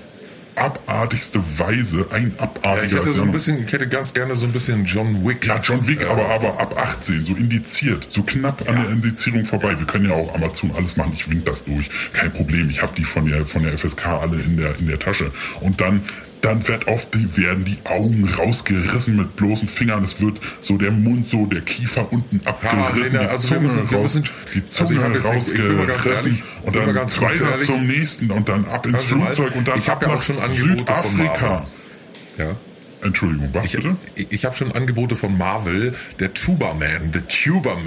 abartigste 0.60 1.40
Weise, 1.58 2.06
ein 2.10 2.32
Ja, 2.36 2.44
abartiger 2.44 2.84
ich 2.84 2.92
hätte 2.92 3.10
so 3.12 3.22
ein 3.22 3.30
bisschen, 3.32 3.64
ich 3.64 3.72
hätte 3.72 3.88
ganz 3.88 4.12
gerne 4.12 4.36
so 4.36 4.46
ein 4.46 4.52
bisschen 4.52 4.84
John 4.84 5.26
Wick. 5.26 5.46
ja, 5.46 5.60
John 5.62 5.86
Wick, 5.86 6.06
aber, 6.06 6.28
aber 6.28 6.60
ab 6.60 6.76
18, 6.76 7.24
so 7.24 7.34
indiziert, 7.34 8.06
so 8.10 8.22
knapp 8.22 8.68
an 8.68 8.76
der 8.76 8.90
Indizierung 8.90 9.44
vorbei. 9.44 9.78
Wir 9.78 9.86
können 9.86 10.08
ja 10.08 10.14
auch 10.14 10.34
Amazon 10.34 10.72
alles 10.76 10.96
machen, 10.96 11.12
ich 11.14 11.28
wind 11.30 11.48
das 11.48 11.64
durch, 11.64 11.88
kein 12.12 12.32
Problem. 12.32 12.68
Ich 12.70 12.82
habe 12.82 12.92
die 12.96 13.04
von 13.04 13.26
der, 13.26 13.46
von 13.46 13.62
der 13.62 13.76
FSK 13.76 14.06
alle 14.06 14.40
in 14.40 14.56
der, 14.56 14.78
in 14.78 14.86
der 14.86 14.98
Tasche. 14.98 15.32
Und 15.60 15.80
dann, 15.80 16.02
dann 16.42 16.66
wird 16.68 16.88
oft 16.88 17.14
die, 17.14 17.36
werden 17.36 17.64
die 17.64 17.78
Augen 17.84 18.28
rausgerissen 18.28 19.16
mit 19.16 19.36
bloßen 19.36 19.68
Fingern. 19.68 20.04
Es 20.04 20.20
wird 20.20 20.40
so 20.60 20.76
der 20.78 20.90
Mund, 20.90 21.28
so 21.28 21.46
der 21.46 21.60
Kiefer 21.60 22.10
unten 22.12 22.40
abgerissen, 22.46 23.12
nee, 23.14 23.18
die 23.20 23.26
also 23.26 23.48
Zunge 23.48 23.60
müssen- 23.60 23.80
raus, 23.80 24.02
müssen- 24.14 24.24
die 24.54 24.62
also 24.62 24.84
Zunge 24.86 25.00
nicht- 25.08 25.22
ganz 25.22 25.24
rausgerissen 25.26 26.12
ehrlich, 26.12 26.42
und 26.64 26.76
dann 26.76 26.94
ehrlich. 27.52 27.66
zum 27.66 27.86
nächsten 27.86 28.30
und 28.30 28.48
dann 28.48 28.64
ab 28.66 28.86
ins 28.86 29.10
mal, 29.14 29.26
Flugzeug 29.34 29.54
und 29.56 29.68
dann 29.68 29.82
ab 29.86 30.02
ja 30.02 30.08
nach 30.08 30.50
Südafrika. 30.50 31.66
Ja. 32.38 32.56
Entschuldigung, 33.02 33.48
was 33.52 33.66
Ich, 33.66 33.72
bitte? 33.72 33.96
ich, 34.14 34.26
ich 34.30 34.44
habe 34.44 34.54
schon 34.54 34.72
Angebote 34.72 35.16
von 35.16 35.36
Marvel, 35.38 35.94
der 36.18 36.34
Tuba 36.34 36.74
Man, 36.74 37.12
der 37.12 37.26
Tuba 37.28 37.74
Man, 37.76 37.86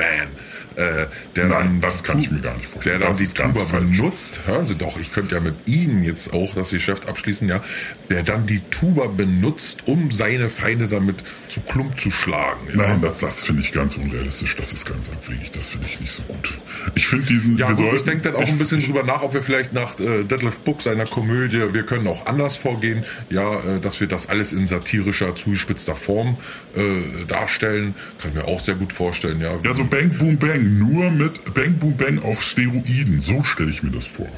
äh, 0.76 1.06
der 1.36 1.48
Nein, 1.48 1.50
dann 1.50 1.82
das 1.82 1.98
die 1.98 2.04
kann 2.04 2.20
ich 2.20 2.32
mir 2.32 2.40
gar 2.40 2.56
nicht 2.58 2.68
vorstellen. 2.70 3.00
Der 3.00 3.10
dann 3.10 3.18
die 3.18 3.28
Tuba 3.28 3.64
benutzt. 3.80 4.40
Hören 4.48 4.66
Sie 4.66 4.76
doch, 4.76 4.98
ich 4.98 5.12
könnte 5.12 5.36
ja 5.36 5.42
mit 5.42 5.54
Ihnen 5.68 6.04
jetzt 6.04 6.34
auch 6.34 6.56
das 6.56 6.72
Geschäft 6.72 7.08
abschließen, 7.08 7.48
ja. 7.48 7.62
Der 8.10 8.24
dann 8.24 8.48
die 8.48 8.60
Tuba 8.72 9.06
benutzt, 9.06 9.84
um 9.86 10.10
seine 10.10 10.50
Feinde 10.50 10.88
damit 10.88 11.18
zu 11.48 11.62
Klump 11.62 12.00
zu 12.00 12.10
schlagen. 12.10 12.68
Ja. 12.70 12.88
Nein, 12.88 13.02
das, 13.02 13.20
das 13.20 13.42
finde 13.44 13.62
ich 13.62 13.72
ganz 13.72 13.98
unrealistisch. 13.98 14.56
Das 14.56 14.74
ist 14.74 14.86
ganz 14.88 15.12
abwegig. 15.12 15.52
Das 15.52 15.70
finde 15.70 15.88
ich 15.88 16.00
nicht 16.00 16.12
so 16.12 16.24
gut. 16.24 16.58
Ich 16.96 17.06
finde 17.08 17.28
diesen. 17.28 17.56
Ja, 17.58 17.68
gut, 17.72 17.80
ich 17.80 17.86
sollten- 17.92 18.06
denke 18.10 18.32
dann 18.32 18.36
auch 18.44 18.48
ein 18.48 18.58
bisschen 18.58 18.82
drüber 18.86 19.04
nach, 19.04 19.22
ob 19.22 19.36
wir 19.36 19.44
vielleicht 19.44 19.74
nach 19.74 20.00
äh, 20.00 20.24
Detlef 20.24 20.58
Book 20.60 20.82
seiner 20.82 21.06
Komödie, 21.06 21.72
wir 21.74 21.84
können 21.86 22.08
auch 22.08 22.26
anders 22.26 22.58
vorgehen, 22.58 23.04
ja, 23.30 23.60
äh, 23.76 23.80
dass 23.80 24.00
wir 24.00 24.08
das 24.08 24.28
alles 24.28 24.54
in 24.54 24.66
satirischer, 25.04 25.36
zugespitzter 25.36 25.96
Form 25.96 26.38
äh, 26.76 27.26
darstellen. 27.28 27.96
Kann 28.22 28.32
ich 28.32 28.38
mir 28.38 28.46
auch 28.48 28.60
sehr 28.60 28.76
gut 28.76 28.94
vorstellen, 28.94 29.42
ja. 29.42 29.58
Ja, 29.64 29.74
so 29.74 29.84
Bang 29.84 30.10
Boom 30.18 30.38
Bang, 30.38 30.78
nur 30.78 31.12
mit 31.12 31.54
Bang 31.54 31.76
Boom 31.76 31.98
Bang 31.98 32.20
auf 32.24 32.42
Steroiden. 32.42 33.22
So 33.22 33.44
stelle 33.44 33.72
ich 33.72 33.84
mir 33.84 33.92
das 33.92 34.06
vor. 34.06 34.30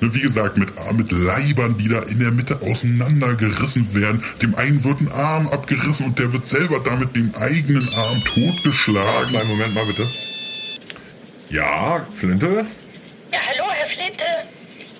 Ne, 0.00 0.14
Wie 0.14 0.20
gesagt, 0.20 0.58
mit, 0.58 0.72
mit 0.94 1.12
Leibern, 1.12 1.78
die 1.78 1.88
da 1.88 2.00
in 2.00 2.18
der 2.18 2.30
Mitte 2.30 2.60
auseinandergerissen 2.60 3.94
werden. 3.94 4.22
Dem 4.42 4.54
einen 4.54 4.84
wird 4.84 5.00
ein 5.00 5.10
Arm 5.10 5.48
abgerissen 5.48 6.06
und 6.06 6.18
der 6.18 6.32
wird 6.32 6.46
selber 6.46 6.80
damit 6.80 7.16
den 7.16 7.34
eigenen 7.34 7.88
Arm 7.94 8.22
totgeschlagen. 8.24 9.30
kleinen 9.30 9.48
Moment 9.48 9.74
mal 9.74 9.86
bitte. 9.86 10.06
Ja, 11.48 12.06
Flinte? 12.12 12.66
Ja, 13.32 13.38
hallo, 13.48 13.70
Herr 13.70 13.88
Flinte. 13.88 14.24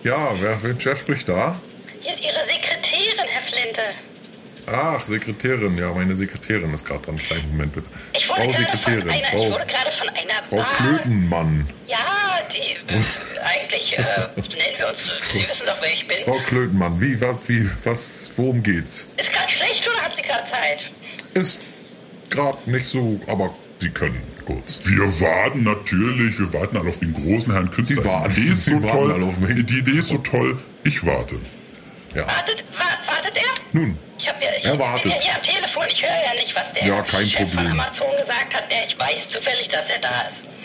Ja, 0.03 0.31
wer, 0.41 0.63
wer, 0.63 0.77
wer 0.83 0.97
spricht 0.97 1.29
da? 1.29 1.61
Hier 2.01 2.15
ist 2.15 2.23
Ihre 2.23 2.47
Sekretärin, 2.47 3.29
Herr 3.29 3.43
Flinte. 3.43 3.83
Ach, 4.67 5.07
Sekretärin, 5.07 5.79
ja, 5.79 5.93
meine 5.93 6.15
Sekretärin 6.17 6.75
ist 6.75 6.85
gerade 6.85 7.05
dran. 7.05 7.19
Kleinen 7.19 7.49
Moment 7.53 7.73
bitte. 7.73 7.87
Ich 8.13 8.29
wurde, 8.29 8.43
Frau 8.43 8.53
Sekretärin, 8.53 9.03
einer, 9.03 9.15
ich 9.15 9.27
Frau, 9.27 9.51
wurde 9.51 9.67
gerade 9.67 9.93
von 9.99 10.09
einer 10.09 10.45
Frau 10.49 10.57
Bar... 10.57 10.71
Klötenmann. 10.77 11.69
Ja, 11.87 11.97
die... 12.53 12.93
Äh, 12.93 13.01
eigentlich 13.45 13.99
äh, 13.99 14.03
nennen 14.37 14.79
wir 14.79 14.89
uns... 14.89 15.09
Sie 15.31 15.49
wissen 15.49 15.67
doch, 15.67 15.77
wer 15.81 15.93
ich 15.93 16.07
bin. 16.09 16.17
Frau 16.25 16.39
Klötenmann, 16.47 17.01
wie, 17.01 17.21
was, 17.21 17.49
wie, 17.49 17.71
was, 17.85 18.31
worum 18.37 18.63
geht's? 18.63 19.09
Ist 19.17 19.33
gerade 19.33 19.49
schlecht 19.51 19.89
oder 19.89 20.03
haben 20.03 20.15
Sie 20.17 20.23
gerade 20.23 20.51
Zeit? 20.51 20.91
Ist 21.35 21.61
gerade 22.31 22.59
nicht 22.69 22.87
so, 22.87 23.21
aber 23.29 23.55
Sie 23.79 23.91
können 23.91 24.23
kurz. 24.47 24.81
Wir 24.85 25.21
warten 25.21 25.65
natürlich, 25.65 26.39
wir 26.39 26.53
warten 26.53 26.77
alle 26.79 26.89
auf 26.89 26.99
den 26.99 27.13
großen 27.13 27.53
Herrn 27.53 27.71
Künstler. 27.71 28.03
Sie 28.03 28.09
warten. 28.09 28.35
Die 28.35 28.41
Idee 28.41 28.53
ist 28.53 28.65
so 28.65 28.81
toll. 28.81 29.13
alle 29.13 29.25
auf 29.25 29.39
mich. 29.39 29.67
Die 29.67 29.79
Idee 29.79 29.99
ist 29.99 30.09
so 30.09 30.19
toll. 30.19 30.59
Ich 30.85 31.05
warte. 31.05 31.37
Ja. 32.15 32.27
Wartet, 32.27 32.65
wa 32.73 33.13
wartet 33.13 33.37
er? 33.37 33.55
Nun, 33.73 33.99
Ich, 34.19 34.29
hab 34.29 34.43
ja, 34.43 34.49
ich 34.59 34.65
Er 34.65 34.79
wartet. 34.79 35.03
bin 35.03 35.13
ja 35.13 35.19
hier 35.19 35.35
am 35.37 35.43
Telefon, 35.43 35.85
ich 35.89 36.03
höre 36.03 36.11
ja 36.11 36.35
nicht, 36.35 36.55
was 36.55 36.65
der 36.75 36.87
Ja, 36.87 37.03
kein 37.03 37.27
Chef 37.29 37.39
Problem. 37.41 37.59
von 37.69 37.81
Amazon 37.81 38.11
gesagt 38.17 38.55
hat. 38.55 38.71
Der, 38.71 38.87
ich 38.87 38.99
weiß 38.99 39.29
zufällig, 39.31 39.69
dass 39.69 39.89
er 39.91 39.99
da 39.99 40.09
ist. 40.23 40.56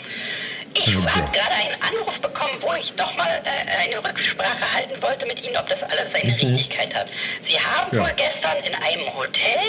Ich 0.74 0.94
habe 0.94 1.04
gerade 1.32 1.54
einen 1.54 1.82
Anruf 1.82 2.18
bekommen, 2.20 2.54
wo 2.60 2.72
ich 2.74 2.94
nochmal 2.96 3.42
äh, 3.44 3.88
eine 3.92 4.02
Rücksprache 4.02 4.74
halten 4.74 5.00
wollte 5.02 5.26
mit 5.26 5.42
Ihnen, 5.44 5.56
ob 5.56 5.68
das 5.68 5.82
alles 5.82 6.06
seine 6.12 6.32
Richtigkeit 6.34 6.94
hat. 6.94 7.08
Sie 7.46 7.58
haben 7.58 7.90
Mhm. 7.92 7.98
Ja. 7.98 8.04
wohl 8.04 8.12
gestern 8.16 8.56
in 8.64 8.74
einem 8.74 9.14
Hotel 9.14 9.60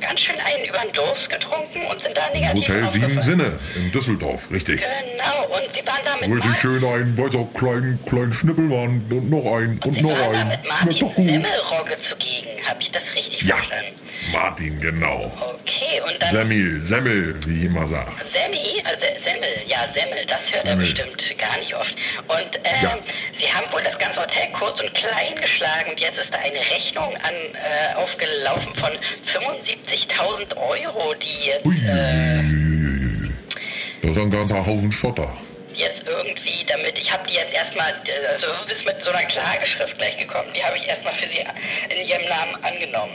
ganz 0.00 0.20
schön 0.20 0.36
einen 0.40 0.64
über 0.68 0.78
den 0.80 0.92
Durst 0.92 1.30
getrunken 1.30 1.86
und 1.90 2.00
sind 2.02 2.16
da 2.16 2.28
negativ 2.34 2.68
Hotel 2.68 2.88
Sieben. 2.90 3.22
Sinne 3.22 3.58
in 3.76 3.90
Düsseldorf, 3.92 4.50
richtig. 4.50 4.80
Genau, 4.82 5.46
und 5.56 5.74
Sie 5.74 5.86
waren 5.86 6.00
da 6.04 6.16
mit 6.20 6.28
Martin, 6.28 6.54
schön 6.54 6.84
einen, 6.84 7.18
auch, 7.18 7.54
kleinen, 7.58 7.98
kleinen 8.06 8.32
Schnippelmann 8.32 9.06
und 9.10 9.30
noch 9.30 9.44
einen 9.56 9.78
und 9.84 9.94
Sie 9.94 10.02
noch 10.02 10.10
einen. 10.18 10.48
mit 10.48 10.58
Schmeckt 10.82 11.02
doch 11.02 11.14
gut. 11.14 11.26
Semmelrogge 11.28 11.96
zugegen. 12.02 12.50
Habe 12.68 12.82
ich 12.82 12.90
das 12.92 13.02
richtig 13.14 13.42
Ja, 13.42 13.56
verstanden? 13.56 13.94
Martin, 14.30 14.78
genau. 14.80 15.32
Okay, 15.60 16.00
und 16.06 16.22
dann... 16.22 16.30
Semmel, 16.30 16.82
Semmel, 16.84 17.34
wie 17.46 17.56
ich 17.58 17.62
immer 17.64 17.86
sag. 17.86 18.06
Semmi, 18.32 18.80
also 18.84 19.00
Semmel, 19.24 19.48
ja 19.66 19.88
Semmel, 19.94 20.24
das 20.26 20.38
hört 20.52 20.66
Semmel. 20.66 20.86
er 20.86 20.92
bestimmt 20.92 21.38
gar 21.38 21.58
nicht 21.58 21.74
oft. 21.74 21.94
Und 22.28 22.56
ähm, 22.64 22.82
Ja. 22.82 22.98
sie 23.38 23.52
haben 23.52 23.70
wohl 23.72 23.82
das 23.82 23.98
ganze 23.98 24.20
Hotel 24.20 24.48
kurz 24.58 24.80
und 24.80 24.94
klein 24.94 25.34
geschlagen. 25.40 25.90
Und 25.90 26.00
jetzt 26.00 26.18
ist 26.18 26.32
da 26.32 26.38
eine 26.38 26.58
Rechnung 26.60 27.14
an, 27.16 27.34
äh, 27.54 27.94
aufgelaufen 27.96 28.72
von 28.76 28.90
75.000 29.34 30.56
Euro, 30.56 31.14
die 31.14 31.46
jetzt... 31.46 31.66
Ui, 31.66 31.76
Äh, 31.86 32.42
Das 34.02 34.10
ist 34.12 34.18
ein 34.18 34.30
ganzer 34.30 34.64
Haufen 34.64 34.92
Schotter. 34.92 35.28
jetzt 35.74 36.02
irgendwie 36.06 36.64
damit, 36.66 36.98
ich 36.98 37.10
habe 37.12 37.26
die 37.26 37.34
jetzt 37.34 37.52
erstmal, 37.54 37.92
also 38.32 38.46
du 38.46 38.66
bist 38.68 38.84
mit 38.84 39.02
so 39.02 39.10
einer 39.10 39.24
Klageschrift 39.26 39.96
gleich 39.98 40.16
gekommen, 40.18 40.48
die 40.54 40.62
habe 40.62 40.76
ich 40.76 40.86
erstmal 40.86 41.14
für 41.14 41.26
Sie 41.28 41.38
in 41.88 42.06
Ihrem 42.08 42.28
Namen 42.28 42.54
angenommen, 42.62 43.14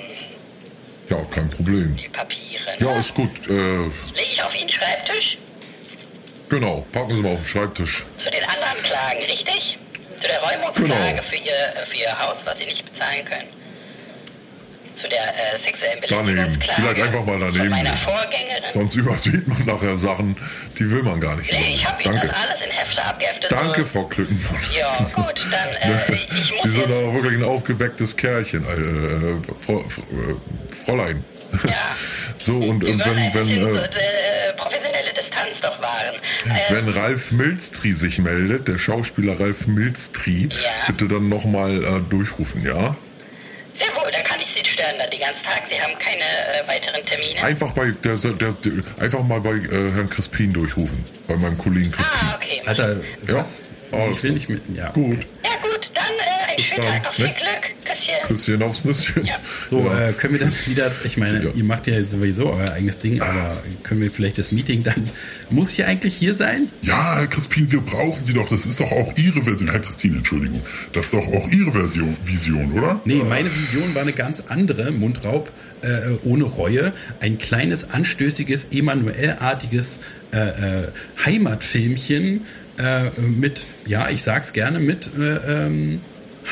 Ja, 1.10 1.24
kein 1.32 1.50
Problem. 1.50 1.96
die 1.96 2.10
Papiere. 2.10 2.64
Ja, 2.80 3.00
ist 3.00 3.14
gut. 3.16 3.30
Äh, 3.50 3.52
Lege 3.54 3.92
ich 4.34 4.44
auf 4.44 4.54
Ihren 4.56 4.70
Schreibtisch? 4.70 5.38
genau, 6.50 6.86
packen 6.92 7.16
Sie 7.16 7.22
mal 7.22 7.34
auf 7.34 7.42
den 7.42 7.48
Schreibtisch. 7.48 8.06
Zu 8.18 8.30
den 8.30 8.44
anderen 8.44 8.84
Klagen, 8.84 9.20
richtig? 9.30 9.78
Zu 10.22 10.28
der 10.28 10.40
Räumungsklage 10.42 11.16
Genau. 11.16 11.24
für, 11.30 11.36
ihr, 11.36 11.86
für 11.90 11.98
Ihr 11.98 12.20
Haus, 12.20 12.38
was 12.46 12.58
Sie 12.58 12.66
nicht 12.66 12.84
bezahlen 12.92 13.26
können. 13.26 13.50
Zu 14.96 15.08
der 15.10 15.28
äh, 15.30 15.60
sexuellen 15.64 16.02
Daneben. 16.10 16.60
Vielleicht 16.76 17.02
einfach 17.02 17.24
mal 17.24 17.40
daneben. 17.40 17.76
Sonst 18.74 18.96
übersieht 18.96 19.48
man 19.48 19.64
nachher 19.66 19.96
Sachen, 19.96 20.36
die 20.80 20.90
will 20.90 21.04
man 21.04 21.22
gar 21.22 21.36
nicht. 21.36 21.52
Nee, 21.52 21.76
ich 21.76 21.86
habe 21.86 22.02
Ihnen 22.02 22.14
Danke. 22.16 22.28
das 22.30 22.36
alles 22.36 22.62
in 22.68 22.72
Abgeheftet. 23.06 23.52
Danke. 23.52 23.86
Frau 23.86 24.04
Klückenmann. 24.06 24.60
Ja, 24.78 24.98
gut, 25.14 25.42
dann, 25.52 25.70
äh, 25.92 26.16
ich 26.16 26.52
muss 26.52 26.62
Sie 26.64 26.72
sind 26.72 26.86
aber 26.86 27.14
wirklich 27.14 27.34
ein 27.36 27.44
aufgewecktes 27.44 28.16
Kerlchen, 28.18 28.64
äh, 28.64 29.52
Frau, 29.66 29.80
äh, 29.82 30.76
Fräulein. 30.86 31.24
Ja. 31.66 31.74
So, 32.40 32.54
und, 32.58 32.84
und 32.84 33.00
wenn, 33.04 33.34
wenn, 33.34 33.62
so, 33.62 33.68
äh, 33.76 33.86
äh, 33.86 34.54
professionelle 34.56 35.12
Distanz 35.12 35.60
doch 35.60 35.82
wahren. 35.82 36.14
Äh, 36.46 36.72
wenn 36.72 36.88
Ralf 36.90 37.32
Milstri 37.32 37.94
sich 37.94 38.20
meldet, 38.20 38.68
der 38.68 38.78
Schauspieler 38.78 39.40
Ralf 39.40 39.66
Milstri, 39.66 40.50
Ja. 40.52 40.70
bitte 40.86 41.08
dann 41.08 41.30
nochmal 41.30 41.84
äh, 41.84 42.00
durchrufen, 42.12 42.64
ja? 42.64 42.96
sehr 43.80 43.88
wohl, 43.96 44.12
dann 44.12 44.24
kann 44.24 44.40
ich 44.40 44.48
Sie 44.54 44.70
stören 44.70 44.96
dann 45.00 45.10
den 45.10 45.17
ganzen 45.28 45.44
Tag. 45.44 45.62
Haben 45.82 46.00
keine 46.00 46.24
äh, 46.24 46.68
weiteren 46.68 47.06
Termine. 47.06 47.42
Einfach 47.44 47.72
bei 47.72 47.92
der, 47.92 48.16
der, 48.18 48.54
der 48.54 48.72
einfach 49.00 49.24
mal 49.24 49.40
bei 49.42 49.52
äh, 49.52 49.92
Herrn 49.94 50.10
Crispin 50.10 50.54
durchrufen, 50.54 51.04
bei 51.28 51.36
meinem 51.38 51.58
Kollegen 51.58 51.92
Crispin. 51.92 52.18
ah, 52.22 52.36
okay. 52.36 52.62
Alter, 52.66 52.96
Ja. 53.28 53.36
was? 53.36 53.56
alles 53.92 54.18
ich 54.18 54.24
will 54.24 54.32
nicht 54.32 54.50
mit. 54.50 54.62
Ja. 54.76 54.90
Gut, 54.90 55.20
Ja 55.44 55.50
gut, 55.62 55.90
dann 55.94 56.04
äh, 56.06 56.48
einen 56.50 56.56
Bis 56.58 56.66
schönen 56.66 56.84
dann, 56.86 56.94
Tag, 57.04 57.08
auf 57.10 57.16
viel? 57.16 57.26
Glück. 57.28 57.38
Küsschen. 58.08 58.28
Küsschen 58.28 58.64
aufs 58.64 58.86
Nüsschen. 58.86 59.26
Ja. 59.26 59.36
So, 59.68 59.86
Ja. 59.86 60.10
äh, 60.10 60.14
können 60.14 60.34
wir 60.34 60.40
dann 60.40 60.54
wieder, 60.66 60.92
ich 61.04 61.18
meine, 61.18 61.42
Sicher. 61.42 61.54
ihr 61.56 61.64
macht 61.64 61.88
ja 61.88 62.04
sowieso 62.06 62.50
euer 62.52 62.70
eigenes 62.72 63.00
Ding, 63.00 63.22
aber 63.22 63.62
können 63.84 64.02
wir 64.02 64.12
vielleicht 64.12 64.38
das 64.38 64.52
Meeting 64.52 64.84
dann, 64.84 65.10
muss 65.50 65.72
ich 65.74 65.86
eigentlich 65.86 66.16
hier 66.16 66.34
sein? 66.36 66.70
Ja, 66.82 67.18
Herr 67.18 67.28
Crispin, 67.28 67.72
wir 67.72 67.82
brauchen 67.82 68.24
Sie 68.24 68.34
doch. 68.34 68.48
Das 68.50 68.66
ist 68.66 68.80
doch 68.80 68.92
auch 68.92 69.16
Ihre 69.18 69.44
Version. 69.44 69.70
Herr 69.70 69.80
Christine, 69.80 70.18
Entschuldigung. 70.18 70.62
Das 70.94 71.06
ist 71.06 71.14
doch 71.14 71.28
auch 71.28 71.48
Ihre 71.50 71.72
Version, 71.72 72.16
Vision, 72.24 72.72
oder? 72.74 73.02
Nee, 73.06 73.22
meine 73.28 73.50
Vision 73.54 73.94
war 73.96 74.02
eine 74.04 74.14
ganz 74.14 74.44
andere, 74.48 74.92
Mundraub 74.92 75.52
äh, 75.82 76.14
ohne 76.24 76.46
Reue, 76.46 76.94
ein 77.20 77.38
kleines, 77.38 77.90
anstößiges, 77.92 78.68
Emanuel-artiges 78.72 80.00
äh, 80.34 80.38
äh, 80.38 80.88
Heimatfilmchen 81.26 82.46
äh, 82.78 83.10
mit, 83.22 83.66
ja, 83.86 84.10
ich 84.10 84.22
sag's 84.24 84.54
gerne, 84.54 84.80
mit 84.80 85.10
äh, 85.18 85.66
ähm, 85.66 86.02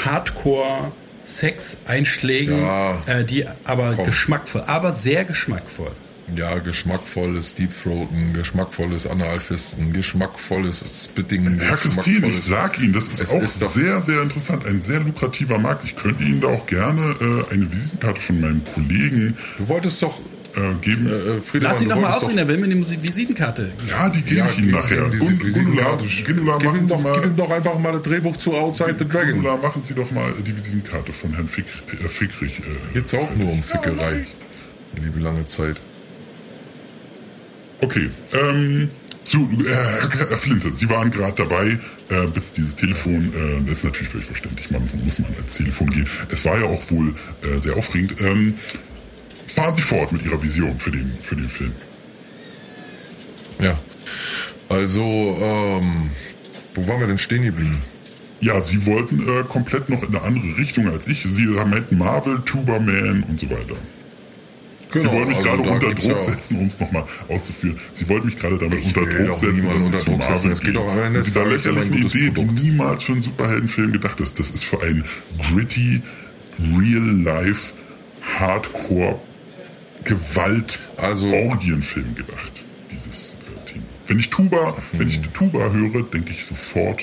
Hardcore 0.03 0.91
Sex-Einschlägen, 1.25 2.59
Ja. 2.61 3.01
äh, 3.05 3.23
die 3.23 3.45
aber 3.63 3.93
Komm. 3.95 4.05
geschmackvoll, 4.05 4.61
aber 4.67 4.93
sehr 4.93 5.25
geschmackvoll. 5.25 5.91
Ja, 6.35 6.57
geschmackvolles 6.57 7.53
Deepthroaten, 7.53 8.33
geschmackvolles 8.33 9.05
Analfisten, 9.05 9.93
geschmackvolles 9.93 11.05
Spitting. 11.05 11.59
Herr 11.59 11.77
Christine, 11.77 12.27
ich 12.29 12.41
sag 12.41 12.79
Ihnen, 12.79 12.93
das 12.93 13.09
ist 13.09 13.31
auch 13.31 13.41
ist 13.43 13.59
sehr, 13.59 14.01
sehr 14.01 14.23
interessant. 14.23 14.65
Ein 14.65 14.81
sehr 14.81 15.01
lukrativer 15.01 15.59
Markt. 15.59 15.83
Ich 15.83 15.95
könnte 15.95 16.23
Ihnen 16.23 16.41
da 16.41 16.47
auch 16.47 16.65
gerne 16.65 17.15
äh, 17.21 17.53
eine 17.53 17.71
Visitenkarte 17.71 18.21
von 18.21 18.41
meinem 18.41 18.63
Kollegen 18.65 19.37
Du 19.59 19.67
wolltest 19.67 20.01
doch, 20.01 20.19
äh, 20.55 20.73
geben. 20.81 21.07
äh, 21.07 21.41
Friedemann, 21.41 21.73
Lass 21.73 21.81
ihn 21.81 21.87
mal 21.89 21.95
wolltest 21.97 22.23
ausreden, 22.23 22.37
er 22.39 22.47
will 22.47 22.57
mir 22.57 22.67
die 22.69 22.75
Musi- 22.75 23.01
Visitenkarte. 23.01 23.71
ja, 23.89 24.09
die 24.09 24.21
gebe 24.21 24.35
Ja, 24.35 24.47
ich 24.49 24.57
Ihnen 24.57 24.67
geben 24.67 24.77
nachher. 24.77 24.89
Sie 24.89 24.95
ihm 25.05 25.11
diese 25.11 25.25
Gund- 25.25 25.43
Visitenkarte. 25.45 26.05
Gundula, 26.05 26.25
Gib 26.25 26.37
ihm, 26.37 26.45
machen 26.45 26.87
Sie 26.87 26.93
doch, 26.93 26.97
gib 26.97 27.23
ihm 27.25 27.29
mal, 27.29 27.29
doch 27.37 27.51
einfach 27.51 27.79
mal 27.79 27.91
das 27.93 28.01
Drehbuch 28.03 28.37
zu 28.37 28.53
Outside 28.55 28.95
the 28.97 29.05
Dragon. 29.05 29.31
Gundula, 29.33 29.57
machen 29.57 29.83
Sie 29.83 29.93
doch 29.93 30.09
mal 30.11 30.33
die 30.45 30.55
Visitenkarte 30.55 31.13
von 31.13 31.33
Herrn 31.33 31.47
Fick, 31.47 31.65
äh, 32.03 32.07
Fickrich. 32.07 32.59
Äh, 32.59 32.93
Geht's 32.93 33.13
auch 33.13 33.35
nur 33.35 33.51
um 33.51 33.61
Fickerei. 33.63 34.25
Liebe 35.01 35.19
lange 35.19 35.43
Zeit. 35.45 35.81
Okay, 37.81 38.09
ähm, 38.33 38.89
so, 39.23 39.39
äh, 39.39 39.73
Herr 40.29 40.37
Flinte, 40.37 40.71
Sie 40.73 40.89
waren 40.89 41.11
gerade 41.11 41.33
dabei, 41.35 41.77
äh, 42.09 42.27
bis 42.33 42.51
dieses 42.53 42.75
Telefon, 42.75 43.33
äh, 43.33 43.61
das 43.67 43.77
ist 43.79 43.83
natürlich 43.83 44.09
völlig 44.09 44.27
verständlich, 44.27 44.71
man 44.71 44.87
muss 45.03 45.19
man 45.19 45.33
ans 45.35 45.55
Telefon 45.57 45.89
gehen. 45.89 46.07
Es 46.29 46.45
war 46.45 46.57
ja 46.59 46.65
auch 46.65 46.89
wohl 46.91 47.09
äh, 47.43 47.59
sehr 47.59 47.75
aufregend. 47.75 48.15
Ähm, 48.21 48.55
fahren 49.55 49.75
Sie 49.75 49.81
fort 49.81 50.11
mit 50.11 50.25
Ihrer 50.25 50.41
Vision 50.41 50.77
für 50.79 50.91
den, 50.91 51.17
für 51.21 51.35
den 51.35 51.49
Film. 51.49 51.71
Ja. 53.59 53.79
Also, 54.69 55.01
ähm, 55.41 56.09
wo 56.73 56.87
waren 56.87 56.99
wir 56.99 57.07
denn 57.07 57.17
stehen 57.17 57.43
geblieben? 57.43 57.77
Ja, 58.41 58.61
Sie 58.61 58.85
wollten 58.85 59.21
äh, 59.21 59.43
komplett 59.47 59.89
noch 59.89 60.03
in 60.03 60.09
eine 60.09 60.21
andere 60.21 60.57
Richtung 60.57 60.89
als 60.89 61.07
ich. 61.07 61.23
Sie 61.23 61.45
meinten 61.45 61.97
Marvel, 61.97 62.41
Tuberman 62.45 63.23
und 63.27 63.39
so 63.39 63.49
weiter. 63.49 63.75
Sie 64.91 65.05
wollen 65.11 65.27
mich 65.27 65.37
also 65.37 65.49
gerade 65.49 65.61
unter 65.69 65.93
Druck 65.93 66.05
ja- 66.05 66.19
setzen, 66.19 66.57
um 66.57 66.67
es 66.67 66.79
nochmal 66.79 67.03
auszuführen. 67.27 67.77
Sie 67.91 68.07
wollten 68.07 68.27
mich 68.27 68.37
gerade 68.37 68.57
damit 68.57 68.79
Ich 68.79 68.95
unter 68.95 69.01
Druck 69.01 69.35
setzen, 69.35 69.69
dass 69.69 69.81
unter 69.83 69.97
Druck 69.99 70.23
setzen. 70.23 70.33
Marvel 70.33 70.51
Es 70.51 70.61
geht 70.61 70.75
doch 70.75 70.87
am 70.87 70.99
Ende 70.99 71.21
dieser 71.21 71.45
lächerlichen 71.45 71.93
Idee, 71.93 72.31
Produkt. 72.31 72.59
die 72.59 72.63
niemals 72.63 73.03
für 73.03 73.11
einen 73.13 73.21
Superheldenfilm 73.21 73.91
gedacht 73.91 74.19
ist. 74.21 74.39
Das 74.39 74.51
ist 74.51 74.63
für 74.63 74.81
einen 74.81 75.03
gritty, 75.51 76.01
real-life, 76.59 77.73
hardcore, 78.39 79.19
gewalt 80.05 80.79
Also- 80.97 81.27
Orgienfilm 81.33 82.15
gedacht. 82.15 82.63
Dieses 82.91 83.33
äh, 83.33 83.69
Thema. 83.71 83.83
Wenn 84.07 84.19
ich 84.19 84.29
Tuba, 84.29 84.77
wenn 84.93 85.07
ich 85.07 85.19
Tuba 85.21 85.71
höre, 85.71 86.03
denke 86.03 86.31
ich 86.31 86.45
sofort, 86.45 87.01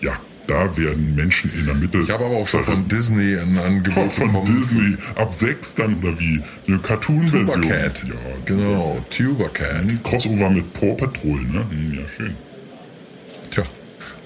ja, 0.00 0.12
da 0.46 0.76
werden 0.76 1.14
Menschen 1.14 1.52
in 1.56 1.66
der 1.66 1.74
Mitte. 1.76 1.98
Ich 1.98 2.10
habe 2.10 2.24
aber 2.24 2.36
auch 2.36 2.46
schon 2.46 2.64
von. 2.64 2.88
Disney 2.88 3.36
ein 3.38 3.56
Angebot 3.56 4.08
Auch 4.08 4.10
von 4.12 4.28
bekommen. 4.32 4.56
Disney 4.60 4.96
ab 5.14 5.32
6 5.32 5.76
dann 5.76 5.98
oder 6.02 6.18
wie? 6.18 6.42
Eine 6.66 6.78
Cartoon-Version. 6.80 7.62
Tubercat. 7.62 8.04
Ja, 8.08 8.14
Genau, 8.46 9.04
Tubercat. 9.10 9.74
Ein 9.76 10.02
Crossover 10.02 10.50
mit 10.50 10.72
Paw 10.72 10.94
Patrol, 10.94 11.40
ne? 11.42 11.64
Hm, 11.70 11.94
Ja, 11.94 12.00
schön. 12.16 12.34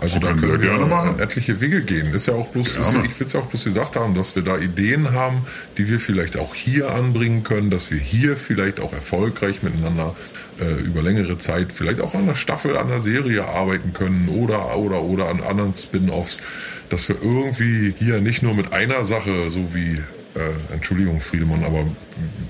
Also 0.04 0.18
da 0.18 0.28
Können 0.34 0.42
wir 0.42 0.58
gerne 0.58 0.84
machen. 0.84 1.18
etliche 1.18 1.62
Wege 1.62 1.80
gehen. 1.82 2.12
Ist 2.12 2.26
ja 2.26 2.34
auch 2.34 2.48
bloß, 2.48 2.76
ist, 2.76 2.94
ich 3.04 3.18
will 3.18 3.26
es 3.26 3.32
ja 3.32 3.40
auch 3.40 3.46
bloß 3.46 3.64
gesagt 3.64 3.96
haben, 3.96 4.12
dass 4.14 4.36
wir 4.36 4.42
da 4.42 4.58
Ideen 4.58 5.12
haben, 5.12 5.46
die 5.78 5.88
wir 5.88 5.98
vielleicht 5.98 6.36
auch 6.36 6.54
hier 6.54 6.90
anbringen 6.94 7.42
können, 7.42 7.70
dass 7.70 7.90
wir 7.90 7.98
hier 7.98 8.36
vielleicht 8.36 8.80
auch 8.80 8.92
erfolgreich 8.92 9.62
miteinander 9.62 10.14
äh, 10.60 10.74
über 10.82 11.00
längere 11.00 11.38
Zeit 11.38 11.72
vielleicht 11.72 12.00
auch 12.00 12.12
an 12.14 12.24
einer 12.24 12.34
Staffel, 12.34 12.76
an 12.76 12.88
einer 12.88 13.00
Serie 13.00 13.46
arbeiten 13.48 13.94
können 13.94 14.28
oder 14.28 14.76
oder 14.76 15.00
oder 15.02 15.28
an 15.30 15.40
anderen 15.42 15.74
Spin-offs, 15.74 16.38
dass 16.90 17.08
wir 17.08 17.16
irgendwie 17.22 17.94
hier 17.96 18.20
nicht 18.20 18.42
nur 18.42 18.54
mit 18.54 18.74
einer 18.74 19.06
Sache, 19.06 19.48
so 19.50 19.74
wie 19.74 20.00
äh, 20.34 20.72
Entschuldigung 20.72 21.20
Friedemann, 21.20 21.64
aber 21.64 21.86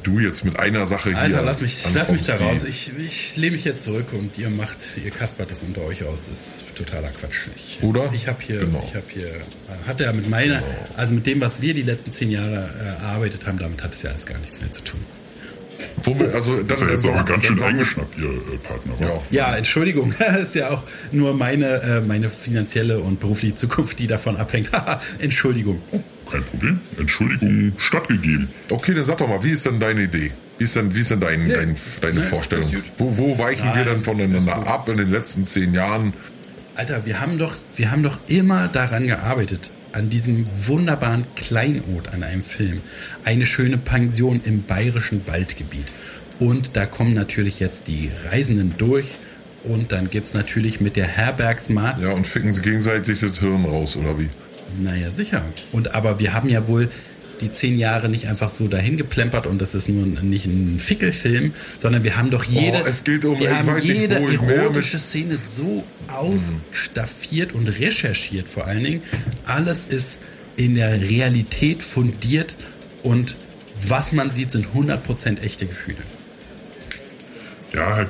du 0.03 0.19
jetzt 0.19 0.45
mit 0.45 0.59
einer 0.59 0.87
Sache 0.87 1.11
hier. 1.11 1.19
Alter, 1.19 1.43
lass 1.43 1.61
mich, 1.61 1.85
lass 1.95 2.11
mich 2.11 2.23
da 2.25 2.37
raus. 2.37 2.65
Ich, 2.65 2.93
ich 2.99 3.37
lehne 3.37 3.53
mich 3.53 3.65
jetzt 3.65 3.85
zurück 3.85 4.13
und 4.13 4.39
ihr 4.39 4.51
macht, 4.51 4.79
ihr 5.03 5.11
kaspert 5.11 5.51
das 5.51 5.63
unter 5.63 5.83
euch 5.83 6.05
aus. 6.05 6.29
Das 6.29 6.39
ist 6.39 6.75
totaler 6.75 7.09
Quatsch. 7.11 7.49
Ich, 7.57 7.83
Oder? 7.83 8.11
Ich 8.13 8.27
habe 8.29 8.39
hier, 8.43 8.61
Genau. 8.61 8.83
ich 8.87 8.95
habe 8.95 9.07
hier, 9.13 9.31
hat 9.87 10.01
er 10.01 10.13
mit 10.13 10.29
meiner, 10.29 10.63
also 10.97 11.15
mit 11.15 11.27
dem, 11.27 11.41
was 11.41 11.61
wir 11.61 11.75
die 11.75 11.83
letzten 11.83 12.13
zehn 12.13 12.31
Jahre 12.31 12.71
äh, 12.79 13.03
erarbeitet 13.03 13.47
haben, 13.47 13.59
damit 13.59 13.83
hat 13.83 13.95
es 13.95 14.03
ja 14.03 14.11
alles 14.11 14.27
gar 14.27 14.39
nichts 14.39 14.61
mehr 14.61 14.73
zu 14.73 14.83
tun. 14.83 15.01
Womit, 16.05 16.33
also 16.35 16.63
Das 16.63 16.81
ist 16.81 16.87
ja 16.87 16.93
jetzt 16.95 17.07
aber 17.09 17.23
ganz 17.25 17.45
schön 17.45 17.59
wir- 17.59 17.67
eingeschnappt, 17.67 18.19
Ihr 18.19 18.25
äh, 18.25 18.57
Partner. 18.59 18.95
Ja. 19.01 19.23
Ja, 19.31 19.57
Entschuldigung, 19.57 20.15
das 20.19 20.43
ist 20.43 20.55
ja 20.55 20.71
auch 20.71 20.85
nur 21.13 21.35
meine, 21.35 21.83
äh, 21.83 22.01
meine 22.01 22.29
finanzielle 22.29 22.99
und 23.01 23.21
berufliche 23.21 23.55
Zukunft, 23.57 23.99
die 23.99 24.07
davon 24.07 24.37
abhängt. 24.37 24.73
Haha, 24.73 25.01
Entschuldigung. 25.19 25.81
Kein 26.31 26.45
Problem. 26.45 26.81
Entschuldigung 26.99 27.73
stattgegeben. 27.79 28.49
Okay, 28.71 28.95
dann 28.95 29.05
sag 29.05 29.19
doch 29.19 29.29
mal, 29.29 29.43
wie 29.45 29.51
ist 29.51 29.67
denn 29.67 29.79
deine 29.81 30.03
Idee? 30.03 30.33
Wie 30.59 30.65
ist 30.65 30.77
denn, 30.77 30.95
wie 30.95 31.01
ist 31.01 31.11
denn 31.11 31.21
dein, 31.21 31.47
Ja. 31.49 31.57
dein, 31.59 31.75
deine 32.01 32.21
Ja, 32.21 32.27
Vorstellung? 32.27 32.71
Wo, 32.97 33.19
wo 33.19 33.39
weichen 33.39 33.67
wir 33.69 33.75
Nein, 33.75 33.85
denn 33.87 33.99
ist 34.01 34.05
voneinander 34.07 34.67
ab 34.67 34.89
in 34.89 34.97
den 34.97 35.11
letzten 35.11 35.47
zehn 35.47 35.75
Jahren? 35.75 36.13
Alter, 36.77 37.05
wir 37.07 37.21
haben 37.21 37.39
doch, 37.39 37.55
wir 37.77 37.91
haben 37.91 38.03
doch 38.03 38.19
immer 38.29 38.69
daran 38.69 39.07
gearbeitet, 39.07 39.71
an 39.95 40.11
diesem 40.11 40.47
wunderbaren 40.67 41.25
Kleinod 41.37 42.09
an 42.13 42.23
einem 42.23 42.43
Film. 42.43 42.83
Eine 43.25 43.47
schöne 43.47 43.79
Pension 43.79 44.41
im 44.45 44.65
bayerischen 44.65 45.27
Waldgebiet. 45.27 45.87
Und 46.41 46.77
da 46.77 46.85
kommen 46.85 47.15
natürlich 47.15 47.61
jetzt 47.61 47.87
die 47.87 48.11
Reisenden 48.31 48.75
durch. 48.77 49.17
Und 49.63 49.93
dann 49.93 50.11
gibt's 50.11 50.35
natürlich 50.35 50.81
mit 50.81 50.97
der 50.97 51.07
Herbergsmart. 51.07 52.01
Ja, 52.03 52.11
und 52.11 52.27
ficken 52.27 52.53
sie 52.53 52.61
gegenseitig 52.61 53.21
das 53.21 53.39
Hirn 53.39 53.65
raus, 53.65 53.97
oder 53.97 54.19
wie? 54.19 54.29
Naja, 54.79 55.11
sicher. 55.13 55.45
Und 55.73 55.95
aber 55.95 56.19
wir 56.19 56.35
haben 56.35 56.49
ja 56.49 56.67
wohl 56.67 56.91
die 57.41 57.53
zehn 57.53 57.79
Jahre 57.79 58.09
nicht 58.09 58.29
einfach 58.29 58.51
so 58.51 58.69
dahin 58.69 58.97
geplempert 58.97 59.47
und 59.47 59.61
das 59.61 59.75
ist 59.75 59.89
nur 59.89 60.07
nicht 60.07 60.47
ein 60.47 60.79
Fickelfilm, 60.79 61.53
sondern 61.79 62.05
wir 62.05 62.17
haben 62.17 62.31
doch 62.31 62.45
jede, 62.45 62.83
Oh, 62.85 62.87
es 62.87 63.05
geht 63.05 63.25
um- 63.25 63.39
wir 63.39 63.57
haben 63.57 63.75
nicht, 63.75 63.89
jede 63.89 64.21
mehr 64.21 64.57
erotische 64.57 64.99
Szene 64.99 65.39
so 65.55 65.85
ausstaffiert 66.09 67.53
und 67.53 67.69
recherchiert 67.69 68.49
vor 68.49 68.67
allen 68.67 68.85
Dingen. 68.85 69.03
Alles 69.45 69.85
ist 69.85 70.21
in 70.57 70.75
der 70.75 71.01
Realität 71.01 71.83
fundiert 71.83 72.57
und 73.03 73.37
was 73.89 74.13
man 74.13 74.31
sieht, 74.31 74.53
sind 74.53 74.69
100% 74.73 75.43
echte 75.43 75.67
Gefühle. 75.67 75.99
Ja, 77.73 77.97
Herr 77.97 78.03
äh, 78.03 78.07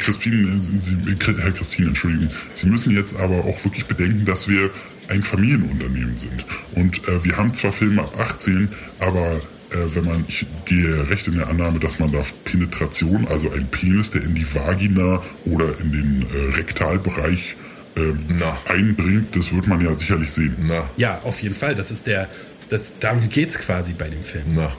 Herr 1.40 1.52
Christine, 1.52 1.88
Entschuldigung. 1.88 2.28
Sie 2.52 2.66
müssen 2.66 2.94
jetzt 2.94 3.16
aber 3.16 3.44
auch 3.46 3.64
wirklich 3.64 3.86
bedenken, 3.86 4.26
dass 4.26 4.46
wir 4.46 4.70
ein 5.08 5.22
Familienunternehmen 5.22 6.16
sind. 6.16 6.44
Und 6.74 7.06
äh, 7.08 7.24
wir 7.24 7.36
haben 7.36 7.54
zwar 7.54 7.72
Filme 7.72 8.02
ab 8.02 8.16
18, 8.18 8.68
aber 8.98 9.40
äh, 9.70 9.94
wenn 9.94 10.04
man, 10.04 10.24
ich 10.28 10.46
gehe 10.64 11.08
recht 11.08 11.26
in 11.26 11.36
der 11.36 11.48
Annahme, 11.48 11.78
dass 11.78 11.98
man 11.98 12.12
da 12.12 12.22
Penetration, 12.44 13.26
also 13.28 13.50
ein 13.50 13.66
Penis, 13.68 14.10
der 14.10 14.22
in 14.22 14.34
die 14.34 14.54
Vagina 14.54 15.22
oder 15.44 15.78
in 15.80 15.92
den 15.92 16.22
äh, 16.22 16.54
Rektalbereich 16.54 17.56
ähm, 17.96 18.24
Na. 18.28 18.58
einbringt, 18.68 19.36
das 19.36 19.54
wird 19.54 19.66
man 19.66 19.80
ja 19.80 19.96
sicherlich 19.96 20.30
sehen. 20.30 20.56
Na, 20.66 20.90
Ja, 20.96 21.20
auf 21.22 21.42
jeden 21.42 21.54
Fall. 21.54 21.74
Das 21.74 21.90
ist 21.90 22.06
der, 22.06 22.28
das, 22.68 22.98
darum 22.98 23.28
geht's 23.28 23.58
quasi 23.58 23.92
bei 23.92 24.08
dem 24.08 24.24
Film. 24.24 24.44
na. 24.54 24.72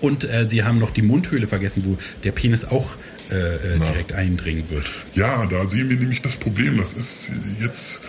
Und 0.00 0.24
äh, 0.24 0.46
sie 0.50 0.64
haben 0.64 0.78
noch 0.78 0.90
die 0.90 1.00
Mundhöhle 1.00 1.46
vergessen, 1.46 1.82
wo 1.86 1.96
der 2.24 2.32
Penis 2.32 2.66
auch 2.66 2.96
äh, 3.30 3.36
äh, 3.36 3.78
direkt 3.78 4.12
eindringen 4.12 4.68
wird. 4.68 4.84
Ja, 5.14 5.46
da 5.46 5.66
sehen 5.66 5.88
wir 5.88 5.96
nämlich 5.96 6.20
das 6.20 6.36
Problem. 6.36 6.76
Das 6.76 6.92
ist 6.92 7.30
jetzt 7.58 8.02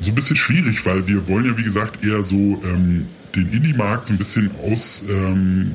so 0.00 0.10
ein 0.10 0.14
bisschen 0.14 0.36
schwierig, 0.36 0.84
weil 0.86 1.06
wir 1.06 1.28
wollen 1.28 1.46
ja, 1.46 1.56
wie 1.56 1.62
gesagt, 1.62 2.04
eher 2.04 2.22
so 2.22 2.60
ähm, 2.64 3.06
den 3.34 3.48
Indie-Markt 3.48 4.08
so 4.08 4.14
ein 4.14 4.18
bisschen 4.18 4.50
aus, 4.62 5.04
ähm, 5.08 5.72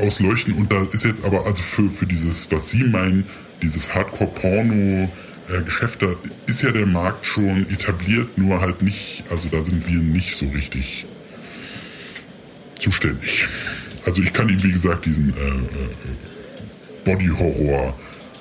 ausleuchten. 0.00 0.54
Und 0.54 0.72
da 0.72 0.82
ist 0.84 1.04
jetzt 1.04 1.24
aber, 1.24 1.46
also 1.46 1.62
für, 1.62 1.88
für 1.88 2.06
dieses, 2.06 2.50
was 2.50 2.70
Sie 2.70 2.82
meinen, 2.84 3.24
dieses 3.62 3.94
Hardcore-Porno-Geschäft, 3.94 6.02
da 6.02 6.08
ist 6.46 6.62
ja 6.62 6.72
der 6.72 6.86
Markt 6.86 7.26
schon 7.26 7.68
etabliert, 7.70 8.36
nur 8.38 8.60
halt 8.60 8.82
nicht, 8.82 9.22
also 9.30 9.48
da 9.48 9.62
sind 9.64 9.88
wir 9.88 10.00
nicht 10.00 10.36
so 10.36 10.48
richtig 10.48 11.06
zuständig. 12.78 13.46
Also 14.04 14.22
ich 14.22 14.32
kann 14.32 14.48
Ihnen, 14.48 14.62
wie 14.62 14.72
gesagt, 14.72 15.06
diesen 15.06 15.30
äh, 15.30 15.40
äh, 15.40 15.52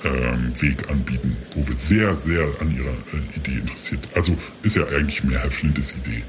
Body-Horror-Weg 0.06 0.90
anbieten, 0.90 1.38
wo 1.54 1.68
wir 1.68 1.78
sehr, 1.78 2.16
sehr 2.22 2.48
an 2.60 2.76
Ihrer 2.76 2.92
äh, 2.92 3.38
Idee 3.38 3.60
interessiert. 3.60 4.08
Also 4.16 4.38
ist 4.64 4.76
ja 4.76 4.86
eigentlich 4.88 5.24
mehr 5.24 5.40
Herr 5.40 5.52
Flintes 5.52 5.96
Idee. 5.96 6.24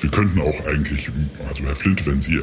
Wir 0.00 0.10
könnten 0.10 0.40
auch 0.40 0.66
eigentlich, 0.66 1.10
also 1.46 1.64
Herr 1.64 1.76
Flinte, 1.76 2.04
wenn 2.06 2.20
Sie 2.20 2.42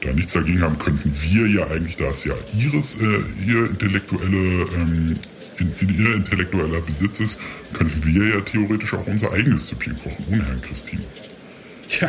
da 0.00 0.12
nichts 0.12 0.32
dagegen 0.32 0.60
haben, 0.62 0.78
könnten 0.78 1.12
wir 1.22 1.46
ja 1.46 1.66
eigentlich, 1.68 1.96
da 1.96 2.06
es 2.06 2.24
ja 2.24 2.34
Ihres, 2.56 2.96
äh, 2.96 3.22
Ihr 3.46 3.70
intellektuelle, 3.70 4.66
ähm, 4.74 5.18
in, 5.58 5.74
in 5.80 5.98
Ihr 5.98 6.14
intellektueller 6.14 6.80
Besitz 6.82 7.20
ist, 7.20 7.40
könnten 7.72 8.04
wir 8.04 8.34
ja 8.34 8.40
theoretisch 8.40 8.94
auch 8.94 9.06
unser 9.06 9.32
eigenes 9.32 9.68
Süppchen 9.68 9.96
kochen, 9.96 10.24
ohne 10.30 10.46
Herrn 10.46 10.62
Christine. 10.62 11.02
Tja, 11.88 12.08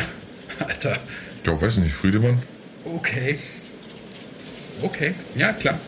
Alter. 0.58 0.98
Ja, 1.46 1.60
weiß 1.60 1.78
nicht, 1.78 1.94
Friedemann? 1.94 2.38
Okay. 2.84 3.38
Okay, 4.82 5.14
ja, 5.34 5.52
klar. 5.52 5.80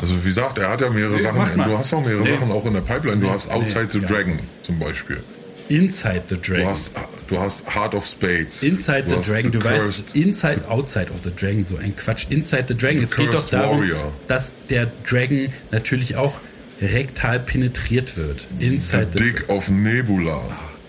Also 0.00 0.24
wie 0.24 0.28
gesagt, 0.28 0.58
er 0.58 0.70
hat 0.70 0.80
ja 0.80 0.88
mehrere 0.90 1.14
Nee, 1.16 1.20
Sachen. 1.20 1.56
Du 1.62 1.78
hast 1.78 1.92
auch 1.92 2.04
mehrere 2.04 2.22
Nee. 2.22 2.30
Sachen 2.30 2.50
auch 2.52 2.64
in 2.66 2.72
der 2.74 2.80
Pipeline. 2.80 3.18
Du 3.18 3.26
Nee, 3.26 3.32
hast 3.32 3.50
Outside 3.50 3.88
the. 3.90 4.00
Dragon 4.00 4.38
zum 4.62 4.78
Beispiel. 4.78 5.22
Inside 5.68 6.22
the 6.28 6.36
Dragon. 6.40 6.64
Du 6.64 6.68
hast, 6.70 6.92
du 7.28 7.40
hast 7.40 7.74
Heart 7.76 7.94
of 7.94 8.04
Spades. 8.06 8.62
Inside 8.64 9.04
du 9.08 9.20
the 9.22 9.30
Dragon, 9.30 9.52
du 9.52 9.58
Cursed. 9.60 10.06
weißt, 10.08 10.16
Inside, 10.16 10.68
Outside 10.68 11.06
of 11.12 11.20
the 11.22 11.30
Dragon, 11.34 11.64
so 11.64 11.76
ein 11.76 11.94
Quatsch. 11.94 12.26
Inside 12.30 12.64
the 12.68 12.76
Dragon, 12.76 13.02
es 13.02 13.14
geht 13.14 13.32
doch 13.32 13.48
darum, 13.48 13.78
Warrior. 13.80 14.12
dass 14.26 14.50
der 14.68 14.90
Dragon 15.08 15.48
natürlich 15.70 16.16
auch 16.16 16.40
rektal 16.80 17.38
penetriert 17.38 18.16
wird. 18.16 18.48
Inside 18.58 19.08
the, 19.12 19.18
Dick 19.22 19.44
of 19.48 19.68
Nebula. 19.70 20.40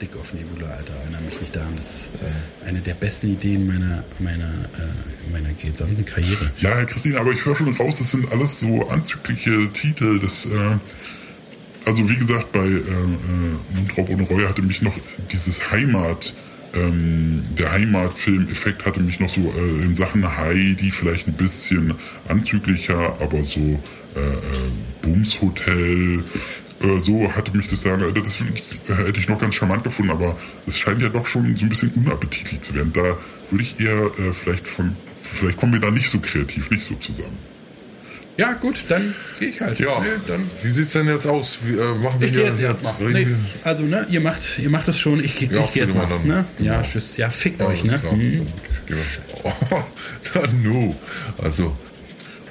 Dick 0.01 0.15
of 0.15 0.33
Nebula, 0.33 0.67
Alter, 0.67 0.93
erinnere 0.95 1.21
mich 1.21 1.39
nicht 1.39 1.55
daran. 1.55 1.75
Das 1.75 1.85
ist 1.85 2.09
äh, 2.15 2.67
eine 2.67 2.81
der 2.81 2.95
besten 2.95 3.33
Ideen 3.33 3.67
meiner, 3.67 4.03
meiner, 4.17 4.49
äh, 4.49 5.31
meiner 5.31 5.53
gesamten 5.53 6.03
Karriere. 6.03 6.51
Ja, 6.57 6.83
Christine, 6.85 7.19
aber 7.19 7.31
ich 7.31 7.45
höre 7.45 7.55
schon 7.55 7.73
raus, 7.75 7.97
das 7.99 8.11
sind 8.11 8.31
alles 8.31 8.59
so 8.59 8.87
anzügliche 8.87 9.71
Titel. 9.71 10.19
Das, 10.19 10.47
äh, 10.47 10.77
also 11.85 12.09
wie 12.09 12.15
gesagt, 12.15 12.51
bei 12.51 12.65
äh, 12.65 12.79
äh, 12.79 13.75
Mundraub 13.75 14.09
ohne 14.09 14.23
Reue 14.23 14.49
hatte 14.49 14.63
mich 14.63 14.81
noch 14.81 14.97
dieses 15.31 15.71
Heimat, 15.71 16.33
ähm, 16.73 17.43
der 17.57 17.71
Heimatfilm-Effekt 17.71 18.85
hatte 18.85 19.01
mich 19.01 19.19
noch 19.19 19.29
so 19.29 19.53
äh, 19.55 19.83
in 19.83 19.93
Sachen 19.93 20.37
Heidi 20.37 20.89
vielleicht 20.89 21.27
ein 21.27 21.33
bisschen 21.33 21.93
anzüglicher, 22.27 23.17
aber 23.19 23.43
so 23.43 23.79
äh, 24.15 24.19
äh, 24.19 24.71
Bumshotel, 25.01 26.23
äh, 26.83 26.99
so 26.99 27.31
hatte 27.33 27.55
mich 27.55 27.67
das 27.67 27.83
da, 27.83 27.97
das 27.97 28.39
hätte 29.05 29.19
ich 29.19 29.27
noch 29.29 29.39
ganz 29.39 29.55
charmant 29.55 29.83
gefunden, 29.83 30.11
aber 30.11 30.37
es 30.67 30.77
scheint 30.77 31.01
ja 31.01 31.09
doch 31.09 31.27
schon 31.27 31.55
so 31.55 31.65
ein 31.65 31.69
bisschen 31.69 31.91
unappetitlich 31.95 32.61
zu 32.61 32.73
werden. 32.73 32.91
Da 32.93 33.17
würde 33.49 33.63
ich 33.63 33.79
eher 33.79 34.11
äh, 34.19 34.33
vielleicht 34.33 34.67
von, 34.67 34.95
vielleicht 35.21 35.57
kommen 35.57 35.73
wir 35.73 35.79
da 35.79 35.91
nicht 35.91 36.09
so 36.09 36.19
kreativ, 36.19 36.69
nicht 36.69 36.83
so 36.83 36.95
zusammen. 36.95 37.37
Ja, 38.37 38.53
gut, 38.53 38.85
dann 38.87 39.13
gehe 39.39 39.49
ich 39.49 39.59
halt. 39.61 39.77
Ja, 39.79 39.99
Nee, 39.99 40.07
dann 40.25 40.49
wie 40.63 40.71
sieht's 40.71 40.93
denn 40.93 41.05
jetzt 41.07 41.27
aus? 41.27 41.59
Wie, 41.65 41.73
äh, 41.73 41.93
machen 41.95 42.19
wir 42.21 42.27
Ich 42.29 42.33
jetzt 42.35 42.61
erstmal. 42.61 42.93
reden 43.13 43.31
Nee, 43.43 43.49
also, 43.63 43.83
ne, 43.83 44.07
ihr 44.09 44.21
macht, 44.21 44.57
ihr 44.57 44.69
macht 44.69 44.87
das 44.87 44.97
schon. 44.97 45.19
Ich, 45.23 45.41
ich 45.41 45.51
Ja, 45.51 45.65
gehe 45.67 45.83
jetzt 45.83 45.93
mal. 45.93 46.07
Friedemann, 46.07 46.27
Ne? 46.27 46.45
dann. 46.57 46.65
Ja, 46.65 46.77
Genau. 46.77 46.87
tschüss. 46.87 47.17
Ja, 47.17 47.29
fickt 47.29 47.59
Ja, 47.59 47.67
euch, 47.67 47.83
ne? 47.83 48.01
Hm. 48.01 48.01
Dann 48.07 48.17
wir- 48.87 48.97
Oh, 49.43 49.51
na 50.33 50.47
nu. 50.63 50.95
Also, 51.37 51.75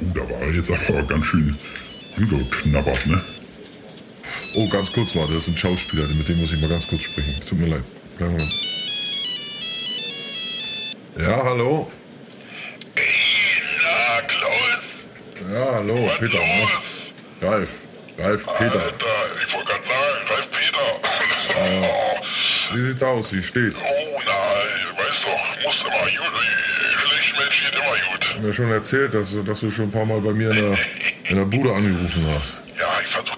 Uh, 0.00 0.06
da 0.14 0.20
war 0.20 0.40
er 0.42 0.52
jetzt 0.54 0.70
aber 0.70 1.02
ganz 1.02 1.26
schön 1.26 1.56
angeknabbert, 2.16 3.06
ne? 3.06 3.20
Oh, 4.56 4.68
ganz 4.68 4.92
kurz 4.92 5.14
mal, 5.14 5.26
das 5.26 5.36
ist 5.36 5.48
ein 5.48 5.56
Schauspieler, 5.56 6.06
mit 6.08 6.28
dem 6.28 6.38
muss 6.40 6.52
ich 6.52 6.60
mal 6.60 6.68
ganz 6.70 6.86
kurz 6.88 7.02
sprechen. 7.02 7.34
Tut 7.48 7.58
mir 7.58 7.66
leid. 7.68 7.82
Kleinen 8.16 8.32
Moment. 8.32 8.52
Ja, 11.18 11.42
hallo. 11.44 11.90
Na, 12.96 14.20
Klaus, 14.26 15.52
Ja, 15.52 15.74
hallo, 15.74 16.06
was 16.06 16.18
Peter. 16.18 16.38
los? 16.38 16.46
Ne? 17.40 17.48
Ralf. 17.48 17.70
Ralf, 18.18 18.46
Peter. 18.58 18.82
Alter, 18.82 18.94
ich 19.46 19.54
wollte 19.54 19.66
gerade 19.68 19.86
sagen, 19.88 20.28
Ralf 20.28 20.48
Peter. 20.50 21.00
Wie 22.76 22.80
sit's 22.80 23.02
aus? 23.02 23.32
Wie 23.32 23.42
steht's? 23.42 23.82
oh 23.90 24.20
nein, 24.24 24.96
weißt 24.96 25.24
doch, 25.24 25.64
muss 25.64 25.82
immer 25.82 26.04
gut. 26.04 26.40
Schlecht 27.08 27.34
Mensch 27.36 27.60
geht 27.64 27.74
immer 27.74 27.96
gut. 28.12 28.20
Ich 28.22 28.28
hab 28.34 28.40
mir 28.42 28.52
schon 28.52 28.70
erzählt, 28.70 29.14
dass, 29.14 29.32
du- 29.32 29.42
dass 29.42 29.60
du 29.60 29.70
schon 29.70 29.86
ein 29.86 29.90
paar 29.92 30.04
Mal 30.06 30.20
bei 30.20 30.32
mir 30.32 30.50
in 30.50 30.56
der, 30.56 30.78
in 31.28 31.36
der 31.36 31.44
Bude 31.46 31.74
angerufen 31.74 32.26
hast. 32.38 32.62
Ja, 32.78 32.86
ich 33.04 33.10
versuche 33.12 33.29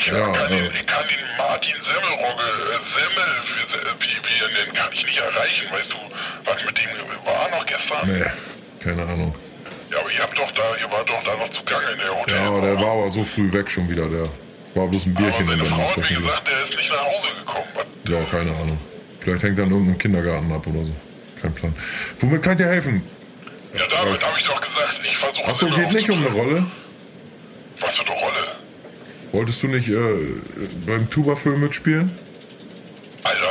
Ich, 0.00 0.06
Ja, 0.06 0.32
kann, 0.32 0.52
äh. 0.52 0.56
den, 0.56 0.72
ich 0.74 0.86
kann 0.86 1.04
den 1.08 1.36
Martin 1.36 1.74
Semmelrogge, 1.82 2.44
äh, 2.44 2.80
Semmel, 2.88 3.30
wie, 3.44 3.66
Se- 3.68 3.94
wie 4.00 4.16
wir 4.40 4.48
ihn 4.48 4.52
nennen, 4.54 4.72
kann 4.74 4.90
ich 4.92 5.04
nicht 5.04 5.18
erreichen. 5.18 5.66
Weißt 5.70 5.92
du, 5.92 5.96
was 6.44 6.64
mit 6.64 6.78
dem 6.78 6.90
war 7.24 7.48
noch 7.50 7.66
gestern? 7.66 8.08
Nee, 8.08 8.24
keine 8.82 9.02
Ahnung. 9.02 9.34
Ja, 9.90 9.98
aber 10.00 10.10
ihr 10.10 10.20
habt 10.22 10.38
doch 10.38 10.50
da, 10.52 10.62
ihr 10.80 10.90
wart 10.90 11.08
doch 11.08 11.22
da 11.24 11.36
noch 11.36 11.50
zugange 11.50 11.90
in 11.92 11.98
der 11.98 12.16
Hotel. 12.18 12.34
Ja, 12.34 12.46
aber 12.48 12.60
der 12.62 12.76
war 12.80 12.92
aber 12.92 13.10
so 13.10 13.24
früh 13.24 13.52
weg 13.52 13.70
schon 13.70 13.90
wieder. 13.90 14.08
Der 14.08 14.28
war 14.74 14.86
bloß 14.88 15.06
ein 15.06 15.16
aber 15.16 15.24
Bierchen 15.26 15.42
in 15.42 15.48
seine 15.50 15.62
der 15.64 15.72
Frau 15.72 15.88
hat 15.88 15.96
mir 16.10 16.16
gesagt, 16.16 16.48
der 16.48 16.64
ist 16.64 16.76
nicht 16.76 16.90
nach 16.90 17.04
Hause 17.04 17.28
gekommen. 17.38 17.66
Was? 17.74 17.86
Ja, 18.10 18.24
keine 18.24 18.50
Ahnung. 18.52 18.80
Vielleicht 19.20 19.42
hängt 19.42 19.58
er 19.58 19.64
in 19.66 19.70
irgendeinem 19.70 19.98
Kindergarten 19.98 20.52
ab 20.52 20.66
oder 20.66 20.84
so. 20.84 20.94
Kein 21.42 21.52
Plan. 21.54 21.74
Womit 22.20 22.42
kann 22.42 22.52
ich 22.52 22.58
dir 22.58 22.68
helfen? 22.68 23.02
Ja, 23.74 23.82
damit 23.90 24.22
habe 24.24 24.38
ich 24.38 24.46
doch 24.46 24.60
gesagt, 24.60 25.00
ich 25.02 25.16
versuche 25.16 25.44
Achso, 25.46 25.66
geht 25.68 25.92
nicht 25.92 26.08
um 26.10 26.18
eine 26.24 26.34
Rolle? 26.34 26.66
Was 27.80 27.96
für 27.98 28.06
eine 28.06 28.20
Rolle? 28.20 28.56
Wolltest 29.32 29.62
du 29.62 29.68
nicht 29.68 29.88
äh, 29.88 29.94
beim 30.86 31.08
Tuba-Film 31.08 31.60
mitspielen? 31.60 32.10
Alter, 33.22 33.46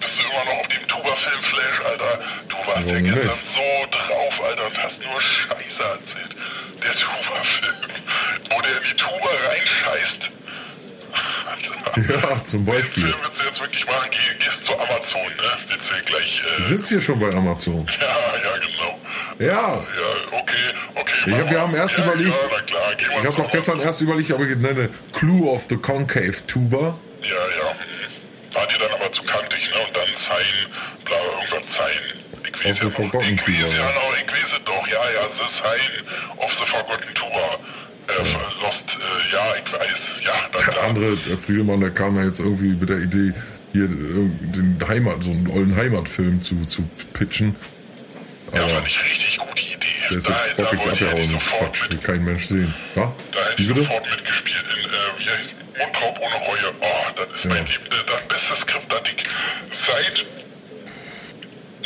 bist 0.00 0.18
du 0.20 0.22
immer 0.28 0.44
noch 0.44 0.60
auf 0.60 0.68
dem 0.68 0.86
Tuba-Film-Flash, 0.86 1.80
Alter? 1.84 2.20
Du 2.48 2.56
warst 2.66 2.86
ja 2.88 3.00
gestern 3.00 3.18
nicht? 3.18 3.54
so 3.54 3.90
drauf, 3.90 4.40
Alter, 4.44 4.66
und 4.66 4.78
hast 4.82 5.00
nur 5.02 5.20
Scheiße 5.20 5.82
erzählt. 5.82 6.36
Der 6.84 6.92
Tuba-Film, 6.94 7.76
wo 8.50 8.60
der 8.62 8.76
in 8.76 8.84
die 8.88 8.96
Tuba 8.96 9.30
reinscheißt. 9.48 10.30
Alter. 11.46 11.78
Ja, 12.30 12.44
zum 12.44 12.64
Den 12.64 12.74
Beispiel. 12.74 13.04
Film 13.06 13.16
willst 13.24 13.40
du 13.42 13.46
jetzt 13.46 13.60
wirklich 13.60 13.86
machen, 13.86 14.08
Geh, 14.10 14.44
gehst 14.44 14.64
zu 14.64 14.72
Amazon, 14.78 15.20
ne? 15.22 15.58
Willst 15.68 15.90
du 15.90 16.04
gleich, 16.04 16.42
äh, 16.60 16.64
Sitzt 16.66 16.88
hier 16.90 17.00
schon 17.00 17.18
bei 17.18 17.34
Amazon. 17.34 17.86
ja, 18.00 18.06
ja, 18.06 18.58
genau. 18.58 19.00
Ja. 19.40 19.78
Ja, 19.78 20.38
okay. 20.38 20.74
Ich 21.28 21.34
hab, 21.34 21.50
wir 21.50 21.60
haben 21.60 21.74
erst 21.74 21.98
ja, 21.98 22.04
überlegt, 22.04 22.34
Ja, 22.50 22.60
klar, 22.62 22.82
ich 22.98 23.26
habe 23.26 23.36
doch 23.36 23.50
gestern 23.50 23.80
erst 23.80 24.00
überlegt, 24.00 24.32
aber 24.32 24.44
ich 24.44 24.56
nenne 24.56 24.88
Clue 25.12 25.50
of 25.50 25.66
the 25.68 25.76
Concave 25.76 26.34
Tuba. 26.46 26.98
Ja, 27.22 27.28
ja. 27.28 27.74
Wart 28.54 28.72
ihr 28.72 28.78
dann 28.78 28.98
aber 28.98 29.12
zu 29.12 29.22
kantig, 29.24 29.70
ne? 29.70 29.86
Und 29.86 29.96
dann 29.96 30.08
Sein, 30.16 30.72
bla, 31.04 31.16
irgendwas 31.16 31.76
Sein. 31.76 32.18
Ich 32.46 32.64
weiß 32.64 32.84
Of 32.84 32.96
the 32.96 33.02
ja 33.02 33.08
noch, 33.08 33.22
ich 33.22 33.46
weiß 33.46 33.60
ja 33.60 33.68
ja. 33.68 33.92
noch, 33.92 34.16
ich 34.16 34.32
weiß 34.32 34.52
es 34.52 34.64
doch, 34.64 34.86
ja, 34.88 35.00
ja, 35.14 35.28
The 35.32 35.44
Sign 35.54 36.06
of 36.38 36.52
the 36.52 36.66
Forgotten 36.66 37.14
Tuba. 37.14 37.58
Äh, 38.08 38.62
Lost, 38.62 38.84
äh, 38.88 39.34
ja, 39.34 39.54
ich 39.62 39.72
weiß, 39.72 40.00
ja, 40.24 40.48
Der 40.52 40.60
klar. 40.60 40.84
andere, 40.88 41.16
der 41.18 41.36
Friedemann, 41.36 41.80
der 41.80 41.90
kam 41.90 42.16
ja 42.16 42.24
jetzt 42.24 42.40
irgendwie 42.40 42.74
mit 42.74 42.88
der 42.88 42.98
Idee, 43.02 43.34
hier 43.72 43.84
äh, 43.84 43.88
den 43.88 44.78
Heimat, 44.88 45.22
so 45.22 45.30
einen 45.30 45.48
ollen 45.50 45.76
Heimatfilm 45.76 46.40
zu, 46.40 46.64
zu 46.64 46.88
pitchen. 47.12 47.54
Ja, 48.54 48.62
Aber 48.62 48.74
fand 48.76 48.88
ich 48.88 49.02
richtig. 49.02 49.17
Der 50.10 50.18
ist 50.18 50.28
jetzt 50.28 50.56
bockig 50.56 50.80
abgehauen. 50.80 51.38
Quatsch, 51.40 51.90
will 51.90 51.98
kein 51.98 52.24
Mensch 52.24 52.46
sehen. 52.46 52.74
Ja? 52.94 53.12
Da 53.32 53.44
hätte 53.50 53.62
ich 53.62 53.68
sofort 53.68 54.10
mitgespielt 54.10 54.64
in, 54.76 54.84
äh, 54.90 54.94
wie 55.18 55.30
heißt 55.30 55.54
Mundraub 55.78 56.18
ohne 56.20 56.34
Reue. 56.46 56.72
Oh, 56.80 57.10
das 57.16 57.36
ist 57.36 57.44
Ja. 57.44 57.50
mein 57.50 57.66
Lieb, 57.66 57.80
das 58.06 58.26
beste 58.28 58.56
Skript, 58.56 58.92
das 58.92 59.00
ich 59.04 59.22
seit, 59.86 60.26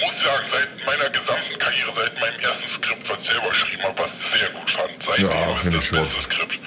muss 0.00 0.24
sagen, 0.24 0.46
seit 0.50 0.86
meiner 0.86 1.10
gesamten 1.10 1.58
Karriere, 1.58 1.92
seit 1.96 2.20
meinem 2.20 2.40
ersten 2.40 2.68
Skript, 2.68 3.08
was 3.08 3.18
ich 3.22 3.30
selber 3.30 3.48
geschrieben 3.50 3.82
habe, 3.82 3.98
was 4.02 4.10
ich 4.32 4.40
sehr 4.40 4.50
gut 4.50 4.70
fand. 4.70 4.90
Seitdem 5.02 5.30
Ja, 5.30 5.52
ist 5.52 5.60
finde 5.60 5.76
das 5.78 5.84
ich 5.84 5.90
Schrott. 5.90 6.04
beste 6.04 6.22
Skript. 6.22 6.58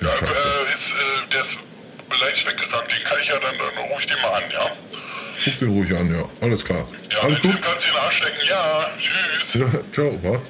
Scheiße. 0.00 0.24
Äh, 0.24 0.72
jetzt, 0.72 0.90
äh, 0.92 1.28
der 1.32 1.44
ist 1.44 1.56
beleidigt 2.08 2.46
weggerannt. 2.46 2.90
Den 2.90 3.04
kann 3.04 3.18
ich 3.20 3.28
ja 3.28 3.38
dann, 3.38 3.58
dann 3.58 3.84
ruf 3.90 4.00
ich 4.00 4.06
den 4.06 4.20
mal 4.22 4.42
an, 4.42 4.50
ja? 4.50 4.70
Ruf 5.46 5.56
den 5.58 5.68
ruhig 5.70 5.92
an, 5.96 6.12
ja. 6.14 6.24
Alles 6.40 6.64
klar. 6.64 6.86
Ja, 7.10 7.18
Alles 7.20 7.40
gut? 7.40 7.60
kannst 7.62 7.84
du 7.84 7.88
in 7.88 7.94
den 7.94 8.02
Arsch 8.02 8.16
stecken. 8.16 8.38
Ja, 8.48 8.90
tschüss. 8.98 9.54
Ja, 9.60 9.80
ciao, 9.92 10.18
was? 10.22 10.40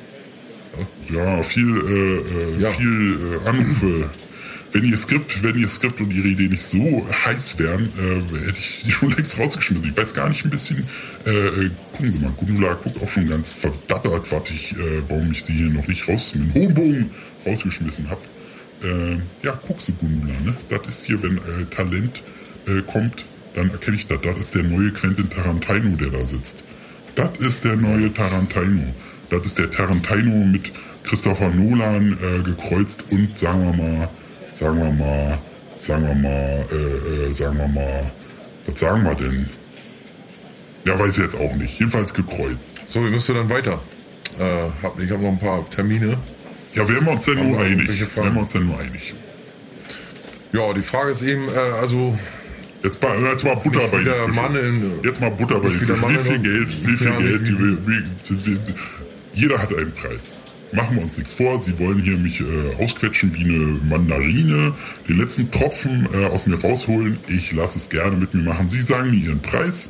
Ja, 1.12 1.42
viel, 1.42 1.76
äh, 1.76 2.56
äh, 2.56 2.60
Ja. 2.60 2.70
viel 2.70 3.18
äh, 3.44 3.48
Anrufe. 3.48 4.10
Wenn 4.70 4.84
ihr 4.84 4.98
Skript, 4.98 5.42
wenn 5.42 5.58
ihr 5.58 5.68
Skript 5.68 5.98
und 6.00 6.10
ihre 6.12 6.28
Idee 6.28 6.48
nicht 6.48 6.62
so 6.62 7.06
heiß 7.24 7.58
wären, 7.58 7.84
äh, 7.98 8.46
hätte 8.46 8.58
ich 8.58 8.82
die 8.84 8.90
schon 8.90 9.10
längst 9.12 9.38
rausgeschmissen. 9.38 9.90
Ich 9.90 9.96
weiß 9.96 10.12
gar 10.12 10.28
nicht 10.28 10.44
ein 10.44 10.50
bisschen. 10.50 10.84
Äh, 11.24 11.30
äh, 11.30 11.70
gucken 11.92 12.12
Sie 12.12 12.18
mal, 12.18 12.32
Gundula 12.36 12.74
guckt 12.74 13.02
auch 13.02 13.10
schon 13.10 13.26
ganz 13.26 13.50
verdattert, 13.50 14.30
was 14.30 14.50
ich, 14.50 14.74
warum 15.08 15.32
ich 15.32 15.42
sie 15.42 15.54
hier 15.54 15.70
noch 15.70 15.88
nicht 15.88 16.06
raus 16.06 16.34
mit 16.34 16.54
dem 16.54 16.74
Bogen 16.74 17.10
rausgeschmissen 17.46 18.10
habe. 18.10 18.20
Ja, 19.42 19.58
guckst 19.66 19.88
du, 19.88 19.92
Gundula, 19.94 20.34
ne? 20.44 20.54
Das 20.68 20.80
ist 20.88 21.06
hier, 21.06 21.20
wenn 21.20 21.40
Talent 21.70 22.22
kommt, 22.86 23.24
dann 23.54 23.70
erkenne 23.70 23.96
ich 23.96 24.06
das. 24.06 24.20
Das 24.20 24.38
ist 24.38 24.54
der 24.54 24.62
neue 24.62 24.92
Quentin 24.92 25.28
Tarantino, 25.28 25.96
der 25.96 26.10
da 26.10 26.24
sitzt. 26.24 26.64
Das 27.16 27.30
ist 27.38 27.64
der 27.64 27.74
neue 27.74 28.14
Tarantino. 28.14 28.94
Das 29.30 29.44
ist 29.44 29.58
der 29.58 29.70
Tarantino 29.70 30.44
mit 30.44 30.72
Christopher 31.04 31.50
Nolan 31.50 32.18
äh, 32.22 32.42
gekreuzt 32.42 33.04
und 33.10 33.38
sagen 33.38 33.64
wir 33.64 33.72
mal, 33.72 34.08
sagen 34.54 34.78
wir 34.78 34.92
mal, 34.92 35.38
sagen 35.74 36.06
wir 36.06 36.14
mal, 36.14 36.66
äh, 36.70 37.28
äh, 37.28 37.32
sagen 37.32 37.58
wir 37.58 37.68
mal, 37.68 38.10
was 38.66 38.80
sagen 38.80 39.04
wir 39.04 39.14
denn? 39.14 39.48
Ja, 40.84 40.98
weiß 40.98 41.16
ich 41.16 41.22
jetzt 41.22 41.38
auch 41.38 41.54
nicht. 41.56 41.78
Jedenfalls 41.78 42.12
gekreuzt. 42.14 42.86
So, 42.88 43.04
wie 43.04 43.10
müsst 43.10 43.28
ihr 43.28 43.34
dann 43.34 43.50
weiter? 43.50 43.80
Äh, 44.38 44.68
hab, 44.82 44.98
ich 44.98 45.10
habe 45.10 45.22
noch 45.22 45.30
ein 45.30 45.38
paar 45.38 45.68
Termine. 45.68 46.18
Ja, 46.74 46.88
wären 46.88 47.04
wir 47.04 47.12
uns 47.12 47.24
denn 47.24 47.50
nur 47.50 47.60
einig? 47.60 48.16
Wären 48.16 48.34
wir 48.34 48.42
uns 48.42 48.52
denn 48.52 48.66
nur 48.66 48.78
einig? 48.78 49.14
Ja, 50.52 50.72
die 50.72 50.82
Frage 50.82 51.10
ist 51.10 51.22
eben, 51.22 51.48
äh, 51.48 51.58
also 51.80 52.18
Jetzt 52.82 53.02
mal, 53.02 53.20
jetzt 53.20 53.44
mal 53.44 53.56
Butter 53.56 53.80
Nicht 53.80 53.90
bei 53.90 54.00
wieder. 54.00 54.28
Mandeln. 54.28 54.92
Jetzt 55.02 55.20
mal 55.20 55.30
Butter 55.32 55.58
bei. 55.58 55.68
Wie 55.68 55.72
viel. 55.72 56.38
Geld, 56.38 56.86
wie 56.86 56.96
viel 56.96 57.10
Geld, 57.10 57.48
die 57.48 57.58
wie, 57.58 57.76
wie, 57.86 58.58
jeder 59.34 59.58
hat 59.58 59.74
einen 59.74 59.92
Preis. 59.92 60.34
Machen 60.72 60.96
wir 60.96 61.04
uns 61.04 61.16
nichts 61.16 61.32
vor. 61.32 61.60
Sie 61.60 61.78
wollen 61.78 62.02
hier 62.02 62.16
mich 62.18 62.40
äh, 62.40 62.82
ausquetschen 62.82 63.34
wie 63.34 63.44
eine 63.44 63.80
Mandarine, 63.88 64.74
den 65.08 65.18
letzten 65.18 65.50
Tropfen 65.50 66.08
äh, 66.12 66.26
aus 66.26 66.46
mir 66.46 66.60
rausholen. 66.60 67.18
Ich 67.26 67.52
lasse 67.52 67.78
es 67.78 67.88
gerne 67.88 68.16
mit 68.16 68.34
mir 68.34 68.42
machen. 68.42 68.68
Sie 68.68 68.82
sagen 68.82 69.10
mir 69.10 69.16
ihren 69.16 69.40
Preis 69.40 69.88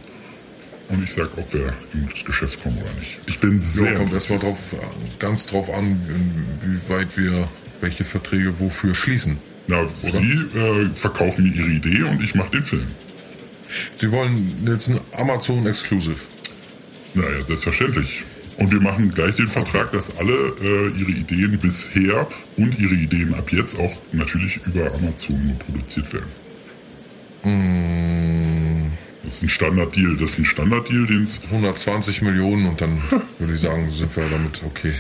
und 0.88 1.03
ich 1.03 1.12
sag, 1.12 1.37
ob 1.37 1.53
wir 1.53 1.72
ins 1.92 2.24
Geschäft 2.24 2.62
kommen 2.62 2.79
oder 2.79 2.92
nicht. 2.94 3.18
Ich 3.27 3.38
bin 3.38 3.57
ja, 3.57 3.62
sehr 3.62 3.94
kommt 3.94 4.12
erstmal 4.12 4.38
drauf, 4.38 4.77
ganz 5.18 5.46
drauf 5.46 5.68
an, 5.70 6.01
wie, 6.61 6.90
weit 6.90 7.16
wir 7.18 7.48
welche 7.81 8.05
Verträge 8.05 8.59
wofür 8.61 8.94
schließen. 8.94 9.38
Na, 9.66 9.87
Sie 10.03 10.59
äh, 10.59 10.94
verkaufen 10.94 11.44
mir 11.44 11.55
ihre 11.55 11.68
Idee 11.68 12.03
und 12.05 12.22
ich 12.22 12.35
mache 12.35 12.51
den 12.53 12.64
Film. 12.64 12.87
Sie 13.96 14.11
wollen 14.12 14.55
jetzt 14.66 14.88
ein 14.88 15.01
Amazon 15.12 15.66
Exclusive. 15.66 16.20
Naja, 17.14 17.44
selbstverständlich. 17.44 18.24
Und 18.59 18.73
wir 18.73 18.81
machen 18.81 19.11
gleich 19.11 19.37
den 19.37 19.49
Vertrag, 19.49 19.92
dass 19.92 20.16
alle 20.16 20.33
äh, 20.33 20.88
ihre 20.99 21.12
Ideen 21.12 21.59
bisher 21.61 22.27
und 22.57 22.79
ihre 22.79 22.94
Ideen 22.94 23.33
ab 23.35 23.53
jetzt 23.53 23.79
auch 23.79 23.92
natürlich 24.12 24.59
über 24.66 24.92
Amazon 24.94 25.47
nur 25.47 25.59
produziert 25.59 26.12
werden. 26.12 26.29
Das 29.25 29.37
ist 29.37 29.42
ein 29.44 29.49
Standarddeal. 29.49 30.16
Das 30.16 30.33
ist 30.33 30.38
ein 30.40 30.44
Standarddeal, 30.44 31.07
den 31.07 31.23
es 31.23 31.40
120 31.44 32.23
Millionen 32.23 32.66
und 32.66 32.81
dann 32.81 33.01
würde 33.38 33.55
ich 33.55 33.61
sagen, 33.61 33.88
sind 33.90 34.14
wir 34.16 34.25
damit 34.29 34.62
okay. 34.66 34.94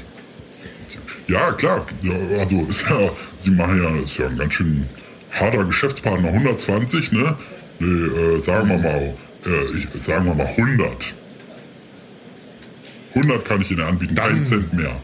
Ja, 1.26 1.52
klar. 1.52 1.84
Ja, 2.02 2.14
also 2.38 2.64
ist 2.68 2.88
ja, 2.88 3.10
sie 3.38 3.50
machen 3.50 3.82
ja, 3.82 4.02
ist 4.02 4.18
ja 4.18 4.28
ein 4.28 4.38
ganz 4.38 4.54
schön 4.54 4.86
harter 5.32 5.64
Geschäftspartner. 5.64 6.28
120, 6.28 7.12
ne? 7.12 7.36
Nee, 7.80 7.86
äh, 7.86 8.40
sagen 8.40 8.68
wir 8.68 8.78
mal, 8.78 9.14
äh, 9.46 9.76
ich, 9.76 10.00
sagen 10.00 10.26
wir 10.26 10.34
mal 10.34 10.46
100. 10.46 11.14
100 13.14 13.44
kann 13.44 13.62
ich 13.62 13.70
Ihnen 13.70 13.80
anbieten, 13.82 14.14
keinen 14.14 14.36
Dann- 14.36 14.44
Cent 14.44 14.72
mehr. 14.72 14.96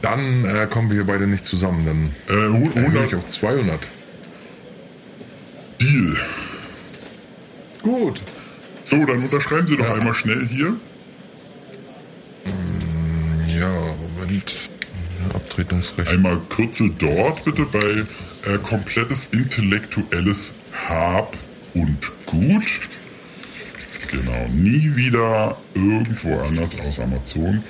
Dann 0.00 0.44
äh, 0.44 0.66
kommen 0.70 0.88
wir 0.90 0.94
hier 0.96 1.06
beide 1.06 1.26
nicht 1.26 1.44
zusammen, 1.44 1.84
dann 1.84 2.06
Äh, 2.28 2.48
hu- 2.48 2.66
erhöhe 2.68 2.84
100 2.86 3.06
ich 3.08 3.14
auf 3.16 3.26
200. 3.28 3.80
Deal. 5.80 6.16
Gut. 7.82 8.22
So, 8.84 9.04
dann 9.04 9.22
unterschreiben 9.24 9.66
Sie 9.66 9.76
doch 9.76 9.84
Ja. 9.86 9.94
einmal 9.94 10.14
schnell 10.14 10.46
hier. 10.48 10.74
Ja, 13.58 13.68
Moment. 14.16 14.54
Abtretungsrecht. 15.34 16.10
Einmal 16.10 16.40
Kürzel 16.48 16.92
dort 16.98 17.44
bitte 17.44 17.64
bei 17.66 18.04
äh, 18.50 18.58
komplettes 18.62 19.26
intellektuelles 19.32 20.54
Hab 20.88 21.36
und 21.74 22.12
Gut. 22.26 22.62
Genau, 24.10 24.48
nie 24.48 24.94
wieder 24.94 25.56
irgendwo 25.74 26.38
anders 26.38 26.78
aus 26.80 27.00
Amazon. 27.00 27.62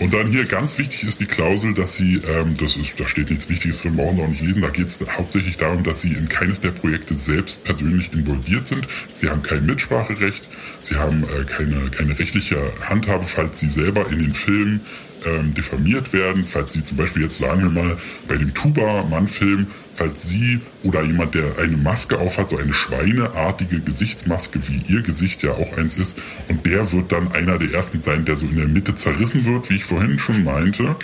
Und 0.00 0.14
dann 0.14 0.28
hier 0.28 0.46
ganz 0.46 0.78
wichtig 0.78 1.04
ist 1.04 1.20
die 1.20 1.26
Klausel, 1.26 1.74
dass 1.74 1.94
Sie, 1.94 2.22
ähm, 2.26 2.56
das 2.56 2.76
ist, 2.76 2.98
da 2.98 3.06
steht 3.06 3.28
nichts 3.28 3.50
Wichtiges 3.50 3.82
drin, 3.82 3.96
brauchen 3.96 4.16
Sie 4.16 4.22
auch 4.22 4.28
nicht 4.28 4.40
lesen, 4.40 4.62
da 4.62 4.70
geht 4.70 4.86
es 4.86 4.98
hauptsächlich 5.06 5.58
darum, 5.58 5.82
dass 5.82 6.00
Sie 6.00 6.12
in 6.12 6.26
keines 6.26 6.60
der 6.60 6.70
Projekte 6.70 7.18
selbst 7.18 7.64
persönlich 7.64 8.10
involviert 8.14 8.66
sind. 8.66 8.88
Sie 9.12 9.28
haben 9.28 9.42
kein 9.42 9.66
Mitspracherecht, 9.66 10.48
Sie 10.80 10.94
haben 10.94 11.24
äh, 11.24 11.44
keine, 11.44 11.90
keine 11.90 12.18
rechtliche 12.18 12.56
Handhabe, 12.88 13.26
falls 13.26 13.58
Sie 13.58 13.68
selber 13.68 14.08
in 14.10 14.20
den 14.20 14.32
Filmen 14.32 14.80
ähm, 15.26 15.52
diffamiert 15.52 16.14
werden, 16.14 16.46
falls 16.46 16.72
Sie 16.72 16.82
zum 16.82 16.96
Beispiel 16.96 17.22
jetzt 17.22 17.36
sagen 17.36 17.62
wir 17.62 17.70
mal 17.70 17.98
bei 18.26 18.36
dem 18.36 18.54
Tuba-Mann-Film, 18.54 19.66
falls 19.94 20.28
Sie 20.28 20.60
oder 20.82 21.02
jemand, 21.02 21.34
der 21.34 21.58
eine 21.58 21.76
Maske 21.76 22.18
aufhat, 22.18 22.50
so 22.50 22.56
eine 22.56 22.72
schweineartige 22.72 23.80
Gesichtsmaske, 23.80 24.60
wie 24.68 24.82
Ihr 24.92 25.02
Gesicht 25.02 25.42
ja 25.42 25.52
auch 25.52 25.76
eins 25.76 25.96
ist, 25.96 26.18
und 26.48 26.64
der 26.66 26.90
wird 26.92 27.12
dann 27.12 27.32
einer 27.32 27.58
der 27.58 27.72
ersten 27.72 28.02
sein, 28.02 28.24
der 28.24 28.36
so 28.36 28.46
in 28.46 28.56
der 28.56 28.68
Mitte 28.68 28.94
zerrissen 28.94 29.44
wird, 29.44 29.70
wie 29.70 29.76
ich 29.76 29.84
vorhin 29.84 30.18
schon 30.18 30.44
meinte. 30.44 30.96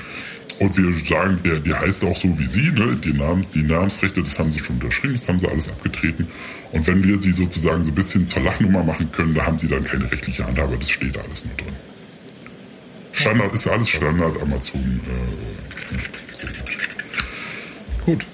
Und 0.59 0.75
wir 0.79 1.05
sagen, 1.05 1.38
der, 1.44 1.61
der 1.61 1.81
heißt 1.81 2.03
auch 2.05 2.16
so 2.16 2.38
wie 2.38 2.46
Sie, 2.46 2.70
ne? 2.70 2.96
Die, 2.96 3.12
Namens, 3.12 3.51
die 3.51 3.62
Namensrechte, 3.62 4.22
das 4.22 4.38
haben 4.38 4.51
Sie 4.51 4.61
schon 4.61 4.77
unterschrieben, 4.77 5.12
das 5.12 5.29
haben 5.29 5.38
Sie 5.38 5.46
alles 5.46 5.68
abgetreten. 5.68 6.29
Und 6.72 6.87
wenn 6.87 7.05
wir 7.05 7.20
Sie 7.20 7.33
sozusagen 7.33 7.85
so 7.85 7.90
ein 7.90 7.94
bisschen 7.94 8.27
zur 8.27 8.42
Lachnummer 8.42 8.83
machen 8.83 9.12
können, 9.12 9.35
da 9.35 9.44
haben 9.44 9.59
Sie 9.59 9.68
dann 9.68 9.85
keine 9.85 10.11
rechtliche 10.11 10.46
Handhabe, 10.46 10.79
das 10.79 10.88
steht 10.88 11.18
alles 11.18 11.44
nur 11.44 11.55
drin. 11.57 11.75
Standard 13.12 13.55
ist 13.55 13.66
alles 13.66 13.88
Standard, 13.88 14.40
Amazon. 14.40 15.01
Äh, 15.05 15.11
gut. 18.05 18.25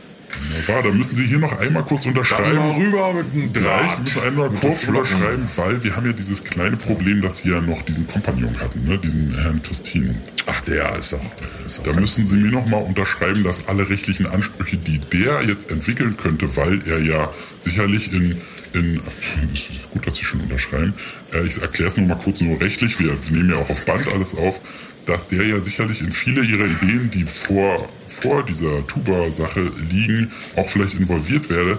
Wunderbar, 0.52 0.82
dann 0.82 0.98
müssen 0.98 1.16
Sie 1.16 1.24
hier 1.26 1.38
noch 1.38 1.58
einmal 1.58 1.84
kurz 1.84 2.04
Dann 2.04 2.12
mal 2.14 2.18
unterschreiben. 2.20 2.82
rüber 2.82 3.14
mit 3.14 3.34
dem 3.34 3.52
Gleich 3.52 3.86
Draht. 3.92 4.00
müssen 4.02 4.16
wir 4.16 4.22
einmal 4.24 4.50
Mit 4.50 4.60
kurz 4.60 4.84
unterschreiben, 4.88 5.48
weil 5.56 5.82
wir 5.84 5.96
haben 5.96 6.06
ja 6.06 6.12
dieses 6.12 6.44
kleine 6.44 6.76
Problem, 6.76 7.22
dass 7.22 7.38
Sie 7.38 7.50
ja 7.50 7.60
noch 7.60 7.82
diesen 7.82 8.06
Kompagnon 8.06 8.58
hatten, 8.60 8.84
ne? 8.84 8.98
diesen 8.98 9.36
Herrn 9.40 9.62
Christine. 9.62 10.14
Ach, 10.46 10.60
der 10.62 10.96
ist 10.96 11.12
doch. 11.12 11.20
Ist 11.66 11.80
Da 11.86 11.92
müssen 11.92 12.24
Sie 12.26 12.36
mir 12.36 12.50
noch 12.50 12.66
mal 12.66 12.78
unterschreiben, 12.82 13.44
dass 13.44 13.68
alle 13.68 13.88
rechtlichen 13.88 14.26
Ansprüche, 14.26 14.76
die 14.76 14.98
der 14.98 15.42
jetzt 15.42 15.70
entwickeln 15.70 16.16
könnte, 16.16 16.56
weil 16.56 16.80
er 16.88 16.98
ja 16.98 17.30
sicherlich 17.56 18.12
in, 18.12 18.36
in 18.74 19.00
gut, 19.90 20.06
dass 20.06 20.16
Sie 20.16 20.24
schon 20.24 20.40
unterschreiben. 20.40 20.94
Äh, 21.32 21.44
ich 21.46 21.60
erkläre 21.62 21.88
es 21.90 21.96
noch 21.96 22.06
mal 22.08 22.18
kurz 22.18 22.40
nur 22.40 22.60
rechtlich. 22.60 22.98
Wir 22.98 23.16
nehmen 23.30 23.50
ja 23.50 23.56
auch 23.56 23.70
auf 23.70 23.84
Band 23.84 24.12
alles 24.12 24.34
auf, 24.34 24.60
dass 25.06 25.28
der 25.28 25.44
ja 25.46 25.60
sicherlich 25.60 26.00
in 26.00 26.12
viele 26.12 26.42
Ihrer 26.42 26.66
Ideen, 26.66 27.10
die 27.10 27.24
vor 27.24 27.88
vor 28.06 28.44
dieser 28.44 28.86
Tuba-Sache 28.86 29.70
liegen, 29.90 30.30
auch 30.56 30.68
vielleicht 30.68 30.94
involviert 30.94 31.48
werde. 31.48 31.78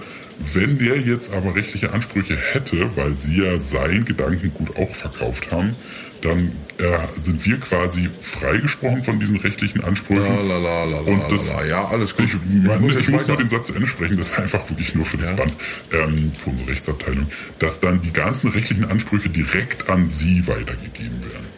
Wenn 0.53 0.79
der 0.79 0.97
jetzt 0.99 1.31
aber 1.31 1.55
rechtliche 1.55 1.93
Ansprüche 1.93 2.35
hätte, 2.35 2.89
weil 2.95 3.15
Sie 3.15 3.41
ja 3.41 3.59
sein 3.59 4.03
Gedankengut 4.03 4.75
auch 4.75 4.93
verkauft 4.93 5.51
haben, 5.51 5.75
dann 6.21 6.53
äh, 6.79 6.97
sind 7.21 7.45
wir 7.45 7.59
quasi 7.59 8.09
freigesprochen 8.19 9.03
von 9.03 9.19
diesen 9.19 9.37
rechtlichen 9.37 9.83
Ansprüchen. 9.83 10.23
La, 10.23 10.57
la, 10.57 10.85
la, 10.85 10.97
Und 10.99 11.31
das-. 11.31 11.53
Ja, 11.67 11.85
alles 11.85 12.15
gut. 12.15 12.25
Ich, 12.27 12.65
man, 12.65 12.81
muss 12.81 12.95
ich 12.95 13.09
muss 13.09 13.27
nur 13.27 13.37
den 13.37 13.49
Satz 13.49 13.67
zu 13.67 13.75
Ende 13.75 13.87
sprechen, 13.87 14.17
das 14.17 14.29
ist 14.29 14.39
einfach 14.39 14.67
wirklich 14.69 14.95
nur 14.95 15.05
für 15.05 15.17
das 15.17 15.29
Ja. 15.29 15.35
Band, 15.35 15.53
ähm, 15.91 16.31
für 16.37 16.49
unsere 16.49 16.69
Rechtsabteilung, 16.69 17.27
dass 17.59 17.79
dann 17.79 18.01
die 18.01 18.13
ganzen 18.13 18.49
rechtlichen 18.49 18.85
Ansprüche 18.85 19.29
direkt 19.29 19.89
an 19.89 20.07
Sie 20.07 20.47
weitergegeben 20.47 21.23
werden. 21.23 21.52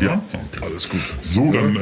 Ja, 0.00 0.22
okay. 0.32 0.64
alles 0.64 0.88
gut. 0.88 1.00
So, 1.20 1.52
dann, 1.52 1.74
äh, 1.74 1.80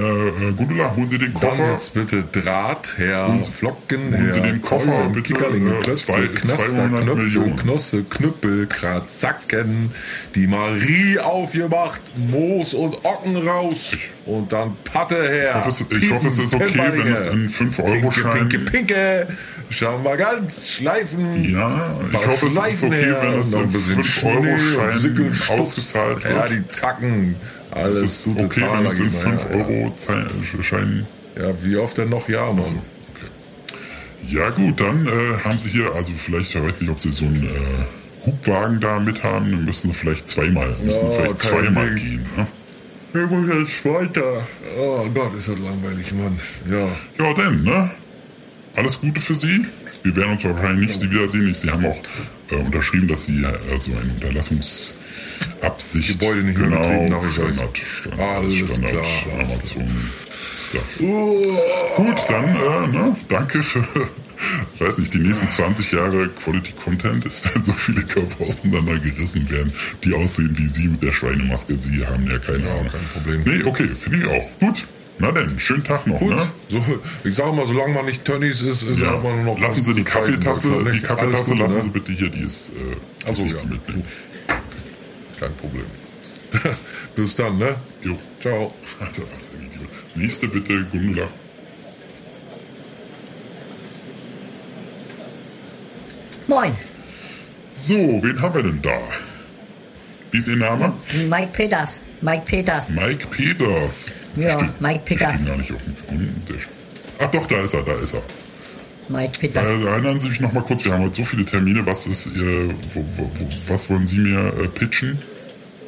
äh, 0.49 0.53
Gundula, 0.53 0.95
holen 0.97 1.09
Sie 1.09 1.19
den 1.19 1.33
Dann 1.35 1.43
Koffer. 1.43 1.73
jetzt 1.73 1.93
bitte 1.95 2.25
Draht, 2.25 2.95
Herr 2.97 3.39
Flocken, 3.51 4.13
holen 4.13 4.33
Sie 4.33 4.41
Herr 4.41 4.47
den 4.47 4.63
Koffer, 4.63 4.87
Keulen, 4.87 5.13
bitte, 5.13 5.33
Kickerlinge, 5.35 5.75
äh, 5.75 5.81
Klötze, 5.83 6.05
zwei- 6.07 6.27
Knaster, 6.29 6.67
200 6.69 7.03
Knöpfe, 7.03 7.23
Millionen. 7.25 7.57
Knosse, 7.57 8.05
Knüppel, 8.05 8.67
Kratzacken, 8.67 9.91
die 10.35 10.47
Marie 10.47 11.19
aufgemacht, 11.19 12.01
Moos 12.17 12.75
und 12.75 13.05
Ocken 13.05 13.37
raus 13.37 13.97
und 14.27 14.53
dann 14.53 14.77
Patte 14.85 15.17
her. 15.29 15.57
Ich 15.61 15.67
hoffe, 15.67 15.85
es- 15.91 16.03
ich 16.03 16.11
hoffe, 16.11 16.29
es 16.29 16.39
ist 16.39 16.55
okay, 16.55 16.73
wenn 16.93 17.13
es 17.13 17.27
in 17.27 17.49
5-Euro-Scheinen- 17.49 18.49
Pinke, 18.49 18.59
pinke, 18.59 18.71
pinke, 18.71 19.29
schauen 19.71 20.03
wir 20.05 20.17
ganz, 20.17 20.69
schleifen. 20.71 21.45
Ja, 21.53 21.99
ich 22.11 22.17
hoffe, 22.27 22.47
es 22.47 22.53
ist 22.75 22.85
okay, 22.85 23.05
her, 23.05 23.19
wenn 23.23 23.39
es 23.41 23.53
in 23.53 23.69
bisschen 23.69 24.03
5-Euro-Scheinen 24.05 24.45
Schnee 24.55 24.77
und 24.77 24.95
Sickelstups. 24.95 25.51
ausgezahlt 25.61 26.25
wird. 26.25 26.35
Ja, 26.35 26.49
die 26.49 26.63
Tacken, 26.63 27.37
Es 27.71 27.77
alles 27.77 27.99
ist 27.99 28.25
gute 28.25 28.45
okay, 28.45 28.61
geben 28.61 28.85
wir, 28.85 28.93
5 28.93 29.45
ja, 29.51 29.57
ja. 29.57 29.65
Euro 29.65 29.95
Scheinen 30.63 31.07
Ja, 31.39 31.63
wie 31.63 31.77
oft 31.77 31.99
denn 31.99 32.09
noch? 32.09 32.29
Ja, 32.29 32.47
Mann. 32.53 32.61
Okay. 33.15 33.29
Ja 34.29 34.51
gut, 34.51 34.81
dann 34.81 35.07
äh, 35.07 35.11
haben 35.45 35.59
sie 35.59 35.69
hier, 35.69 35.93
also 35.95 36.13
vielleicht, 36.17 36.55
ich 36.55 36.63
weiß 36.63 36.81
nicht, 36.81 36.91
ob 36.91 37.01
sie 37.01 37.13
so 37.13 37.25
einen 37.27 37.45
äh, 37.45 38.27
Hubwagen 38.27 38.81
da 38.81 38.99
mit 38.99 39.23
haben, 39.23 39.51
dann 39.51 39.65
müssen 39.65 39.93
sie 39.93 39.99
vielleicht 39.99 40.29
zweimal, 40.29 40.75
müssen 40.83 41.07
Ja, 41.07 41.11
vielleicht 41.13 41.41
zweimal 41.41 41.95
Ding. 41.95 42.05
gehen. 42.05 42.27
Ne? 42.37 42.47
Ich 43.15 43.31
muss 43.31 43.49
jetzt 43.49 43.85
weiter. 43.87 44.47
Oh 44.79 45.07
Gott, 45.15 45.35
ist 45.35 45.49
das 45.49 45.59
langweilig, 45.59 46.13
Mann. 46.15 46.39
Ja. 46.71 46.89
Ja, 47.19 47.35
denn, 47.35 47.63
ne? 47.63 47.91
Alles 48.77 49.01
Gute 49.01 49.21
für 49.21 49.35
Sie. 49.35 49.65
Wir 50.03 50.15
werden 50.15 50.33
uns 50.33 50.45
wahrscheinlich 50.45 50.89
nicht 50.89 51.01
Sie 51.01 51.11
wiedersehen. 51.11 51.53
Sie 51.55 51.71
haben 51.71 51.87
auch 51.87 51.97
äh, 52.51 52.57
unterschrieben, 52.57 53.09
dass 53.09 53.25
Sie 53.25 53.45
also 53.45 53.93
eine 53.93 54.13
Unterlassungsabsicht 54.13 56.19
Gebäude 56.19 56.43
nicht 56.43 56.59
mehr 56.59 56.69
genau, 56.69 56.81
betrieben, 56.81 57.09
Nachweis. 57.09 57.35
Standard, 57.57 57.79
Standard, 57.79 58.21
Alles 58.21 58.55
Standard, 58.71 58.91
klar. 58.91 59.05
Amazon 59.41 60.11
Stuff. 60.61 60.99
Gut, 60.99 62.17
dann, 62.29 62.45
äh, 62.45 62.87
ne, 62.89 63.17
danke 63.29 63.63
für, 63.63 63.85
weiß 64.79 64.99
nicht, 64.99 65.15
die 65.15 65.19
nächsten 65.19 65.51
20 65.51 65.93
Jahre 65.93 66.29
Quality 66.29 66.73
Content. 66.73 67.25
Es 67.27 67.45
werden 67.45 67.63
so 67.63 67.73
viele 67.73 68.03
Körper 68.03 68.45
auseinander 68.45 68.99
gerissen 68.99 69.49
werden, 69.51 69.73
die 70.05 70.15
aussehen 70.15 70.57
wie 70.59 70.67
Sie 70.67 70.89
mit 70.89 71.03
der 71.03 71.13
Schweinemaske. 71.13 71.77
Sie 71.79 72.05
haben 72.07 72.27
ja 72.31 72.39
keine 72.39 72.65
Ja, 72.67 72.73
Ahnung. 72.75 72.89
kein 72.89 73.07
Problem. 73.13 73.43
Nee, 73.45 73.63
okay, 73.65 73.89
finde 73.95 74.19
ich 74.19 74.27
auch. 74.27 74.51
Gut. 74.61 74.87
Na 75.21 75.33
denn, 75.33 75.59
schönen 75.59 75.83
Tag 75.83 76.07
noch, 76.07 76.21
Gut, 76.21 76.31
ne? 76.37 76.47
so, 76.69 76.81
ich 77.25 77.35
sage 77.35 77.53
mal, 77.53 77.67
solange 77.67 77.93
man 77.93 78.05
nicht 78.05 78.25
Tönnies 78.25 78.63
ist, 78.63 78.85
ist 78.85 79.01
Ja. 79.01 79.19
man 79.19 79.45
nur 79.45 79.55
noch 79.57 79.61
lassen 79.61 79.83
Sie 79.83 79.93
die 79.95 80.05
Zeit 80.05 80.13
Kaffeetasse, 80.25 80.69
Deutschland, 80.71 80.95
die 80.97 81.01
Kaffeetasse 81.01 81.51
Gute, 81.51 81.63
lassen 81.65 81.77
ne? 81.77 81.83
Sie 81.83 81.91
bitte 81.91 82.13
hier, 82.13 82.29
die 82.29 82.43
ist, 82.43 82.69
äh, 82.71 82.73
Ach 83.29 83.33
so, 83.33 83.43
nicht 83.43 83.53
ja. 83.55 83.59
zu 83.59 83.67
mitnehmen. 83.67 84.05
Kein 85.41 85.55
Problem. 85.57 85.87
Bis 87.17 87.35
dann, 87.35 87.59
ne? 87.59 87.75
Jo. 88.03 88.17
Ciao. 88.41 88.73
Alter, 89.01 89.23
was 89.37 89.51
ein 89.55 89.67
Idiot. 89.67 89.89
Nächste 90.15 90.47
bitte, 90.49 90.85
Gundula. 90.85 91.27
Moin, 96.47 96.73
So, 97.71 97.95
wen 98.23 98.41
haben 98.41 98.55
wir 98.55 98.63
denn 98.63 98.81
da? 98.83 98.99
Wie 100.31 100.39
ist 100.39 100.49
Ihr 100.49 100.57
Name? 100.57 100.95
Mike 101.29 101.51
Peters. 101.53 102.01
Mike 102.21 102.43
Peters. 102.47 102.91
Mike 102.91 103.27
Peters. 103.29 104.11
Ja, 104.37 104.59
Steht- 104.59 104.81
Mike 104.81 105.01
Peters. 105.05 105.35
Steht 105.35 105.47
gar 105.47 105.57
nicht 105.57 105.73
auf 105.73 105.83
dem 105.83 105.95
Kundentisch. 106.07 106.69
Ach 107.19 107.31
doch, 107.31 107.47
da 107.47 107.61
ist 107.63 107.75
er, 107.75 107.83
da 107.83 107.93
ist 107.95 108.15
er. 108.15 108.23
Mike 109.09 109.39
Peters. 109.39 109.65
Äh, 109.67 109.85
erinnern 109.87 110.19
Sie 110.19 110.29
mich 110.29 110.41
noch 110.41 110.53
mal 110.53 110.63
kurz, 110.63 110.85
wir 110.85 110.93
haben 110.93 111.05
heute 111.05 111.17
so 111.17 111.25
viele 111.25 111.45
Termine. 111.45 111.85
Was 111.87 112.07
ist 112.07 112.27
Ihr, 112.27 112.71
wo, 112.95 113.05
wo, 113.17 113.23
wo, 113.35 113.49
was 113.69 113.89
wollen 113.89 114.07
Sie 114.07 114.19
mir 114.19 114.39
äh, 114.61 114.69
pitchen? 114.69 115.19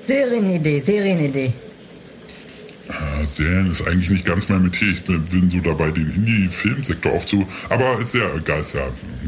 Serienidee, 0.00 0.80
Serienidee. 0.80 1.52
Äh, 2.90 3.26
Serien 3.26 3.70
ist 3.70 3.86
eigentlich 3.86 4.10
nicht 4.10 4.24
ganz 4.24 4.48
mein 4.48 4.62
Metier. 4.62 4.88
Ich 4.92 5.02
bin, 5.04 5.24
bin 5.26 5.48
so 5.48 5.58
dabei, 5.60 5.90
den 5.90 6.10
Indie-Filmsektor 6.10 7.12
aufzu... 7.12 7.46
Aber 7.68 7.98
ist 8.00 8.12
sehr 8.12 8.22
ja, 8.22 8.80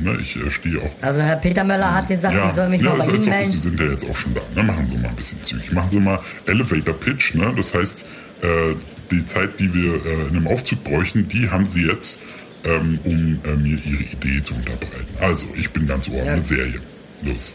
ne? 0.02 0.18
Ich 0.20 0.36
äh, 0.36 0.50
stehe 0.50 0.78
auch 0.80 0.90
Also 1.00 1.20
Herr 1.22 1.36
Peter 1.36 1.64
Möller 1.64 1.94
hat 1.94 2.08
gesagt, 2.08 2.34
ich 2.48 2.52
soll 2.54 2.68
mich 2.68 2.80
ja, 2.82 2.90
mal 2.90 2.98
bei 2.98 3.04
Ihnen 3.04 3.12
gut, 3.14 3.22
Sie 3.22 3.30
melden. 3.30 3.58
sind 3.58 3.80
ja 3.80 3.86
jetzt 3.86 4.08
auch 4.08 4.16
schon 4.16 4.34
da. 4.34 4.40
Ne? 4.54 4.62
Machen 4.62 4.88
Sie 4.88 4.96
mal 4.96 5.08
ein 5.08 5.16
bisschen 5.16 5.42
zügig. 5.44 5.72
Machen 5.72 5.90
Sie 5.90 6.00
mal 6.00 6.18
Elevator 6.46 6.94
Pitch. 6.94 7.34
Ne? 7.34 7.52
Das 7.56 7.74
heißt, 7.74 8.04
äh, 8.42 8.74
die 9.10 9.24
Zeit, 9.26 9.58
die 9.60 9.72
wir 9.72 9.94
äh, 10.04 10.28
in 10.28 10.36
einem 10.36 10.48
Aufzug 10.48 10.82
bräuchten, 10.84 11.28
die 11.28 11.48
haben 11.50 11.66
Sie 11.66 11.82
jetzt, 11.86 12.18
ähm, 12.64 12.98
um 13.04 13.38
äh, 13.44 13.56
mir 13.56 13.78
Ihre 13.84 14.02
Idee 14.02 14.42
zu 14.42 14.54
unterbreiten. 14.54 15.06
Also, 15.20 15.46
ich 15.54 15.70
bin 15.70 15.86
ganz 15.86 16.08
ohr 16.08 16.24
Ja. 16.24 16.36
mit 16.36 16.46
Serie. 16.46 16.80
Los. 17.24 17.54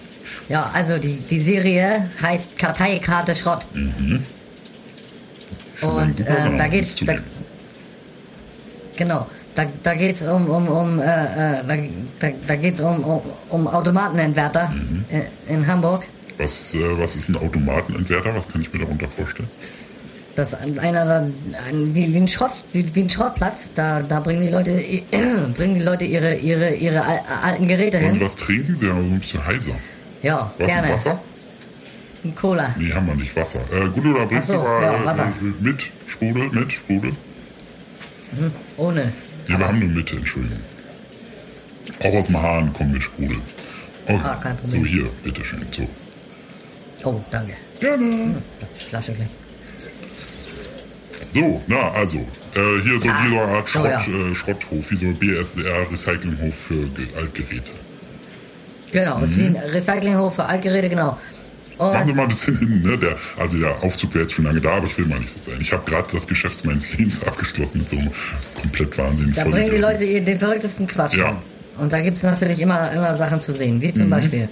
Ja, 0.50 0.70
also 0.74 0.98
die, 0.98 1.18
die 1.30 1.40
Serie 1.44 2.10
heißt 2.22 2.58
Karteikarte 2.58 3.36
Schrott. 3.36 3.66
Mhm. 3.74 4.24
Und 5.82 6.20
Name, 6.28 6.58
da 6.58 6.68
geht's, 6.68 6.96
da, 6.96 7.14
genau, 8.96 9.28
da, 9.56 9.66
da 9.84 9.94
geht's 9.96 10.22
um, 10.24 10.50
um, 10.50 10.68
um, 10.68 11.00
äh, 11.00 11.04
äh, 11.04 11.64
da, 11.68 11.76
da, 12.20 12.34
da 12.48 12.56
geht's 12.56 12.82
um, 12.82 13.04
um, 13.04 13.22
um 13.50 13.68
Automatenentwerter 13.68 14.70
Mhm. 14.70 15.06
in, 15.10 15.56
in 15.56 15.68
Hamburg. 15.68 16.08
Was, 16.38 16.74
äh, 16.74 16.80
was 16.98 17.16
ist 17.16 17.30
ein 17.30 17.36
Automatenentwerter? 17.38 18.36
Was 18.36 18.48
kann 18.48 18.62
ich 18.62 18.72
mir 18.74 18.80
darunter 18.80 19.08
vorstellen? 19.08 19.50
Das 20.36 20.54
einer, 20.54 21.32
ein, 21.68 21.96
wie, 21.96 22.14
wie, 22.14 22.18
ein 22.18 22.28
Schrott, 22.28 22.52
wie, 22.72 22.94
wie 22.94 23.02
ein 23.02 23.10
Schrottplatz. 23.10 23.72
Da, 23.74 24.04
da 24.04 24.20
bringen 24.20 24.44
die 24.44 24.50
Leute, 24.50 24.72
bringen 25.56 25.74
die 25.76 25.82
Leute 25.82 26.06
ihre, 26.06 26.36
ihre, 26.36 26.76
ihre 26.76 27.04
al- 27.04 27.22
alten 27.44 27.68
Geräte 27.68 27.98
hin. 27.98 28.20
was 28.22 28.36
trinken? 28.36 28.78
Sie 28.78 28.86
so 28.86 28.92
ein 28.94 29.20
bisschen 29.20 29.44
heiser. 29.46 29.72
Ja, 30.22 30.52
Was, 30.60 30.68
gerne. 30.68 30.90
Wasser? 30.90 31.20
Ein 32.24 32.36
Cola. 32.36 32.74
Nee, 32.78 32.92
haben 32.92 33.08
wir 33.08 33.16
nicht. 33.16 33.36
Wasser. 33.36 33.62
Äh, 33.72 33.90
gut, 33.90 34.06
oder 34.06 34.26
bringst 34.26 34.48
so, 34.48 34.56
du 34.56 34.60
mal 34.64 34.82
ja, 34.82 35.02
äh, 35.02 35.06
Wasser. 35.06 35.28
äh, 35.42 35.64
mit 35.64 35.92
Sprudel? 36.08 36.50
Mit 36.50 36.74
Sprudel? 36.74 37.14
Ohne. 38.78 39.14
Ja, 39.48 39.60
wir 39.60 39.68
haben 39.68 39.80
nur 39.80 39.90
Mitte, 39.90 40.18
Entschuldigung. 40.18 40.60
Auch 42.04 42.14
aus 42.14 42.28
dem 42.28 42.42
Hahn 42.42 42.74
kommen 42.74 42.92
mit 42.92 43.04
Sprudel. 43.04 43.38
Okay. 44.06 44.20
Ah, 44.24 44.36
kein 44.36 44.58
Problem. 44.58 44.82
So, 44.84 44.88
hier, 44.88 45.10
bitteschön. 45.24 45.66
So. 45.72 45.88
Oh, 47.04 47.22
danke. 47.32 47.54
Gerne. 47.80 48.42
Flasche 48.90 49.14
gleich. 49.14 49.30
So, 51.32 51.62
na, 51.68 51.92
also, 51.92 52.18
äh, 52.18 52.82
hier 52.84 53.00
so, 53.00 53.04
hier 53.04 53.30
so 53.30 53.40
eine 53.40 53.42
Art 53.42 53.70
Schrott, 53.70 53.86
ja. 53.86 54.00
äh, 54.00 54.34
Schrotthof, 54.36 54.92
wie 54.92 54.96
so 54.96 55.06
ein 55.08 55.16
BSDR 55.16 55.92
Recyclinghof 55.92 56.56
für 56.56 56.88
Ge 56.88 57.08
Altgeräte. 57.16 57.72
Genau, 58.92 59.20
ist 59.20 59.38
wie 59.38 59.46
ein 59.46 59.56
Recyclinghof 59.56 60.36
für 60.36 60.46
Altgeräte, 60.46 60.90
genau. 60.90 61.18
Machen 61.78 62.06
Sie 62.06 62.12
Und 62.12 62.18
mal 62.18 62.24
ein 62.24 62.28
bisschen 62.30 62.58
hin, 62.58 62.82
ne? 62.82 62.98
Der, 62.98 63.16
also 63.38 63.58
der 63.60 63.84
Aufzug 63.84 64.14
wäre 64.16 64.24
jetzt 64.24 64.34
schon 64.34 64.46
lange 64.46 64.60
da, 64.62 64.72
aber 64.78 64.88
ich 64.88 64.98
will 64.98 65.06
mal 65.06 65.20
nicht 65.20 65.32
so 65.32 65.40
sein. 65.52 65.60
Ich 65.62 65.72
habe 65.72 65.84
gerade 65.90 66.08
das 66.12 66.28
Geschäft 66.28 66.66
meines 66.66 66.92
Lebens 66.98 67.22
abgeschlossen 67.24 67.80
mit 67.80 67.90
so 67.90 67.98
einem 67.98 68.12
komplett 68.60 68.98
Wahnsinn. 68.98 69.32
da 69.34 69.44
bringen 69.46 69.72
die 69.72 69.78
Leute 69.78 70.22
den 70.22 70.40
verrücktesten 70.40 70.88
Quatsch. 70.88 71.16
Ja. 71.18 71.42
Und 71.78 71.94
da 71.94 72.02
gibt 72.02 72.18
es 72.18 72.24
natürlich 72.24 72.60
immer, 72.60 72.92
immer 72.92 73.16
Sachen 73.16 73.40
zu 73.40 73.54
sehen, 73.54 73.80
wie 73.82 73.94
zum 73.94 74.10
Beispiel 74.10 74.50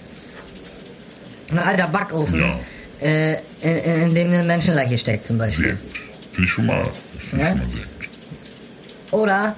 ein 1.51 1.57
alter 1.59 1.88
Backofen, 1.88 2.39
Ja. 2.39 2.59
äh, 3.01 3.34
in, 3.61 4.07
in 4.09 4.15
dem 4.15 4.28
eine 4.28 4.43
Menschenleiche 4.43 4.97
steckt 4.97 5.26
zum 5.26 5.38
Beispiel. 5.39 5.65
Sehr 5.69 5.73
gut. 5.76 5.91
Finde 6.32 6.45
ich 6.45 6.51
schon 6.51 6.65
mal, 6.67 6.91
finde 7.17 7.36
ich 7.38 7.41
Ja? 7.41 7.49
schon 7.49 7.57
mal 7.59 7.69
sehr 7.69 7.82
gut. 7.82 8.09
Oder 9.11 9.55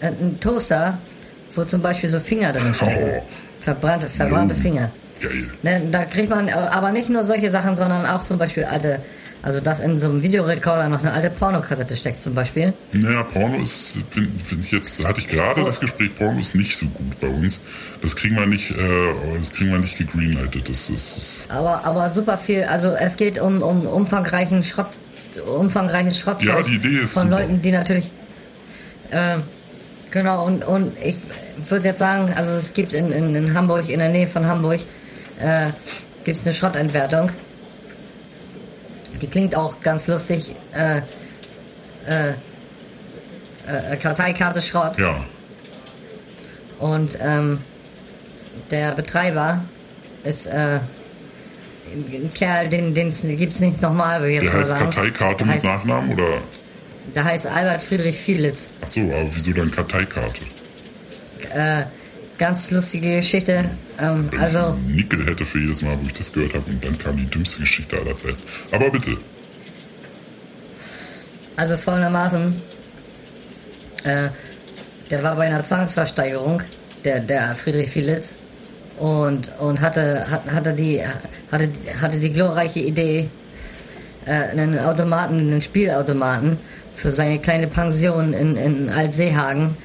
äh, 0.00 0.06
ein 0.08 0.38
Toaster, 0.40 0.98
wo 1.54 1.64
zum 1.64 1.80
Beispiel 1.80 2.10
so 2.10 2.20
Finger 2.20 2.52
drin 2.52 2.74
stecken. 2.74 2.98
Oh. 3.02 3.22
Verbrannte, 3.60 4.08
verbrannte 4.10 4.54
Oh. 4.58 4.60
Finger. 4.62 4.90
Geil. 5.20 5.48
Ne, 5.62 5.82
da 5.90 6.04
kriegt 6.04 6.30
man 6.30 6.48
äh, 6.48 6.52
aber 6.52 6.92
nicht 6.92 7.08
nur 7.08 7.22
solche 7.24 7.50
Sachen, 7.50 7.76
sondern 7.76 8.06
auch 8.06 8.22
zum 8.22 8.38
Beispiel 8.38 8.64
alte, 8.64 9.00
also 9.42 9.60
dass 9.60 9.80
in 9.80 9.98
so 9.98 10.10
einem 10.10 10.22
Videorekorder 10.22 10.88
noch 10.88 11.00
eine 11.00 11.12
alte 11.12 11.30
Pornokassette 11.30 11.96
steckt 11.96 12.18
zum 12.18 12.34
Beispiel. 12.34 12.72
Naja, 12.92 13.22
Porno 13.22 13.58
ist, 13.62 13.98
finde 14.10 14.30
find 14.44 14.64
ich 14.64 14.72
jetzt, 14.72 15.04
hatte 15.04 15.20
ich 15.20 15.28
gerade 15.28 15.64
das 15.64 15.80
Gespräch, 15.80 16.14
Porno 16.14 16.40
ist 16.40 16.54
nicht 16.54 16.76
so 16.76 16.86
gut 16.86 17.18
bei 17.20 17.28
uns. 17.28 17.60
Das 18.02 18.14
kriegen 18.16 18.36
wir 18.36 18.46
nicht, 18.46 18.70
äh, 18.70 18.76
das 19.38 19.52
kriegen 19.52 19.70
wir 19.70 19.78
nicht 19.78 19.98
gegreenlightet. 19.98 20.68
Das 20.68 20.90
ist, 20.90 21.16
das 21.16 21.56
Aber, 21.56 21.84
aber 21.84 22.10
super 22.10 22.38
viel, 22.38 22.64
also 22.64 22.90
es 22.90 23.16
geht 23.16 23.38
um, 23.40 23.62
um 23.62 23.86
umfangreichen 23.86 24.62
Schrott, 24.62 24.88
umfangreiches 25.46 26.18
Schrottzeug 26.18 26.48
Ja, 26.48 26.62
die 26.62 26.76
Idee 26.76 26.98
ist 27.02 27.14
von 27.14 27.28
super. 27.28 27.40
Leuten, 27.40 27.62
die 27.62 27.72
natürlich, 27.72 28.10
äh, 29.10 29.38
genau, 30.10 30.46
und, 30.46 30.64
und 30.64 30.92
ich 31.02 31.16
würde 31.68 31.86
jetzt 31.86 31.98
sagen, 31.98 32.32
also 32.36 32.52
es 32.52 32.72
gibt 32.72 32.92
in, 32.92 33.10
in, 33.10 33.34
in 33.34 33.54
Hamburg, 33.54 33.88
in 33.88 33.98
der 33.98 34.10
Nähe 34.10 34.28
von 34.28 34.46
Hamburg, 34.46 34.80
äh, 35.38 35.70
gibt 36.24 36.36
es 36.36 36.46
eine 36.46 36.54
Schrottentwertung. 36.54 37.30
Die 39.20 39.26
klingt 39.26 39.56
auch 39.56 39.80
ganz 39.80 40.06
lustig, 40.06 40.54
äh, 40.72 40.98
äh, 42.06 42.30
äh, 43.66 43.96
Karteikarte 43.96 44.62
Schrott. 44.62 44.98
ja, 44.98 45.24
Und 46.78 47.18
ähm, 47.20 47.58
der 48.70 48.92
Betreiber 48.92 49.64
ist 50.24 50.46
äh, 50.46 50.80
ein 51.92 52.30
Kerl, 52.34 52.68
den 52.68 52.96
es 53.08 53.22
gibt's 53.22 53.60
nicht 53.60 53.80
nochmal, 53.82 54.20
würde 54.20 54.32
ich 54.32 54.40
der 54.40 54.50
mal 54.50 54.58
heißt 54.60 54.70
sagen. 54.70 54.84
Karteikarte 54.90 55.36
der 55.38 55.46
mit 55.46 55.54
heißt, 55.56 55.64
Nachnamen 55.64 56.12
oder, 56.12 56.42
der 57.14 57.24
heißt 57.24 57.46
Albert 57.46 57.82
Friedrich 57.82 58.16
Fielitz. 58.16 58.68
ach 58.84 58.88
so, 58.88 59.00
aber 59.00 59.28
wieso 59.34 59.52
dann 59.52 59.70
Karteikarte? 59.70 60.42
Äh, 61.50 61.84
ganz 62.38 62.70
lustige 62.70 63.16
Geschichte. 63.16 63.70
Ähm, 64.00 64.28
Wenn 64.30 64.40
also, 64.40 64.76
ich 64.88 64.94
Nickel 64.94 65.26
hätte 65.26 65.44
für 65.44 65.58
jedes 65.58 65.82
Mal, 65.82 65.98
wo 66.00 66.06
ich 66.06 66.14
das 66.14 66.32
gehört 66.32 66.54
habe 66.54 66.70
und 66.70 66.84
dann 66.84 66.96
kam 66.96 67.16
die 67.16 67.26
dümmste 67.26 67.60
Geschichte 67.60 67.96
aller 67.98 68.16
Zeiten. 68.16 68.42
Aber 68.72 68.90
bitte. 68.90 69.16
also 71.56 71.76
folgendermaßen, 71.76 72.62
äh, 74.04 74.28
der 75.10 75.22
war 75.22 75.34
bei 75.36 75.46
einer 75.46 75.64
Zwangsversteigerung, 75.64 76.62
der, 77.04 77.20
der 77.20 77.54
Friedrich 77.56 77.90
Fielitz, 77.90 78.36
und, 78.98 79.50
und 79.58 79.80
hatte, 79.80 80.26
hat, 80.30 80.50
hatte, 80.50 80.72
die, 80.72 81.00
hatte, 81.52 81.68
hatte 82.00 82.18
die 82.18 82.32
glorreiche 82.32 82.80
Idee, 82.80 83.28
äh, 84.24 84.30
einen 84.30 84.78
Automaten, 84.78 85.38
einen 85.38 85.62
Spielautomaten 85.62 86.58
für 86.94 87.12
seine 87.12 87.38
kleine 87.40 87.68
Pension 87.68 88.32
in, 88.32 88.56
in 88.56 88.90
Altseehagen, 88.90 89.76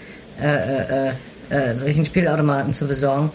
äh, 0.41 1.10
äh, 1.10 1.14
äh, 1.50 1.76
sich 1.76 2.06
Spielautomaten 2.06 2.74
zu 2.74 2.88
besorgen. 2.88 3.32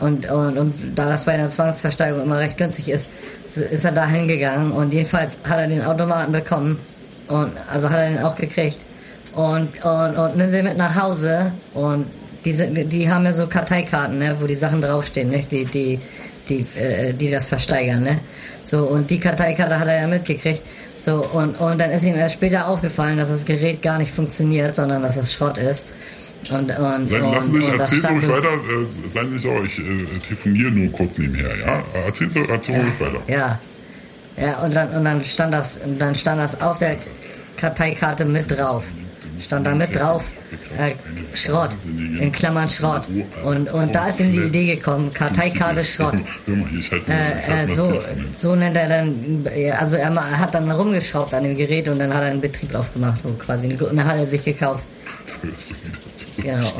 Und, 0.00 0.28
und, 0.28 0.58
und 0.58 0.74
da 0.96 1.08
das 1.08 1.24
bei 1.24 1.32
einer 1.32 1.48
Zwangsversteigerung 1.48 2.24
immer 2.24 2.38
recht 2.38 2.58
günstig 2.58 2.88
ist, 2.88 3.08
ist 3.44 3.84
er 3.84 3.92
da 3.92 4.06
hingegangen 4.06 4.72
und 4.72 4.92
jedenfalls 4.92 5.38
hat 5.48 5.58
er 5.58 5.68
den 5.68 5.82
Automaten 5.82 6.32
bekommen 6.32 6.80
und 7.28 7.52
also 7.70 7.88
hat 7.88 7.98
er 7.98 8.10
den 8.10 8.18
auch 8.18 8.34
gekriegt 8.34 8.78
und, 9.34 9.84
und, 9.84 10.16
und 10.16 10.36
nimmt 10.36 10.52
den 10.52 10.64
mit 10.64 10.76
nach 10.76 11.00
Hause 11.00 11.52
und 11.72 12.06
diese, 12.44 12.68
die 12.68 13.08
haben 13.08 13.24
ja 13.24 13.32
so 13.32 13.46
Karteikarten, 13.46 14.18
ne, 14.18 14.36
wo 14.40 14.46
die 14.46 14.54
Sachen 14.54 14.80
draufstehen, 14.80 15.30
nicht? 15.30 15.52
Die, 15.52 15.64
die, 15.64 16.00
die, 16.48 16.66
äh, 16.76 17.12
die 17.12 17.30
das 17.30 17.46
versteigern, 17.46 18.02
ne? 18.02 18.18
So, 18.64 18.84
und 18.88 19.10
die 19.10 19.20
Karteikarte 19.20 19.78
hat 19.78 19.88
er 19.88 20.02
ja 20.02 20.06
mitgekriegt. 20.08 20.62
So, 20.96 21.24
und, 21.24 21.60
und 21.60 21.80
dann 21.80 21.90
ist 21.90 22.04
ihm 22.04 22.14
erst 22.14 22.34
später 22.34 22.68
aufgefallen, 22.68 23.18
dass 23.18 23.28
das 23.28 23.44
Gerät 23.44 23.82
gar 23.82 23.98
nicht 23.98 24.12
funktioniert, 24.12 24.76
sondern 24.76 25.02
dass 25.02 25.16
es 25.16 25.32
Schrott 25.32 25.58
ist. 25.58 25.86
Und, 26.50 26.76
und, 26.76 27.04
Seien, 27.04 27.22
und, 27.22 27.32
lassen 27.34 27.52
Sie 27.52 27.58
sich, 27.58 27.68
erzählen 27.68 28.02
Sie 28.02 28.08
ruhig 28.08 28.28
weiter, 28.28 28.52
äh, 28.52 29.12
seien 29.12 29.30
Sie 29.30 29.38
sich 29.38 29.50
auch, 29.50 29.64
ich 29.64 29.78
äh, 29.78 30.18
telefoniere 30.26 30.70
nur 30.70 30.92
kurz 30.92 31.18
nebenher, 31.18 31.56
ja? 31.56 31.82
Erzählen 32.04 32.30
Sie, 32.30 32.40
erzählen 32.40 32.80
Sie 32.80 33.04
ruhig 33.04 33.14
weiter. 33.14 33.22
Ja. 33.28 33.58
Ja, 34.40 34.58
und 34.58 34.74
dann, 34.74 34.90
und 34.90 35.04
dann 35.04 35.24
stand 35.24 35.52
das, 35.52 35.78
und 35.78 35.98
dann 35.98 36.14
stand 36.14 36.40
das 36.40 36.60
auf 36.60 36.78
der 36.78 36.96
Karteikarte 37.56 38.24
mit 38.24 38.50
drauf. 38.50 38.84
Stand 39.38 39.66
da 39.66 39.74
mit 39.74 39.94
drauf, 39.94 40.30
äh, 40.78 40.92
Schrott, 41.34 41.70
in 41.84 42.30
Klammern 42.30 42.70
Schrott. 42.70 43.08
Und, 43.44 43.70
und 43.72 43.94
da 43.94 44.08
ist 44.08 44.20
ihm 44.20 44.30
die 44.30 44.42
Idee 44.42 44.76
gekommen, 44.76 45.12
Karteikarte 45.12 45.84
Schrott. 45.84 46.14
Äh, 46.46 47.62
äh, 47.62 47.66
so, 47.66 48.00
so 48.38 48.54
nennt 48.54 48.76
er 48.76 48.88
dann, 48.88 49.44
äh, 49.46 49.70
also 49.72 49.96
er 49.96 50.38
hat 50.38 50.54
dann 50.54 50.70
rumgeschraubt 50.70 51.34
an 51.34 51.44
dem 51.44 51.56
Gerät 51.56 51.88
und 51.88 51.98
dann 51.98 52.14
hat 52.14 52.22
er 52.22 52.30
einen 52.30 52.40
Betrieb 52.40 52.74
aufgemacht, 52.74 53.20
wo 53.24 53.32
quasi, 53.32 53.66
und 53.68 53.96
dann 53.96 54.04
hat 54.04 54.18
er 54.18 54.26
sich 54.26 54.42
gekauft. 54.42 54.86
Genau. 56.36 56.72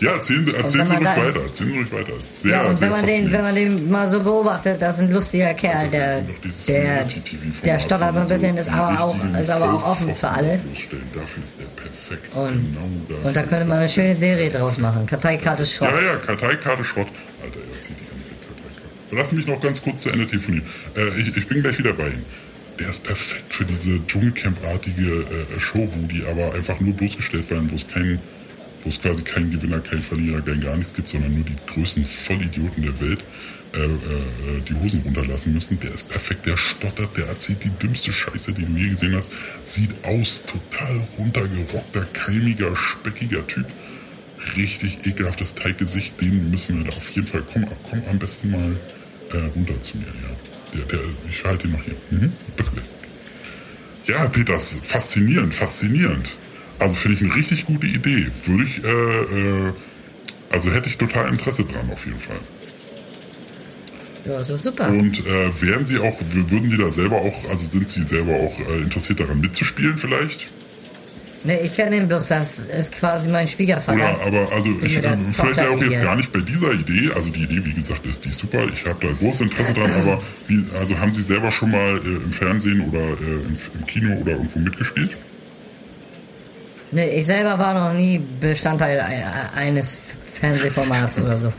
Ja, 0.00 0.12
erzählen 0.12 0.44
Sie, 0.44 0.54
erzählen 0.54 0.88
Sie 0.88 0.94
ruhig 0.96 1.04
da- 1.04 1.16
weiter, 1.16 1.42
erzählen 1.44 1.70
Sie 1.70 1.78
ruhig 1.78 1.92
weiter. 1.92 2.12
Sehr, 2.20 2.50
Ja, 2.50 2.62
und 2.64 2.80
wenn 2.80 2.90
man 2.90 3.06
den, 3.06 3.32
wenn 3.32 3.42
man 3.42 3.54
den 3.54 3.90
mal 3.90 4.10
so 4.10 4.20
beobachtet, 4.22 4.82
das 4.82 4.96
ist 4.96 5.02
ein 5.04 5.12
lustiger 5.12 5.54
Kerl, 5.54 5.88
der, 5.88 6.22
der, 6.66 7.06
der 7.64 7.78
stottert 7.78 8.14
so 8.14 8.20
ein 8.20 8.28
bisschen, 8.28 8.56
ist 8.56 8.70
aber 8.70 9.00
auch, 9.00 9.16
ist 9.40 9.50
aber 9.50 9.72
auch 9.74 9.88
offen 9.92 10.14
für 10.14 10.28
alle. 10.28 10.60
Dafür 11.14 11.44
ist 11.44 11.56
der 11.60 11.64
perfekt. 11.80 12.34
Und, 12.34 12.74
genau 12.74 13.18
und 13.28 13.36
da 13.36 13.42
könnte 13.42 13.64
man 13.64 13.78
eine 13.78 13.88
schöne 13.88 14.14
Serie 14.14 14.50
draus 14.50 14.78
machen. 14.78 15.06
Karteikarte 15.06 15.64
Schrott. 15.64 15.90
Ja, 15.92 16.12
ja, 16.12 16.16
Karteikarte 16.16 16.84
Schrott. 16.84 17.06
Alter, 17.42 17.58
er 17.60 17.74
erzählt 17.76 17.98
die 18.00 18.10
ganze 18.10 18.28
Zeit 18.30 18.38
Karteikarte. 18.42 19.16
Lass 19.16 19.32
mich 19.32 19.46
noch 19.46 19.60
ganz 19.60 19.80
kurz 19.80 20.02
zu 20.02 20.10
Ende 20.10 20.26
telefonieren. 20.26 20.66
Äh, 20.96 21.20
ich, 21.20 21.36
ich 21.36 21.46
bin 21.46 21.62
gleich 21.62 21.78
wieder 21.78 21.92
bei 21.92 22.08
Ihnen. 22.08 22.24
Der 22.80 22.90
ist 22.90 23.02
perfekt 23.02 23.52
für 23.52 23.64
diese 23.64 23.98
Dschungelcamp-artige 24.06 25.24
äh, 25.56 25.60
Show, 25.60 25.88
wo 25.92 26.06
die 26.06 26.24
aber 26.24 26.52
einfach 26.54 26.78
nur 26.80 26.94
bloßgestellt 26.94 27.48
werden, 27.50 27.70
wo 27.70 27.76
es 27.76 27.86
kein, 27.88 28.20
wo 28.82 28.88
es 28.88 29.00
quasi 29.00 29.22
keinen 29.22 29.50
Gewinner, 29.50 29.80
keinen 29.80 30.02
Verlierer, 30.02 30.40
kein 30.40 30.60
gar 30.60 30.76
nichts 30.76 30.94
gibt, 30.94 31.08
sondern 31.08 31.34
nur 31.34 31.44
die 31.44 31.56
größten 31.66 32.04
Vollidioten 32.04 32.82
der 32.82 33.00
Welt 33.00 33.24
äh, 33.74 33.84
äh, 33.84 34.60
die 34.68 34.74
Hosen 34.74 35.02
runterlassen 35.02 35.52
müssen. 35.52 35.78
Der 35.80 35.92
ist 35.92 36.08
perfekt, 36.08 36.46
der 36.46 36.56
stottert, 36.56 37.16
der 37.16 37.26
erzählt 37.26 37.64
die 37.64 37.70
dümmste 37.70 38.12
Scheiße, 38.12 38.52
die 38.52 38.64
du 38.64 38.72
je 38.76 38.90
gesehen 38.90 39.14
hast. 39.16 39.30
Sieht 39.62 40.04
aus, 40.04 40.44
total 40.46 41.06
runtergerockter, 41.18 42.06
keimiger, 42.12 42.74
speckiger 42.76 43.46
Typ 43.46 43.66
richtig 44.56 45.06
ekelhaftes 45.06 45.54
Teiggesicht, 45.54 46.20
den 46.20 46.50
müssen 46.50 46.78
wir 46.78 46.90
da 46.90 46.96
auf 46.96 47.10
jeden 47.10 47.26
Fall, 47.26 47.42
komm, 47.52 47.66
komm 47.88 48.02
am 48.08 48.18
besten 48.18 48.50
mal 48.50 48.76
äh, 49.32 49.36
runter 49.54 49.80
zu 49.80 49.98
mir, 49.98 50.06
ja. 50.06 50.36
Der, 50.74 50.84
der, 50.84 51.00
ich 51.30 51.44
halte 51.44 51.66
ihn 51.66 51.72
noch 51.72 51.82
hier. 51.82 51.96
Mhm. 52.10 52.32
Bis 52.56 52.70
gleich. 52.70 52.84
Ja, 54.06 54.28
Peters, 54.28 54.76
faszinierend, 54.82 55.54
faszinierend. 55.54 56.36
Also 56.78 56.94
finde 56.94 57.16
ich 57.16 57.22
eine 57.24 57.34
richtig 57.34 57.66
gute 57.66 57.86
Idee. 57.86 58.28
Würde 58.44 58.64
ich, 58.64 58.84
äh, 58.84 58.88
äh, 58.88 59.72
also 60.50 60.72
hätte 60.72 60.88
ich 60.88 60.98
total 60.98 61.28
Interesse 61.28 61.64
dran, 61.64 61.90
auf 61.92 62.04
jeden 62.06 62.18
Fall. 62.18 62.40
Ja, 64.24 64.38
das 64.38 64.50
ist 64.50 64.62
super. 64.62 64.88
Und 64.88 65.26
äh, 65.26 65.62
wären 65.62 65.86
Sie 65.86 65.98
auch, 65.98 66.18
würden 66.30 66.70
Sie 66.70 66.76
da 66.76 66.92
selber 66.92 67.16
auch, 67.16 67.48
also 67.48 67.66
sind 67.66 67.88
Sie 67.88 68.02
selber 68.02 68.34
auch 68.34 68.58
äh, 68.60 68.82
interessiert 68.82 69.20
daran 69.20 69.40
mitzuspielen 69.40 69.96
vielleicht? 69.96 70.48
Nee, 71.44 71.60
ich 71.64 71.74
kenne 71.74 71.96
ihn 71.96 72.08
bloß, 72.08 72.28
das 72.28 72.58
ist 72.58 72.92
quasi 72.92 73.30
mein 73.30 73.46
Schwiegervater. 73.46 73.96
Oder 73.96 74.26
aber 74.26 74.52
also 74.52 74.70
ich, 74.82 74.96
äh, 74.96 75.16
vielleicht 75.30 75.56
ja 75.56 75.70
auch 75.70 75.82
jetzt 75.82 76.02
gar 76.02 76.16
nicht 76.16 76.32
bei 76.32 76.40
dieser 76.40 76.72
Idee. 76.72 77.10
Also 77.14 77.30
die 77.30 77.44
Idee, 77.44 77.64
wie 77.64 77.72
gesagt, 77.72 78.04
ist 78.06 78.24
die 78.24 78.32
super. 78.32 78.66
Ich 78.72 78.84
habe 78.86 79.06
da 79.06 79.12
großes 79.12 79.42
Interesse 79.42 79.72
dran. 79.72 79.92
Aber 79.92 80.20
wie, 80.48 80.64
also 80.78 80.98
haben 80.98 81.14
Sie 81.14 81.22
selber 81.22 81.50
schon 81.52 81.70
mal 81.70 82.00
äh, 82.04 82.24
im 82.24 82.32
Fernsehen 82.32 82.80
oder 82.88 82.98
äh, 82.98 83.46
im, 83.46 83.56
im 83.78 83.86
Kino 83.86 84.14
oder 84.16 84.32
irgendwo 84.32 84.58
mitgespielt? 84.58 85.16
Nee, 86.90 87.08
ich 87.20 87.26
selber 87.26 87.58
war 87.58 87.74
noch 87.74 87.98
nie 87.98 88.18
Bestandteil 88.40 88.96
e- 88.98 89.56
eines 89.58 89.98
Fernsehformats 90.34 91.18
oder 91.18 91.36
so. 91.36 91.52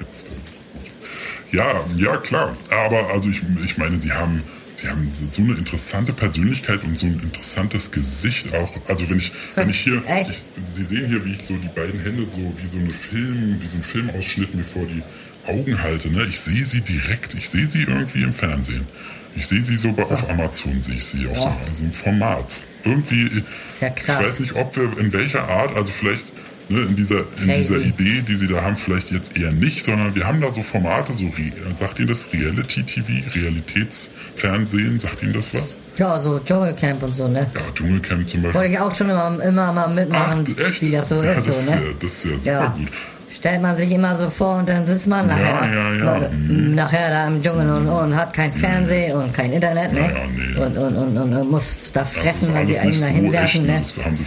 Ja, 1.52 1.86
ja 1.96 2.18
klar. 2.18 2.56
Aber 2.70 3.10
also 3.12 3.30
ich, 3.30 3.42
ich 3.66 3.78
meine, 3.78 3.98
Sie 3.98 4.12
haben 4.12 4.44
Sie 4.76 4.88
haben 4.88 5.10
so 5.30 5.42
eine 5.42 5.56
interessante 5.56 6.14
Persönlichkeit 6.14 6.86
und 6.86 6.98
so 6.98 7.08
ein 7.08 7.20
interessantes 7.22 7.92
Gesicht 7.92 8.56
auch. 8.56 8.72
Also 8.88 9.10
wenn 9.10 9.18
ich, 9.18 9.34
wenn 9.56 9.70
ich 9.70 9.80
hier, 9.82 10.02
ich, 10.22 10.42
Sie 10.74 10.86
sehen 10.86 11.08
hier, 11.08 11.26
wie 11.26 11.34
ich 11.34 11.44
so 11.44 11.56
die 11.58 11.68
beiden 11.68 12.00
Hände 12.00 12.26
so 12.30 12.38
wie 12.56 12.68
so 12.68 12.78
eine 12.78 12.90
Film, 12.90 13.58
wie 13.60 13.68
so 13.68 13.76
ein 13.78 13.84
Filmausschnitt 13.84 14.56
mir 14.56 14.64
vor 14.64 14.86
die 14.86 15.04
Augen 15.52 15.82
halte. 15.84 16.10
Ne? 16.10 16.24
Ich 16.30 16.40
sehe 16.40 16.66
Sie 16.66 16.80
direkt, 16.80 17.34
ich 17.34 17.50
sehe 17.50 17.68
Sie 17.68 17.82
irgendwie 17.82 18.24
im 18.24 18.32
Fernsehen. 18.32 18.88
Ich 19.36 19.48
sehe 19.48 19.62
Sie 19.62 19.76
so 19.76 19.92
bei, 19.92 20.04
auf 20.04 20.30
Amazon, 20.30 20.80
sehe 20.80 20.96
ich 20.96 21.06
Sie 21.06 21.28
auf 21.28 21.38
so 21.38 21.84
einem 21.84 21.94
Format. 21.94 22.56
Irgendwie, 22.84 23.44
ja 23.82 23.92
ich 23.96 24.08
weiß 24.08 24.40
nicht, 24.40 24.56
ob 24.56 24.76
wir 24.76 24.98
in 24.98 25.12
welcher 25.14 25.48
Art, 25.48 25.76
also 25.76 25.92
vielleicht 25.92 26.32
ne, 26.70 26.82
in 26.82 26.96
dieser 26.96 27.20
in 27.42 27.48
dieser 27.58 27.80
Idee, 27.80 28.22
die 28.22 28.36
Sie 28.36 28.48
da 28.48 28.62
haben, 28.62 28.76
vielleicht 28.76 29.12
jetzt 29.12 29.36
eher 29.38 29.52
nicht, 29.52 29.84
sondern 29.84 30.16
wir 30.16 30.26
haben 30.26 30.40
da 30.42 30.52
so 30.52 30.62
Formate, 30.62 31.14
so 31.14 31.32
sagt 31.74 32.00
Ihnen 32.00 32.08
das 32.08 32.32
Reality-TV, 32.32 33.12
Realitätsfernsehen, 33.36 35.00
sagt 35.00 35.24
Ihnen 35.24 35.34
das 35.34 35.54
was? 35.54 35.76
Ja, 35.98 36.20
so 36.20 36.40
Dschungelcamp 36.40 37.04
und 37.04 37.14
so, 37.14 37.28
ne? 37.28 37.48
Ja, 37.54 37.62
Dschungelcamp 37.74 38.30
zum 38.30 38.42
Beispiel. 38.44 38.60
Wollte 38.62 38.72
ich 38.74 38.80
auch 38.80 38.96
schon 38.96 39.10
immer, 39.10 39.44
immer 39.44 39.74
mal 39.74 39.88
mitmachen, 39.90 40.46
echt? 40.58 40.82
wie 40.82 40.92
das 40.92 41.10
so 41.10 41.22
ja, 41.22 41.34
ist, 41.34 41.38
das 41.38 41.46
so, 41.48 41.52
ist 41.52 41.70
ne? 41.70 41.76
ja, 41.76 41.94
das 42.00 42.14
ist 42.14 42.26
ja 42.26 42.32
super 42.32 42.46
Ja. 42.50 42.68
gut. 42.68 42.90
Stellt 43.32 43.62
man 43.62 43.76
sich 43.76 43.92
immer 43.92 44.18
so 44.18 44.30
vor 44.30 44.58
und 44.58 44.70
dann 44.70 44.86
sitzt 44.86 45.08
man 45.08 45.28
nachher, 45.28 45.70
ja, 45.72 45.94
ja. 45.94 46.18
äh, 46.24 46.30
nachher 46.34 47.12
da 47.12 47.28
im 47.28 47.44
Dschungel 47.44 47.70
und, 47.70 47.88
und 47.88 48.16
hat 48.16 48.34
kein 48.34 48.52
Fernsehen 48.52 49.16
und 49.16 49.32
kein 49.34 49.54
Internet, 49.54 49.94
ne? 49.94 50.00
Ja, 50.00 50.08
ja, 50.08 50.18
nee. 50.36 50.60
und, 50.60 50.78
und, 50.78 51.18
und, 51.18 51.34
und, 51.34 51.52
muss 51.52 51.76
da 51.94 52.04
fressen, 52.04 52.56
weil 52.56 52.66
sie 52.66 52.80
einen 52.80 53.00
da 53.00 53.06
hinwerfen, 53.06 53.68
ne? 53.68 53.82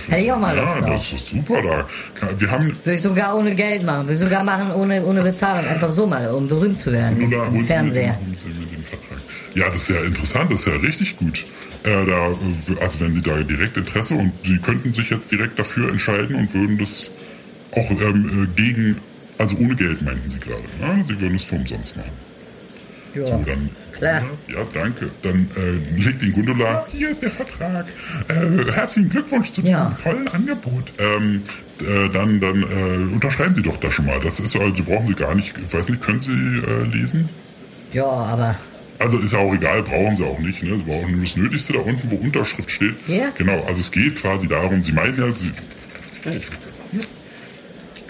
Hätte 0.09 0.23
ich 0.23 0.33
auch 0.33 0.39
mal 0.39 0.57
Lust 0.57 0.77
Ja, 0.77 0.81
drauf. 0.83 0.91
das 0.93 1.13
ist 1.13 1.27
super 1.27 1.61
da. 1.63 2.31
Wir 2.39 2.51
haben 2.51 2.77
Will 2.85 2.95
ich 2.95 3.03
sogar 3.03 3.37
ohne 3.37 3.55
Geld 3.57 3.83
machen, 3.83 4.07
will 4.07 4.15
ich 4.15 4.21
sogar 4.21 4.45
machen 4.45 4.71
ohne, 4.73 5.05
ohne 5.05 5.23
Bezahlung, 5.23 5.67
einfach 5.67 5.91
so 5.91 6.07
mal, 6.07 6.29
um 6.29 6.47
berühmt 6.47 6.81
zu 6.81 6.93
werden 6.93 7.27
Oder 7.27 7.51
mir 7.51 7.59
den, 7.59 7.67
Fernseher. 7.67 8.17
Ja, 9.55 9.67
das 9.69 9.83
ist 9.83 9.91
ja 9.91 10.01
interessant, 10.01 10.53
das 10.53 10.61
ist 10.61 10.67
ja 10.67 10.75
richtig 10.75 11.17
gut. 11.17 11.45
Äh, 11.85 12.07
da, 12.07 12.29
also 12.81 13.01
wenn 13.01 13.13
Sie 13.13 13.23
da 13.23 13.37
direkt 13.43 13.77
Interesse 13.77 14.15
und 14.15 14.33
Sie 14.45 14.59
könnten 14.59 14.93
sich 14.93 15.11
jetzt 15.11 15.33
direkt 15.33 15.59
dafür 15.59 15.91
entscheiden 15.91 16.37
und 16.37 16.55
würden 16.55 16.79
das 16.79 17.11
auch 17.73 17.91
ähm, 17.91 18.45
äh, 18.45 18.61
gegen, 18.61 18.97
also 19.39 19.57
ohne 19.57 19.75
Geld 19.75 20.03
meinten 20.03 20.29
Sie 20.29 20.39
gerade. 20.39 20.63
Ne? 20.81 21.05
Sie 21.07 21.21
würden 21.21 21.35
es 21.37 21.45
für 21.45 21.57
umsonst 21.57 21.97
machen. 21.97 22.11
Ja. 23.15 23.27
So, 23.27 23.43
dann, 23.45 23.69
Klar. 23.93 24.23
Ja, 24.49 24.65
danke. 24.73 25.11
Dann 25.21 25.47
äh, 25.57 26.01
legt 26.01 26.23
den 26.23 26.33
Gundula, 26.33 26.87
hier 26.91 27.11
ist 27.11 27.23
der 27.23 27.31
Vertrag. 27.31 27.87
Äh, 28.29 28.73
herzlichen 28.73 29.11
Glückwunsch 29.11 29.51
zu 29.53 29.61
diesem 29.61 29.75
Ja. 29.77 29.99
tollen 30.03 30.29
Angebot. 30.29 30.93
Ähm, 30.99 31.41
äh, 31.81 32.09
dann 32.09 32.41
dann 32.41 32.63
äh, 32.63 33.13
unterschreiben 33.15 33.55
Sie 33.55 33.61
doch 33.63 33.77
da 33.77 33.91
schon 33.91 34.07
mal. 34.07 34.19
Das 34.21 34.41
ist 34.41 34.57
also 34.59 34.83
brauchen 34.83 35.07
Sie 35.09 35.15
gar 35.15 35.35
nicht, 35.35 35.55
ich 35.59 35.73
weiß 35.75 35.91
nicht, 35.91 36.01
können 36.03 36.21
Sie 36.21 36.31
äh, 36.33 36.85
lesen? 36.91 37.29
Ja, 37.93 38.07
aber 38.07 38.57
Also 38.99 39.19
ist 39.19 39.33
ja 39.33 39.41
auch 39.41 39.53
egal, 39.53 39.83
brauchen 39.83 40.17
sie 40.17 40.25
auch 40.25 40.39
nicht. 40.39 40.63
Ne? 40.63 40.77
Sie 40.79 40.83
brauchen 40.85 41.13
nur 41.13 41.21
das 41.25 41.37
Nötigste 41.37 41.75
da 41.75 41.81
unten, 41.81 42.11
wo 42.11 42.17
Unterschrift 42.17 42.71
steht. 42.71 42.95
Ja. 43.09 43.29
Genau, 43.37 43.63
also 43.67 43.81
es 43.83 43.91
geht 43.93 44.17
quasi 44.17 44.49
darum, 44.49 44.83
Sie 44.83 44.93
meinen 44.93 45.19
ja, 45.19 45.31
Sie, 45.33 45.51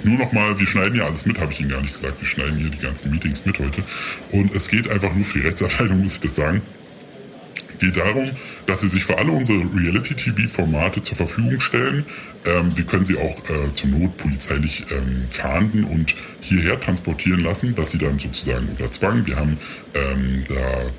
nur 0.05 0.19
nochmal, 0.19 0.59
wir 0.59 0.67
schneiden 0.67 0.97
ja 0.97 1.07
alles 1.07 1.27
mit, 1.27 1.39
habe 1.39 1.53
ich 1.53 1.61
Ihnen 1.61 1.71
gar 1.71 1.81
nicht 1.81 1.95
gesagt. 1.95 2.21
Wir 2.21 2.29
schneiden 2.29 2.57
hier 2.57 2.71
die 2.71 2.79
ganzen 2.79 3.11
Meetings 3.11 3.45
mit 3.47 3.59
heute. 3.59 3.83
Und 4.31 4.55
es 4.55 4.69
geht 4.69 4.89
einfach 4.89 5.15
nur 5.15 5.25
für 5.25 5.41
die 5.41 5.47
Rechtsabteilung, 5.47 6.03
muss 6.03 6.15
ich 6.15 6.21
das 6.21 6.37
sagen. 6.37 6.63
geht 7.79 7.97
darum, 7.97 8.31
dass 8.67 8.83
sie 8.83 8.89
sich 8.89 9.05
für 9.05 9.19
alle 9.19 9.33
unsere 9.33 9.59
Reality-TV-Formate 9.59 11.03
zur 11.03 11.17
Verfügung 11.17 11.61
stellen. 11.61 12.07
Ähm, 12.45 12.77
wir 12.77 12.85
können 12.85 13.05
sie 13.05 13.17
auch 13.17 13.39
äh, 13.51 13.75
zur 13.75 13.91
Not 13.91 14.17
polizeilich 14.19 14.87
ähm, 14.91 15.27
fahnden 15.31 15.85
und 15.85 16.15
hierher 16.41 16.81
transportieren 16.81 17.41
lassen, 17.41 17.75
dass 17.75 17.91
sie 17.91 17.99
dann 17.99 18.19
sozusagen 18.19 18.69
unter 18.69 18.91
Zwang, 18.91 19.27
wir 19.27 19.37
haben 19.37 19.59
ähm, 19.95 20.45
da 20.49 20.91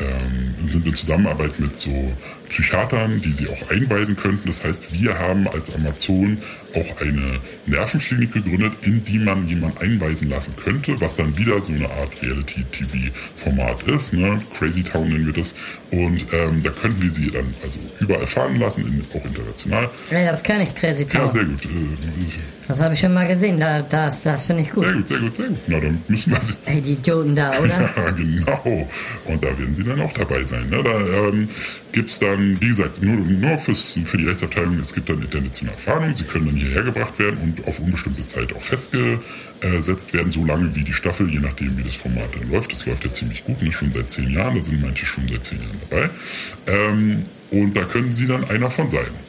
ähm, 0.00 0.54
sind 0.68 0.86
in 0.86 0.94
Zusammenarbeit 0.94 1.58
mit 1.58 1.78
so 1.78 2.12
Psychiatern, 2.48 3.20
die 3.20 3.32
sie 3.32 3.48
auch 3.48 3.70
einweisen 3.70 4.16
könnten. 4.16 4.46
Das 4.46 4.64
heißt, 4.64 4.92
wir 4.92 5.18
haben 5.18 5.46
als 5.48 5.72
Amazon 5.74 6.38
auch 6.74 7.00
eine 7.00 7.40
Nervenklinik 7.66 8.32
gegründet, 8.32 8.72
in 8.84 9.04
die 9.04 9.18
man 9.18 9.48
jemand 9.48 9.80
einweisen 9.80 10.28
lassen 10.28 10.54
könnte, 10.56 11.00
was 11.00 11.16
dann 11.16 11.36
wieder 11.36 11.64
so 11.64 11.72
eine 11.72 11.88
Art 11.90 12.10
Reality-TV-Format 12.22 13.82
ist. 13.84 14.12
Ne? 14.12 14.40
Crazy 14.56 14.82
Town 14.82 15.08
nennen 15.08 15.26
wir 15.26 15.32
das. 15.32 15.54
Und 15.90 16.26
ähm, 16.32 16.62
da 16.62 16.70
könnten 16.70 17.02
wir 17.02 17.10
sie 17.10 17.30
dann 17.30 17.54
also 17.62 17.78
überall 18.00 18.26
fahren 18.26 18.56
lassen, 18.56 18.82
in, 18.86 19.18
auch 19.18 19.24
international. 19.24 19.88
Ey, 20.10 20.26
das 20.26 20.42
kann 20.42 20.60
ich, 20.60 20.74
Crazy 20.74 21.04
Ja, 21.04 21.20
Town. 21.20 21.30
sehr 21.32 21.44
gut. 21.44 21.64
Äh, 21.64 21.68
Das 22.68 22.80
habe 22.80 22.92
ich 22.94 23.00
schon 23.00 23.14
mal 23.14 23.26
gesehen. 23.26 23.58
Da, 23.58 23.80
das 23.82 24.22
das 24.24 24.44
finde 24.46 24.62
ich 24.62 24.70
gut. 24.70 24.84
sehr 24.84 24.92
gut, 24.92 25.08
sehr 25.08 25.18
gut, 25.20 25.36
sehr 25.36 25.48
gut. 25.48 25.58
Na, 25.66 25.80
dann 25.80 26.02
müssen 26.08 26.32
wir 26.32 26.40
sie 26.40 26.54
Ey, 26.66 26.82
die 26.82 26.92
Idioten 26.92 27.34
da, 27.34 27.58
oder? 27.58 27.90
Ja, 27.96 28.10
genau. 28.10 28.88
Und 29.24 29.42
da 29.42 29.48
werden 29.58 29.74
sie 29.74 29.84
dann 29.84 30.00
auch 30.02 30.12
dabei 30.12 30.44
sein. 30.44 30.68
Ne? 30.68 30.82
Da 30.82 31.28
ähm, 31.28 31.48
gibt 31.92 32.10
es 32.10 32.18
dann 32.18 32.60
wie 32.60 32.68
gesagt, 32.68 33.02
nur, 33.02 33.16
nur 33.16 33.58
fürs, 33.58 33.98
für 34.04 34.16
die 34.16 34.26
Rechtsabteilung, 34.26 34.78
es 34.78 34.92
gibt 34.92 35.08
dann 35.08 35.22
internationale 35.22 35.78
Fahndung, 35.78 36.14
sie 36.14 36.24
können 36.24 36.46
dann 36.46 36.56
hierher 36.56 36.82
gebracht 36.82 37.18
werden 37.18 37.38
und 37.38 37.66
auf 37.66 37.80
unbestimmte 37.80 38.26
Zeit 38.26 38.52
auch 38.54 38.62
festgesetzt 38.62 40.12
werden, 40.12 40.30
so 40.30 40.44
lange 40.44 40.74
wie 40.74 40.84
die 40.84 40.92
Staffel, 40.92 41.28
je 41.30 41.38
nachdem 41.38 41.76
wie 41.78 41.82
das 41.82 41.96
Format 41.96 42.28
dann 42.38 42.50
läuft. 42.50 42.72
Das 42.72 42.86
läuft 42.86 43.04
ja 43.04 43.12
ziemlich 43.12 43.44
gut, 43.44 43.62
ne? 43.62 43.72
schon 43.72 43.92
seit 43.92 44.10
zehn 44.10 44.30
Jahren, 44.30 44.56
da 44.56 44.64
sind 44.64 44.80
manche 44.80 45.06
schon 45.06 45.26
seit 45.28 45.44
zehn 45.44 45.60
Jahren 45.60 45.80
dabei. 45.88 46.10
Ähm, 46.66 47.22
und 47.50 47.74
da 47.74 47.84
können 47.84 48.12
sie 48.12 48.26
dann 48.26 48.44
einer 48.44 48.70
von 48.70 48.90
sein. 48.90 49.27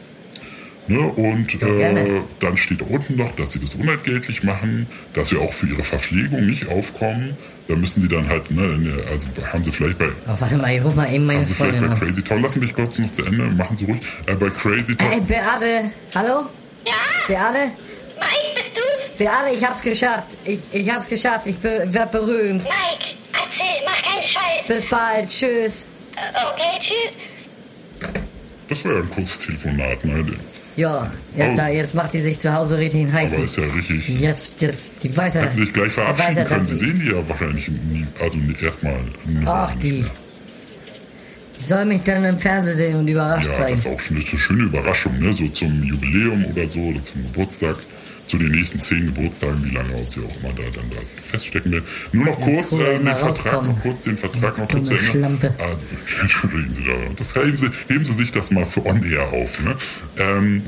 Ne? 0.89 0.99
Und 0.99 1.53
äh, 1.55 1.57
gerne. 1.57 2.23
dann 2.39 2.57
steht 2.57 2.81
da 2.81 2.85
unten 2.85 3.15
noch, 3.15 3.31
dass 3.35 3.51
sie 3.53 3.59
das 3.59 3.75
unentgeltlich 3.75 4.43
machen, 4.43 4.87
dass 5.13 5.31
wir 5.31 5.39
auch 5.39 5.53
für 5.53 5.67
ihre 5.67 5.83
Verpflegung 5.83 6.45
nicht 6.45 6.67
aufkommen. 6.67 7.37
Da 7.67 7.75
müssen 7.75 8.01
sie 8.01 8.07
dann 8.07 8.27
halt, 8.27 8.49
ne, 8.49 9.03
also 9.11 9.27
haben 9.53 9.63
sie 9.63 9.71
vielleicht 9.71 9.99
bei, 9.99 10.07
Oh, 10.27 10.35
warte 10.39 10.57
mal, 10.57 10.75
ich 10.75 10.83
ruf 10.83 10.95
mal 10.95 11.13
eben 11.13 11.25
meine 11.27 11.41
haben 11.41 11.45
sie 11.45 11.53
vielleicht 11.53 11.79
bei. 11.79 11.87
Crazy 11.95 12.23
Town, 12.23 12.41
lassen 12.41 12.59
mich 12.61 12.73
kurz 12.73 12.97
noch 12.97 13.11
zu 13.11 13.23
Ende, 13.23 13.43
machen 13.43 13.77
sie 13.77 13.85
ruhig. 13.85 13.99
Äh, 14.25 14.33
bei 14.33 14.49
Crazy 14.49 14.95
Town, 14.95 15.07
Hey, 15.11 15.21
Beate, 15.21 15.91
hallo? 16.15 16.47
Ja, 16.85 16.93
Beate? 17.27 17.71
Mike, 18.17 18.55
bist 18.55 18.69
du's? 18.75 19.17
Beate, 19.19 19.55
ich 19.55 19.63
hab's 19.63 19.81
geschafft. 19.83 20.35
Ich, 20.43 20.59
ich 20.71 20.89
hab's 20.91 21.07
geschafft. 21.07 21.45
Ich 21.45 21.59
be 21.59 21.85
werd 21.89 22.11
berühmt. 22.11 22.63
Mike, 22.63 23.15
erzähl, 23.33 23.83
mach 23.85 24.01
keinen 24.01 24.23
Scheiß. 24.23 24.67
Bis 24.67 24.85
bald. 24.87 25.29
Tschüss. 25.29 25.89
Äh, 26.15 26.19
Okay, 26.53 26.79
tschüss. 26.81 28.11
das 28.67 28.83
war 28.85 28.93
ja 28.93 28.97
ein 28.99 29.09
kurzes 29.11 29.39
Telefonat, 29.39 30.03
ne? 30.05 30.25
Ja, 30.79 31.11
ja 31.35 31.49
Oh. 31.51 31.55
da, 31.57 31.67
jetzt 31.69 31.93
macht 31.95 32.13
die 32.13 32.21
sich 32.21 32.39
zu 32.39 32.53
Hause 32.53 32.77
richtig 32.77 33.01
einen 33.01 33.13
Aber 33.33 33.43
ist 33.43 33.57
ja 33.57 33.63
richtig. 33.65 34.07
Jetzt, 34.19 34.61
jetzt, 34.61 34.91
die 35.03 35.15
weiß 35.15 35.35
ja. 35.35 35.41
Hätten 35.41 35.57
sich 35.57 35.73
gleich 35.73 35.87
weiß 35.87 35.97
ja, 35.97 36.03
verabschieden 36.15 36.45
können. 36.45 36.59
dass 36.59 36.69
Sie 36.69 36.75
sehen 36.77 37.01
die 37.03 37.11
ja 37.11 37.29
wahrscheinlich 37.29 37.67
nie, 37.69 38.05
also 38.21 38.37
nicht 38.37 38.61
erstmal. 38.61 38.95
Ach, 39.45 39.73
die. 39.75 40.05
Die 41.59 41.63
soll 41.65 41.83
mich 41.85 42.01
dann 42.03 42.23
im 42.23 42.39
Fernsehen 42.39 42.75
sehen 42.77 42.95
und 42.95 43.07
überrascht 43.07 43.49
Ja, 43.49 43.55
sein. 43.57 43.71
das 43.71 43.81
ist 43.81 43.87
auch 43.87 43.99
ist 43.99 44.11
eine 44.11 44.39
schöne 44.39 44.63
Überraschung, 44.63 45.19
ne? 45.19 45.33
So 45.33 45.47
zum 45.49 45.83
Jubiläum 45.83 46.45
oder 46.45 46.65
so 46.67 46.79
oder 46.79 47.03
zum 47.03 47.23
Geburtstag. 47.25 47.75
Zu 48.29 48.37
den 48.37 48.51
nächsten 48.51 48.79
zehn 48.79 49.07
Geburtstagen, 49.07 49.65
wie 49.65 49.71
lange 49.73 50.07
sie 50.07 50.19
auch 50.19 50.35
immer 50.39 50.53
da 50.53 50.61
dann 50.75 50.87
da 50.91 50.97
feststecken 51.31 51.71
werden. 51.71 51.85
Nur 52.11 52.25
noch 52.27 52.39
kurz 52.39 52.73
äh, 52.75 52.99
den 52.99 53.07
Vertrag, 53.07 53.63
noch 53.63 53.79
kurz 53.81 54.03
den 54.03 54.17
Vertrag 54.17 54.55
noch 54.59 54.67
kurz 54.67 54.87
zu 54.87 54.93
Ende. 54.93 55.55
Also, 55.57 55.85
entschuldigen 56.21 56.73
Sie 56.75 56.83
da. 56.83 56.91
Das 57.15 57.33
heben 57.35 57.57
Sie, 57.57 57.69
heben 57.87 58.05
Sie 58.05 58.13
sich 58.13 58.31
das 58.31 58.51
mal 58.51 58.67
für 58.67 58.85
on 58.85 59.03
air 59.03 59.33
auf. 59.33 59.63
Ne? 59.65 59.75
Ähm, 60.19 60.61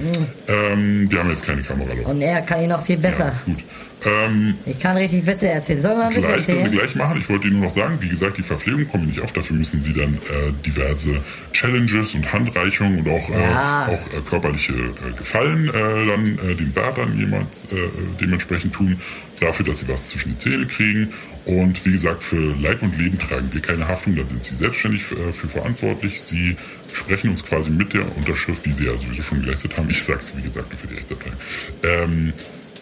ähm, 0.47 1.11
wir 1.11 1.19
haben 1.19 1.29
jetzt 1.29 1.45
keine 1.45 1.61
Kamera. 1.61 1.91
Er 2.19 2.41
kann 2.41 2.61
ihn 2.63 2.69
noch 2.69 2.83
viel 2.83 2.95
Ja, 2.95 3.01
besser. 3.01 3.29
ist 3.29 3.45
gut. 3.45 3.63
Ähm, 4.03 4.55
Ich 4.65 4.79
kann 4.79 4.97
richtig 4.97 5.25
Witze 5.25 5.49
erzählen. 5.49 5.81
Soll 5.81 5.95
man 5.95 6.09
Witze 6.09 6.21
Gleich 6.21 6.45
können 6.45 6.47
wir 6.47 6.55
erzählen? 6.65 6.71
gleich 6.71 6.95
machen. 6.95 7.17
Ich 7.21 7.29
wollte 7.29 7.47
Ihnen 7.47 7.59
nur 7.59 7.67
noch 7.69 7.75
sagen, 7.75 7.97
wie 8.01 8.09
gesagt, 8.09 8.37
die 8.37 8.43
Verpflegung 8.43 8.87
kommt 8.87 9.05
nicht 9.07 9.19
auf. 9.21 9.31
Dafür 9.31 9.55
müssen 9.55 9.81
Sie 9.81 9.93
dann 9.93 10.15
äh, 10.15 10.51
diverse 10.65 11.21
Challenges 11.53 12.15
und 12.15 12.31
Handreichungen 12.33 12.99
und 12.99 13.09
auch, 13.09 13.29
Ja. 13.29 13.87
äh, 13.87 13.93
auch 13.95 14.07
äh, 14.07 14.21
körperliche 14.27 14.73
äh, 14.73 15.11
Gefallen 15.15 15.67
äh, 15.69 15.71
dann 16.07 16.39
äh, 16.49 16.55
dem 16.55 16.73
Datern 16.73 17.17
jemand 17.17 17.47
äh, 17.71 17.75
dementsprechend 18.19 18.73
tun. 18.73 18.99
Dafür, 19.39 19.65
dass 19.65 19.79
Sie 19.79 19.87
was 19.87 20.09
zwischen 20.09 20.29
die 20.31 20.37
Zähne 20.37 20.67
kriegen. 20.67 21.09
Und 21.45 21.83
wie 21.85 21.91
gesagt, 21.93 22.23
für 22.23 22.55
Leib 22.61 22.83
und 22.83 22.95
Leben 22.99 23.17
tragen 23.17 23.49
wir 23.51 23.59
keine 23.61 23.87
Haftung. 23.87 24.15
Da 24.15 24.27
sind 24.27 24.43
Sie 24.45 24.53
selbstständig 24.53 25.03
äh, 25.11 25.31
für 25.33 25.47
verantwortlich. 25.49 26.21
Sie 26.21 26.55
sprechen 26.93 27.31
uns 27.31 27.43
quasi 27.43 27.71
mit 27.71 27.93
der 27.93 28.15
Unterschrift, 28.17 28.63
die 28.65 28.73
Sie 28.73 28.85
ja 28.85 28.95
sowieso 28.97 29.23
schon 29.23 29.41
geleistet 29.41 29.75
haben. 29.77 29.89
Ich 29.89 30.03
sage 30.03 30.19
es, 30.19 30.35
wie 30.37 30.43
gesagt, 30.43 30.69
nur 30.71 30.77
für 30.79 30.87
die 30.87 30.93
Rechtsabteilung. 30.95 31.37
Ähm, 31.83 32.33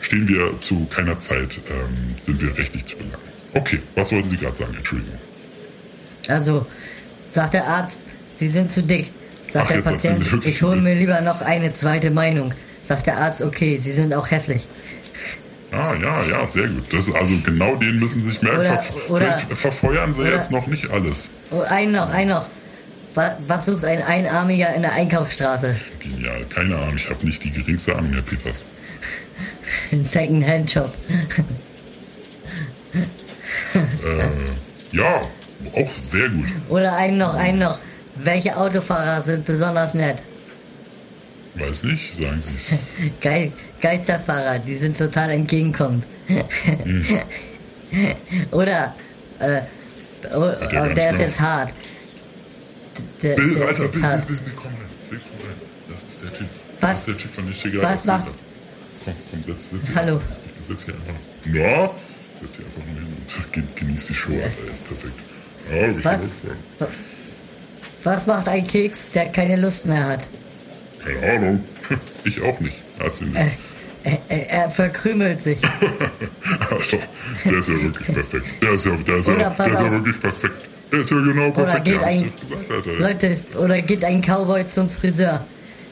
stehen 0.02 0.28
wir 0.28 0.60
zu 0.62 0.86
keiner 0.86 1.20
Zeit, 1.20 1.60
ähm, 1.70 2.16
sind 2.22 2.42
wir 2.42 2.58
rechtlich 2.58 2.86
zu 2.86 2.98
belangen. 2.98 3.18
Okay, 3.54 3.82
was 3.96 4.12
wollten 4.12 4.30
Sie 4.30 4.38
gerade 4.38 4.58
sagen? 4.58 4.74
Entschuldigung. 4.76 5.18
Also, 6.28 6.66
sagt 7.32 7.54
der 7.56 7.66
Arzt, 7.68 8.00
Sie 8.34 8.48
sind 8.48 8.70
zu 8.72 8.84
dick. 8.84 9.12
Sagt 9.50 9.68
Ach, 9.70 9.74
der 9.74 9.82
Patient, 9.82 10.46
ich 10.46 10.62
hole 10.62 10.80
mir 10.80 10.94
lieber 10.96 11.20
noch 11.22 11.42
eine 11.42 11.74
zweite 11.74 12.12
Meinung. 12.12 12.54
Sagt 12.82 13.08
der 13.08 13.18
Arzt, 13.18 13.42
okay, 13.42 13.78
Sie 13.78 13.92
sind 13.92 14.14
auch 14.14 14.30
hässlich. 14.30 14.68
Ah, 15.72 15.94
ja, 16.02 16.24
ja, 16.26 16.48
sehr 16.52 16.68
gut. 16.68 16.92
Das 16.94 17.12
also 17.14 17.36
genau 17.44 17.76
den 17.76 17.98
müssen 18.00 18.24
Sie 18.24 18.30
sich 18.30 18.42
merken. 18.42 18.60
Oder- 18.60 18.78
Ver 18.78 19.10
oder- 19.12 19.38
verfeuern 19.56 20.14
Sie 20.14 20.22
oder- 20.22 20.32
jetzt 20.36 20.52
noch 20.52 20.68
nicht 20.68 20.90
alles. 20.90 21.32
Oh, 21.52 21.62
ein 21.62 21.92
noch, 21.92 22.12
ein 22.12 22.28
noch. 22.30 22.48
Was, 23.16 23.32
was 23.48 23.66
sucht 23.66 23.86
ein 23.86 24.02
Einarmiger 24.04 24.74
in 24.76 24.84
der 24.84 24.94
Einkaufsstraße? 24.94 25.76
Genial. 26.00 26.46
Keine 26.50 26.76
Ahnung, 26.78 26.96
ich 26.96 27.10
habe 27.10 27.26
nicht 27.26 27.44
die 27.44 27.52
geringste 27.52 27.96
Ahnung, 27.96 28.14
Herr 28.14 28.22
Peters. 28.22 28.66
Ein 29.92 30.06
Second-Hand-Shop. 30.06 30.92
Äh, 33.74 34.96
ja, 34.96 35.22
auch 35.74 35.90
sehr 36.10 36.30
gut. 36.30 36.46
Oder 36.70 36.96
ein 36.96 37.18
noch, 37.18 37.36
ein 37.36 37.60
noch. 37.60 37.80
Welche 38.16 38.56
Autofahrer 38.58 39.22
sind 39.22 39.46
besonders 39.46 39.94
nett? 39.94 40.22
Weiß 41.56 41.84
nicht, 41.84 42.14
sagen 42.16 42.40
Sie 42.40 42.52
es. 42.56 42.74
Ge 43.20 43.52
Geisterfahrer, 43.82 44.60
die 44.60 44.76
sind 44.76 44.98
total 44.98 45.32
entgegenkommend. 45.32 46.06
Oder, 48.52 48.96
äh, 49.40 49.62
oh, 50.36 50.40
gar 50.72 50.90
oh, 50.90 50.94
der 50.94 51.12
ist 51.12 51.20
jetzt 51.20 51.40
hart. 51.40 51.74
Der, 53.22 53.36
Bill, 53.36 53.56
der 53.56 53.64
ist 53.64 53.70
Alter, 53.70 53.84
jetzt 53.84 53.92
Bill, 53.94 54.04
hart. 54.04 54.28
Bill, 54.28 54.38
Bill, 54.38 54.54
komm 54.56 54.66
rein. 54.68 54.76
Bill, 55.10 55.20
komm 55.20 55.48
rein. 55.48 55.58
Das 55.90 56.04
ist 56.04 56.22
der 56.22 56.34
Typ. 56.34 56.48
Was- 56.80 56.90
Das 56.90 57.00
ist 57.00 57.08
der 57.08 57.18
Typ, 57.18 57.32
von 57.34 57.72
gerade 57.72 57.94
was 57.94 58.06
macht- 58.06 58.26
Komm, 59.32 59.42
komm, 59.44 59.44
setz, 59.54 59.70
setz. 59.70 59.96
Hallo. 59.96 60.22
Setz 60.68 60.86
hier 60.86 60.94
einfach. 60.96 61.14
Na? 61.46 61.90
Setz 62.42 62.56
hier 62.58 62.66
einfach 62.66 62.82
nur 62.86 62.96
hin 62.96 63.14
und 63.38 63.54
gen- 63.54 63.68
genieß 63.76 64.08
die 64.08 64.16
Show, 64.16 64.32
Alter. 64.34 64.48
Er 64.66 64.72
ist 64.72 64.84
perfekt. 64.88 65.14
Ja, 65.72 66.12
Was? 66.12 66.36
Was 68.04 68.28
macht 68.28 68.48
ein 68.48 68.66
Keks, 68.66 69.10
der 69.14 69.28
keine 69.32 69.56
Lust 69.58 69.86
mehr 69.86 70.06
hat? 70.08 70.28
Keine 71.04 71.34
Ahnung. 71.34 71.64
Ich 72.24 72.42
auch 72.44 72.60
nicht. 72.60 72.76
Erzählen 73.00 73.32
Sie. 73.32 73.38
Er, 74.04 74.20
er, 74.30 74.50
er 74.50 74.70
verkrümelt 74.70 75.42
sich. 75.42 75.58
Also, 76.70 76.98
der 77.46 77.54
ist 77.58 77.70
ja 77.70 77.82
wirklich 77.82 78.08
perfekt. 78.08 78.46
Der 78.62 78.72
ist 78.74 78.86
ja, 78.86 78.92
der 78.96 79.16
ist 79.18 79.28
ja, 79.28 79.34
Oder 79.36 79.50
der 79.50 79.68
ist 79.68 79.80
ja 79.80 79.92
wirklich 79.92 80.20
perfekt. 80.20 80.54
Der 80.92 81.00
ist 81.00 81.12
ja 81.12 81.18
genau 81.18 81.52
perfekt. 81.52 81.86
geht 81.86 81.96
ja, 81.96 82.02
ein- 82.08 82.32
doch 82.70 83.00
Leute, 83.00 83.38
oder 83.58 83.82
geht 83.82 84.04
ein 84.04 84.22
Cowboy 84.22 84.66
zum 84.68 84.90
Friseur. 84.90 85.46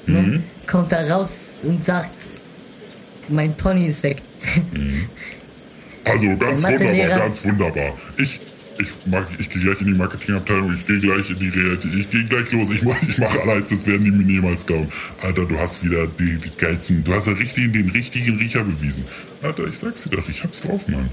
Ne? 0.05 0.21
Mhm. 0.21 0.43
Kommt 0.67 0.91
da 0.91 1.01
raus 1.07 1.49
und 1.63 1.83
sagt, 1.83 2.09
mein 3.29 3.55
Pony 3.55 3.87
ist 3.87 4.03
weg. 4.03 4.21
Also 6.03 6.37
ganz 6.37 6.61
Der 6.61 6.79
wunderbar, 6.79 7.19
ganz 7.19 7.43
wunderbar. 7.45 7.97
Ich, 8.17 8.39
ich, 8.79 8.87
mag, 9.05 9.27
ich 9.39 9.49
gehe 9.49 9.61
gleich 9.61 9.81
in 9.81 9.87
die 9.87 9.93
Marketingabteilung, 9.93 10.73
ich 10.75 10.85
gehe 10.85 10.99
gleich 10.99 11.29
in 11.29 11.39
die 11.39 11.49
Realität, 11.49 11.91
ich 11.95 12.09
gehe 12.09 12.23
gleich 12.25 12.51
los, 12.51 12.69
ich, 12.69 12.81
mach- 12.83 13.01
ich 13.07 13.17
mache 13.17 13.41
alles, 13.41 13.67
das 13.69 13.85
werden 13.85 14.05
die 14.05 14.11
mir 14.11 14.23
niemals 14.23 14.65
glauben. 14.65 14.87
Alter, 15.21 15.45
du 15.45 15.57
hast 15.59 15.83
wieder 15.83 16.07
die, 16.07 16.35
die 16.37 16.51
geilsten, 16.57 17.03
du 17.03 17.13
hast 17.13 17.27
ja 17.27 17.33
richtig, 17.33 17.73
den 17.73 17.89
richtigen 17.89 18.37
Riecher 18.37 18.63
bewiesen. 18.63 19.03
Alter, 19.41 19.67
ich 19.67 19.77
sag's 19.77 20.03
dir 20.03 20.11
doch, 20.15 20.29
ich 20.29 20.43
hab's 20.43 20.61
drauf, 20.61 20.87
Mann. 20.87 21.09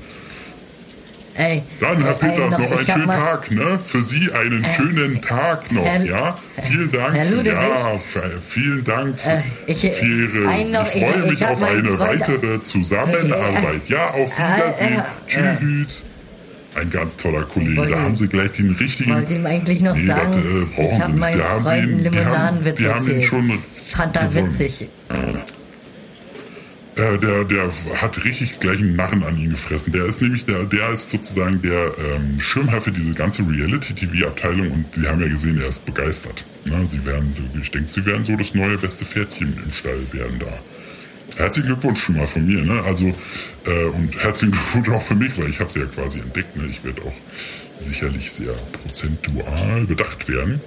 Ey, 1.36 1.62
Dann, 1.80 2.00
Herr 2.02 2.10
ey, 2.12 2.30
Peters, 2.30 2.50
noch 2.52 2.60
ich 2.60 2.72
einen 2.72 2.86
schönen 2.86 3.06
Tag, 3.06 3.50
ne? 3.50 3.78
Für 3.84 4.04
Sie 4.04 4.30
einen 4.32 4.64
schönen 4.76 5.20
Tag 5.20 5.72
noch, 5.72 5.84
Herr- 5.84 6.04
ja? 6.04 6.38
Vielen 6.62 6.92
Dank, 6.92 7.30
Ludewig? 7.30 7.46
ja, 7.52 7.98
vielen 8.40 8.84
Dank 8.84 9.18
für, 9.18 9.30
Äh, 9.30 9.40
ich- 9.66 9.80
für 9.80 10.04
Ihre, 10.06 10.38
noch- 10.70 10.86
ich 10.94 11.02
freue 11.02 11.24
ich 11.24 11.30
mich 11.32 11.44
auf 11.46 11.60
eine 11.62 11.98
weitere 11.98 12.62
Zusammenarbeit. 12.62 13.88
Ja, 13.88 14.10
auf 14.10 14.38
Äh, 14.38 14.42
Wiedersehen, 14.56 15.00
äh, 15.00 15.56
tschüss. 15.58 16.04
Ein 16.76 16.90
ganz 16.90 17.16
toller 17.16 17.42
Kollege, 17.44 17.76
wollte- 17.76 17.92
da 17.92 18.00
haben 18.02 18.14
Sie 18.16 18.28
gleich 18.28 18.52
den 18.52 18.70
richtigen... 18.72 19.10
Ich 19.10 19.16
wollte 19.16 19.34
ihm 19.34 19.46
eigentlich 19.46 19.80
noch 19.80 19.94
Nee, 19.94 20.06
sagen, 20.06 20.32
das, 20.32 20.44
äh, 20.44 20.64
brauchen 20.74 20.84
ich 20.84 20.90
Sie 20.96 21.00
habe 21.02 21.10
nicht. 21.12 21.20
meinen 21.20 21.40
Freunden 21.64 21.88
ihn- 21.90 21.98
die 21.98 22.04
haben- 22.06 22.14
Limonadenwitz 22.16 22.76
die 22.78 22.88
haben 22.88 23.10
ihn 23.10 23.22
schon 23.22 23.62
Fand 23.90 24.16
er 24.16 24.34
witzig. 24.34 24.88
Äh, 26.96 27.18
der, 27.18 27.44
der 27.44 27.70
hat 28.00 28.24
richtig 28.24 28.60
gleich 28.60 28.78
einen 28.78 28.94
Narren 28.94 29.24
an 29.24 29.36
ihn 29.36 29.50
gefressen. 29.50 29.92
Der 29.92 30.06
ist 30.06 30.22
nämlich, 30.22 30.44
der, 30.44 30.64
der 30.64 30.90
ist 30.90 31.10
sozusagen 31.10 31.60
der 31.60 31.92
ähm, 31.98 32.40
Schirmherr 32.40 32.80
für 32.80 32.92
diese 32.92 33.14
ganze 33.14 33.42
Reality-TV-Abteilung 33.42 34.70
und 34.70 34.94
Sie 34.94 35.08
haben 35.08 35.20
ja 35.20 35.26
gesehen, 35.26 35.60
er 35.60 35.66
ist 35.66 35.84
begeistert. 35.84 36.44
Na, 36.64 36.86
sie 36.86 37.04
werden 37.04 37.34
so, 37.34 37.42
ich 37.60 37.70
denke, 37.70 37.90
sie 37.90 38.06
werden 38.06 38.24
so 38.24 38.36
das 38.36 38.54
neue 38.54 38.78
beste 38.78 39.04
Pferdchen 39.04 39.58
im 39.64 39.72
Stall 39.72 40.06
werden 40.12 40.38
da. 40.38 40.58
Herzlichen 41.36 41.66
Glückwunsch 41.66 42.00
schon 42.00 42.16
mal 42.16 42.28
von 42.28 42.46
mir, 42.46 42.62
ne? 42.62 42.80
Also 42.84 43.12
äh, 43.66 43.84
und 43.86 44.16
herzlichen 44.22 44.52
Glückwunsch 44.72 44.88
auch 44.90 45.02
für 45.02 45.16
mich, 45.16 45.36
weil 45.36 45.50
ich 45.50 45.58
habe 45.58 45.72
sie 45.72 45.80
ja 45.80 45.86
quasi 45.86 46.20
entdeckt. 46.20 46.56
Ne? 46.56 46.66
Ich 46.70 46.84
werde 46.84 47.02
auch 47.02 47.14
sicherlich 47.80 48.30
sehr 48.30 48.52
prozentual 48.52 49.84
bedacht 49.84 50.28
werden. 50.28 50.60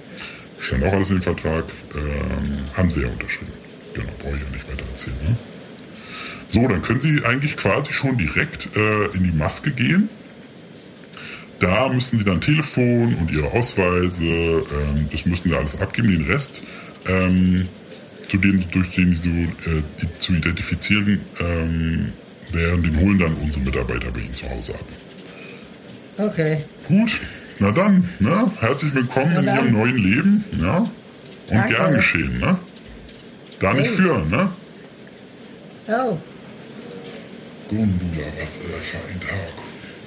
Stand 0.58 0.84
auch 0.84 0.92
alles 0.92 1.08
in 1.08 1.16
dem 1.16 1.22
Vertrag. 1.22 1.64
Ähm, 1.94 2.64
haben 2.74 2.90
sie 2.90 3.00
ja 3.00 3.08
unterschrieben. 3.08 3.52
Genau, 3.94 4.10
brauche 4.18 4.36
ich 4.36 4.42
ja 4.42 4.50
nicht 4.50 4.68
weiter 4.68 4.84
erzählen. 4.90 5.16
Ne? 5.24 5.36
So, 6.48 6.66
dann 6.66 6.82
können 6.82 7.00
Sie 7.00 7.22
eigentlich 7.24 7.56
quasi 7.56 7.92
schon 7.92 8.16
direkt 8.18 8.68
äh, 8.76 9.06
in 9.16 9.22
die 9.24 9.32
Maske 9.36 9.70
gehen. 9.70 10.08
Da 11.60 11.88
müssen 11.88 12.18
Sie 12.18 12.24
dann 12.24 12.40
Telefon 12.40 13.14
und 13.16 13.30
Ihre 13.30 13.50
Ausweise, 13.52 14.24
ähm, 14.24 15.08
das 15.12 15.26
müssen 15.26 15.50
Sie 15.50 15.56
alles 15.56 15.78
abgeben. 15.80 16.08
Den 16.08 16.24
Rest, 16.24 16.62
ähm, 17.06 17.68
zu 18.28 18.38
denen, 18.38 18.64
durch 18.70 18.90
den 18.94 19.12
Sie 19.12 19.18
so 19.18 19.70
äh, 19.70 19.82
die- 20.00 20.18
zu 20.18 20.34
identifizieren 20.34 21.20
ähm, 21.40 22.12
wären, 22.52 22.82
den 22.82 22.98
holen 22.98 23.18
dann 23.18 23.34
unsere 23.34 23.62
Mitarbeiter 23.64 24.10
bei 24.10 24.20
Ihnen 24.20 24.34
zu 24.34 24.48
Hause 24.48 24.74
ab. 24.74 24.84
Okay. 26.16 26.64
Gut, 26.86 27.10
na 27.58 27.70
dann, 27.72 28.08
ne? 28.20 28.50
herzlich 28.60 28.94
willkommen 28.94 29.32
in. 29.36 29.44
Ihrem 29.44 29.72
neuen 29.72 29.96
Leben. 29.96 30.44
Ja? 30.56 30.78
Und 30.78 30.90
Danke. 31.50 31.74
gern 31.74 31.94
geschehen, 31.94 32.38
ne? 32.38 32.58
Da 33.58 33.74
nicht 33.74 33.90
für, 33.90 34.24
ne? 34.26 34.50
Oh, 35.88 36.18
Gundula, 37.68 38.26
was 38.40 38.56
äh, 38.56 38.80
für 38.80 38.96
ein 38.96 39.20
Tag. 39.20 39.52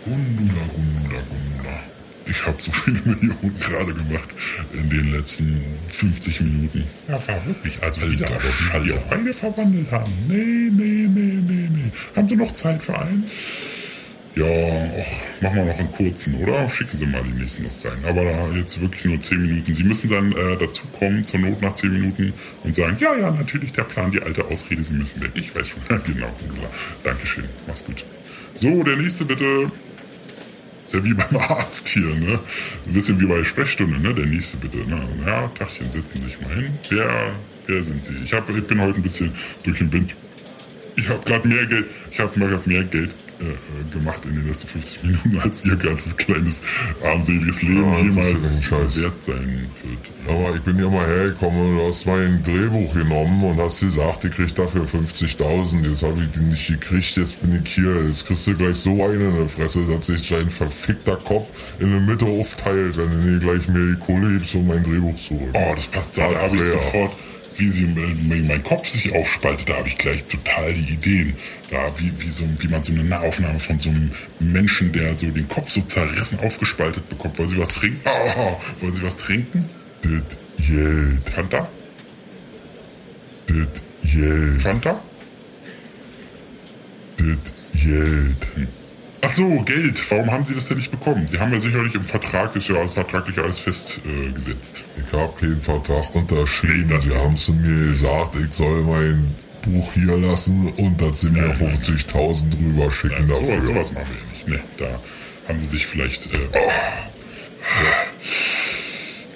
Gundula, 0.03 0.61
Gundula, 0.73 1.21
Gundula. 1.29 1.79
Ich 2.27 2.45
habe 2.47 2.55
so 2.59 2.71
viele 2.71 2.99
Millionen 3.05 3.59
gerade 3.59 3.93
gemacht 3.93 4.29
in 4.73 4.89
den 4.89 5.11
letzten 5.11 5.63
50 5.89 6.41
Minuten. 6.41 6.85
Ja, 7.07 7.13
war 7.27 7.45
wirklich. 7.45 7.81
Also 7.83 8.01
Alter, 8.01 8.13
wieder, 8.13 8.27
aber 8.27 8.83
wie 8.83 8.87
die 8.87 8.93
auch 8.93 9.01
beide 9.09 9.33
verwandelt 9.33 9.91
haben. 9.91 10.13
Nee, 10.27 10.71
nee, 10.71 11.07
nee, 11.07 11.41
nee, 11.47 11.69
nee. 11.71 11.91
Haben 12.15 12.27
Sie 12.27 12.35
noch 12.35 12.51
Zeit 12.51 12.81
für 12.81 12.97
einen? 12.97 13.25
Ja, 14.33 14.45
och, 14.45 15.41
machen 15.41 15.57
wir 15.57 15.65
noch 15.65 15.77
einen 15.77 15.91
kurzen, 15.91 16.35
oder? 16.35 16.69
Schicken 16.69 16.95
Sie 16.95 17.05
mal 17.05 17.21
die 17.21 17.37
nächsten 17.37 17.63
noch 17.63 17.71
rein. 17.83 17.99
Aber 18.07 18.23
da 18.23 18.49
jetzt 18.55 18.79
wirklich 18.79 19.03
nur 19.03 19.19
10 19.19 19.41
Minuten. 19.41 19.73
Sie 19.73 19.83
müssen 19.83 20.09
dann 20.09 20.31
äh, 20.31 20.55
dazu 20.57 20.87
kommen, 20.87 21.21
zur 21.25 21.41
Not 21.41 21.61
nach 21.61 21.75
10 21.75 21.91
Minuten 21.91 22.33
und 22.63 22.73
sagen, 22.73 22.95
ja, 22.99 23.13
ja, 23.13 23.29
natürlich 23.31 23.73
der 23.73 23.83
Plan, 23.83 24.09
die 24.09 24.21
alte 24.21 24.45
Ausrede, 24.45 24.83
Sie 24.83 24.93
müssen 24.93 25.21
weg. 25.21 25.31
Ich 25.33 25.53
weiß 25.53 25.67
schon. 25.67 25.81
genau, 25.87 26.33
Gundula. 26.39 26.69
Dankeschön. 27.03 27.43
Mach's 27.67 27.83
gut. 27.83 28.05
So, 28.55 28.83
der 28.83 28.95
nächste 28.95 29.25
bitte. 29.25 29.69
Ist 30.85 30.93
ja 30.93 31.03
wie 31.03 31.13
beim 31.13 31.35
Arzt 31.49 31.89
hier, 31.89 32.15
ne? 32.15 32.39
Ein 32.85 32.93
bisschen 32.93 33.19
wie 33.19 33.25
bei 33.25 33.43
Sprechstunde, 33.43 33.99
ne? 33.99 34.13
Der 34.13 34.27
nächste 34.27 34.55
bitte, 34.55 34.77
ne? 34.77 35.09
Ja, 35.25 35.51
Tachchen, 35.59 35.91
setzen 35.91 36.21
Sie 36.21 36.27
sich 36.27 36.39
mal 36.39 36.53
hin. 36.53 36.71
Wer, 36.89 37.33
wer 37.67 37.83
sind 37.83 38.01
Sie? 38.01 38.13
Ich, 38.23 38.33
hab, 38.33 38.49
ich 38.49 38.63
bin 38.63 38.79
heute 38.79 38.99
ein 38.99 39.03
bisschen 39.03 39.33
durch 39.63 39.79
den 39.79 39.91
Wind. 39.91 40.15
Ich 40.95 41.09
habe 41.09 41.19
gerade 41.25 41.47
mehr 41.47 41.65
Geld, 41.65 41.87
ich 42.11 42.19
habe 42.19 42.39
grad 42.39 42.67
mehr 42.67 42.83
Geld 42.83 43.15
äh, 43.41 43.45
äh, 43.51 43.91
gemacht 43.91 44.21
in 44.25 44.35
den 44.35 44.47
letzten 44.47 44.67
50 44.67 45.03
Minuten, 45.03 45.39
als 45.39 45.65
Ihr 45.65 45.75
ganzes 45.75 46.15
kleines, 46.15 46.61
armseliges 47.03 47.61
Leben 47.63 47.83
Ja, 47.83 47.99
jemals 47.99 48.71
wert 49.01 49.23
sein 49.23 49.69
wird. 49.83 50.29
Aber 50.29 50.55
ich 50.55 50.61
bin 50.61 50.77
ja 50.79 50.89
mal 50.89 51.05
hergekommen 51.07 51.59
und 51.59 51.77
du 51.77 51.83
hast 51.87 52.05
mein 52.05 52.41
Drehbuch 52.43 52.93
genommen 52.93 53.43
und 53.43 53.59
hast 53.59 53.79
gesagt, 53.81 54.23
ich 54.25 54.31
krieg 54.31 54.53
dafür 54.55 54.85
50.000. 54.85 55.87
Jetzt 55.89 56.03
habe 56.03 56.21
ich 56.21 56.29
die 56.31 56.43
nicht 56.43 56.67
gekriegt, 56.67 57.17
jetzt 57.17 57.41
bin 57.41 57.61
ich 57.63 57.69
hier. 57.73 58.05
Jetzt 58.05 58.25
kriegst 58.27 58.45
du 58.47 58.55
gleich 58.55 58.77
so 58.77 59.03
eine 59.03 59.29
in 59.29 59.35
der 59.35 59.47
Fresse, 59.49 59.81
dass 59.85 60.05
sich 60.07 60.27
dein 60.29 60.49
verfickter 60.49 61.17
Kopf 61.17 61.49
in 61.79 61.91
der 61.91 62.01
Mitte 62.01 62.25
aufteilt, 62.25 62.97
wenn 62.97 63.09
du 63.11 63.17
nie 63.17 63.39
gleich 63.39 63.67
mir 63.67 63.93
die 63.95 63.99
Kohle 63.99 64.31
gibst 64.33 64.55
und 64.55 64.67
mein 64.67 64.83
Drehbuch 64.83 65.15
zurück. 65.15 65.49
Oh, 65.53 65.73
das 65.75 65.87
passt. 65.87 66.17
Da, 66.17 66.29
da 66.31 66.41
habe 66.41 66.55
ich 66.55 66.61
Ja. 66.61 66.71
sofort, 66.73 67.15
wie 67.61 67.69
sie 67.69 67.85
mein, 67.85 68.47
mein 68.47 68.63
Kopf 68.63 68.89
sich 68.89 69.13
aufspaltet, 69.13 69.69
da 69.69 69.77
habe 69.77 69.87
ich 69.87 69.97
gleich 69.97 70.23
total 70.25 70.73
die 70.73 70.93
Ideen. 70.93 71.35
Da, 71.69 71.91
wie, 71.99 72.11
wie, 72.17 72.29
so, 72.29 72.43
wie 72.57 72.67
man 72.67 72.83
so 72.83 72.91
eine 72.91 73.03
Nahaufnahme 73.03 73.59
von 73.59 73.79
so 73.79 73.89
einem 73.89 74.11
Menschen, 74.39 74.91
der 74.91 75.15
so 75.15 75.27
den 75.27 75.47
Kopf 75.47 75.69
so 75.69 75.81
zerrissen 75.81 76.39
aufgespaltet 76.39 77.07
bekommt. 77.07 77.37
Wollen 77.37 77.49
Sie 77.49 77.59
was 77.59 77.73
trinken? 77.75 78.01
Oh, 78.05 78.57
wollen 78.81 78.95
Sie 78.95 79.03
was 79.03 79.15
trinken? 79.15 79.69
Das 80.01 80.67
Geld, 80.67 81.29
Fanta? 81.29 81.69
das 83.47 84.11
Geld, 84.11 84.61
Fanta? 84.61 85.01
das 87.17 87.53
Geld. 87.83 88.80
Ach 89.23 89.31
so, 89.31 89.61
Geld. 89.61 90.01
Warum 90.09 90.31
haben 90.31 90.45
Sie 90.45 90.55
das 90.55 90.67
denn 90.67 90.77
nicht 90.77 90.89
bekommen? 90.89 91.27
Sie 91.27 91.39
haben 91.39 91.53
ja 91.53 91.61
sicherlich 91.61 91.93
im 91.93 92.03
Vertrag, 92.05 92.55
ist 92.55 92.67
ja 92.69 92.75
alles 92.75 92.93
vertraglich 92.93 93.37
alles 93.37 93.59
festgesetzt. 93.59 94.05
Äh, 94.05 94.31
gesetzt. 94.31 94.83
Ich 94.97 95.13
habe 95.13 95.33
keinen 95.39 95.61
Vertrag 95.61 96.15
unterschrieben. 96.15 96.87
Nee, 96.87 96.99
Sie 96.99 97.13
haben 97.15 97.35
zu 97.37 97.53
mir 97.53 97.87
gesagt, 97.91 98.35
ich 98.35 98.53
soll 98.53 98.81
mein 98.81 99.35
Buch 99.61 99.93
hier 99.93 100.17
lassen 100.17 100.69
und 100.77 100.99
dass 100.99 101.21
sie 101.21 101.29
mir 101.29 101.47
Nein, 101.47 101.57
nein, 101.59 101.77
50.000 101.77 102.49
drüber 102.49 102.91
schicken 102.91 103.27
Nein, 103.27 103.29
dafür. 103.29 103.61
sowas, 103.61 103.67
sowas 103.67 103.91
machen 103.93 104.07
wir 104.09 104.17
ja 104.17 104.31
nicht. 104.33 104.47
Ne, 104.47 104.59
da 104.77 104.99
haben 105.47 105.59
Sie 105.59 105.65
sich 105.67 105.85
vielleicht... 105.85 106.25
Äh, 106.25 106.39
oh. 106.53 106.71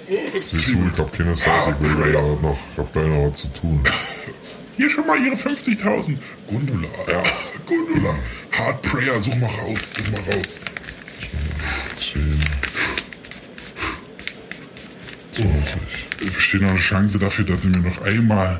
Oh, 0.08 0.14
das 0.34 0.50
du, 0.50 0.88
ich 0.92 0.98
hab 0.98 1.12
keine 1.12 1.34
Zeit, 1.34 1.74
ich 1.80 1.98
will 1.98 2.14
ja 2.14 2.20
noch, 2.20 2.56
ich 2.72 2.78
hab 2.78 2.92
gleich 2.92 3.06
noch 3.06 3.28
was 3.30 3.38
zu 3.38 3.48
tun. 3.48 3.80
Hier 4.76 4.90
schon 4.90 5.06
mal 5.06 5.18
Ihre 5.18 5.34
50.000. 5.34 6.18
Gundula. 6.46 6.88
Ja, 7.08 7.22
Gundula. 7.64 8.14
Hard 8.52 8.82
Prayer, 8.82 9.20
such 9.20 9.36
mal 9.36 9.46
raus, 9.46 9.94
such 9.94 10.10
mal 10.10 10.20
raus. 10.20 10.60
10, 11.98 12.40
20. 15.32 16.34
Besteht 16.34 16.62
noch 16.62 16.70
eine 16.70 16.78
Chance 16.78 17.18
dafür, 17.18 17.44
dass 17.44 17.62
Sie 17.62 17.68
mir 17.68 17.78
noch 17.78 18.02
einmal, 18.02 18.58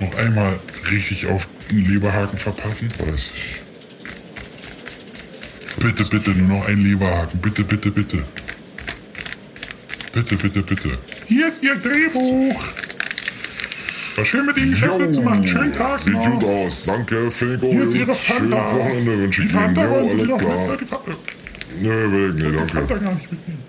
noch 0.00 0.14
einmal 0.16 0.60
richtig 0.90 1.26
auf 1.26 1.46
den 1.70 1.86
Leberhaken 1.86 2.38
verpassen? 2.38 2.88
Weiß 2.98 3.30
ich. 3.34 3.62
Bitte, 5.78 6.04
bitte, 6.04 6.30
nur 6.30 6.58
noch 6.58 6.68
ein 6.68 6.82
Leberhaken. 6.82 7.40
Bitte, 7.40 7.64
bitte, 7.64 7.90
bitte. 7.90 8.24
Bitte, 10.12 10.36
bitte, 10.36 10.62
bitte. 10.62 10.98
Hier 11.26 11.48
ist 11.48 11.62
Ihr 11.62 11.76
Drehbuch. 11.76 12.64
War 14.20 14.26
schön 14.26 14.44
mit 14.44 14.56
Ihnen 14.58 14.70
Geschäfte 14.72 15.10
zu 15.12 15.22
machen. 15.22 15.46
Schönen 15.46 15.72
Tag 15.72 16.00
Sieht 16.00 16.12
noch. 16.12 16.24
gut 16.30 16.44
aus. 16.44 16.84
Danke, 16.84 17.16
auch 17.26 17.32
Hier 17.32 17.82
ist. 17.82 17.94
Ihre 17.94 18.14
Schönes 18.14 18.18
Fanta. 18.18 18.76
Wochenende 18.76 19.18
wünsche 19.18 19.44
ich 19.44 19.54
Ihnen. 19.54 19.74
Jo, 19.74 19.80
alles 19.80 20.12
klar. 20.12 20.66
nicht. 20.66 20.80
Die 20.82 20.84
Fanta, 20.84 21.12
Nö, 21.80 22.12
will 22.12 22.28
ich 22.36 22.44
nicht, 22.44 22.52
die 22.52 22.58
Fanta 22.74 22.80
danke. 22.80 23.04
gar 23.04 23.14
nicht 23.14 23.32
mitnehmen. 23.32 23.64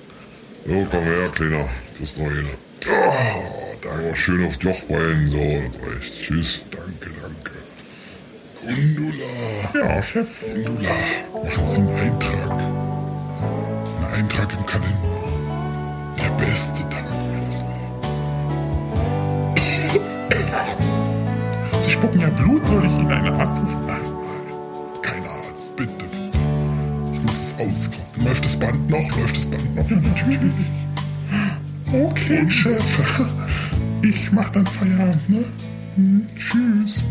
Jo, 0.66 0.88
komm 0.91 1.04
her, 1.06 1.30
Kleiner. 1.34 1.70
Das 1.93 2.02
ist 2.02 2.18
noch 2.20 2.26
eine. 2.26 2.49
Oh, 2.89 3.76
danke. 3.82 4.16
Schön 4.18 4.45
auf 4.45 4.62
Jochbein. 4.62 5.30
So, 5.30 5.38
das 5.38 5.95
reicht. 5.95 6.22
Tschüss. 6.22 6.62
Danke, 6.70 7.12
danke. 7.22 7.52
Gundula. 8.62 9.86
Ja, 9.95 10.04
Chef. 10.04 10.28
Gundula. 10.54 10.89
Machen 11.45 11.64
Sie 11.64 11.78
einen 11.78 11.89
Eintrag. 11.95 12.60
Einen 14.02 14.14
Eintrag 14.18 14.54
im 14.54 14.66
Kalender. 14.66 15.24
Der 16.18 16.45
beste 16.45 16.84
Sie 21.82 21.90
spucken 21.90 22.20
ja 22.20 22.30
Blut. 22.30 22.66
Soll 22.68 22.86
ich 22.86 22.92
Ihnen 22.92 23.12
eine 23.12 23.32
Arzt 23.34 23.60
rufen? 23.60 23.86
Nein, 23.88 24.02
nein. 24.04 25.02
Kein 25.02 25.24
Arzt. 25.26 25.76
Bitte, 25.76 25.92
bitte. 25.92 26.38
Ich 27.12 27.22
muss 27.24 27.42
es 27.42 27.56
auskosten. 27.58 28.24
Läuft 28.24 28.46
das 28.46 28.56
Band 28.56 28.88
noch? 28.88 29.18
Läuft 29.18 29.38
das 29.38 29.46
Band 29.48 29.76
noch? 29.76 29.90
Ja, 29.90 29.98
natürlich. 29.98 30.54
Okay, 31.92 32.50
Chef. 32.50 33.00
Ich 34.04 34.32
mach 34.32 34.50
dann 34.50 34.66
Feierabend, 34.68 35.30
ne? 35.30 35.44
Hm, 35.96 36.28
tschüss. 36.38 37.02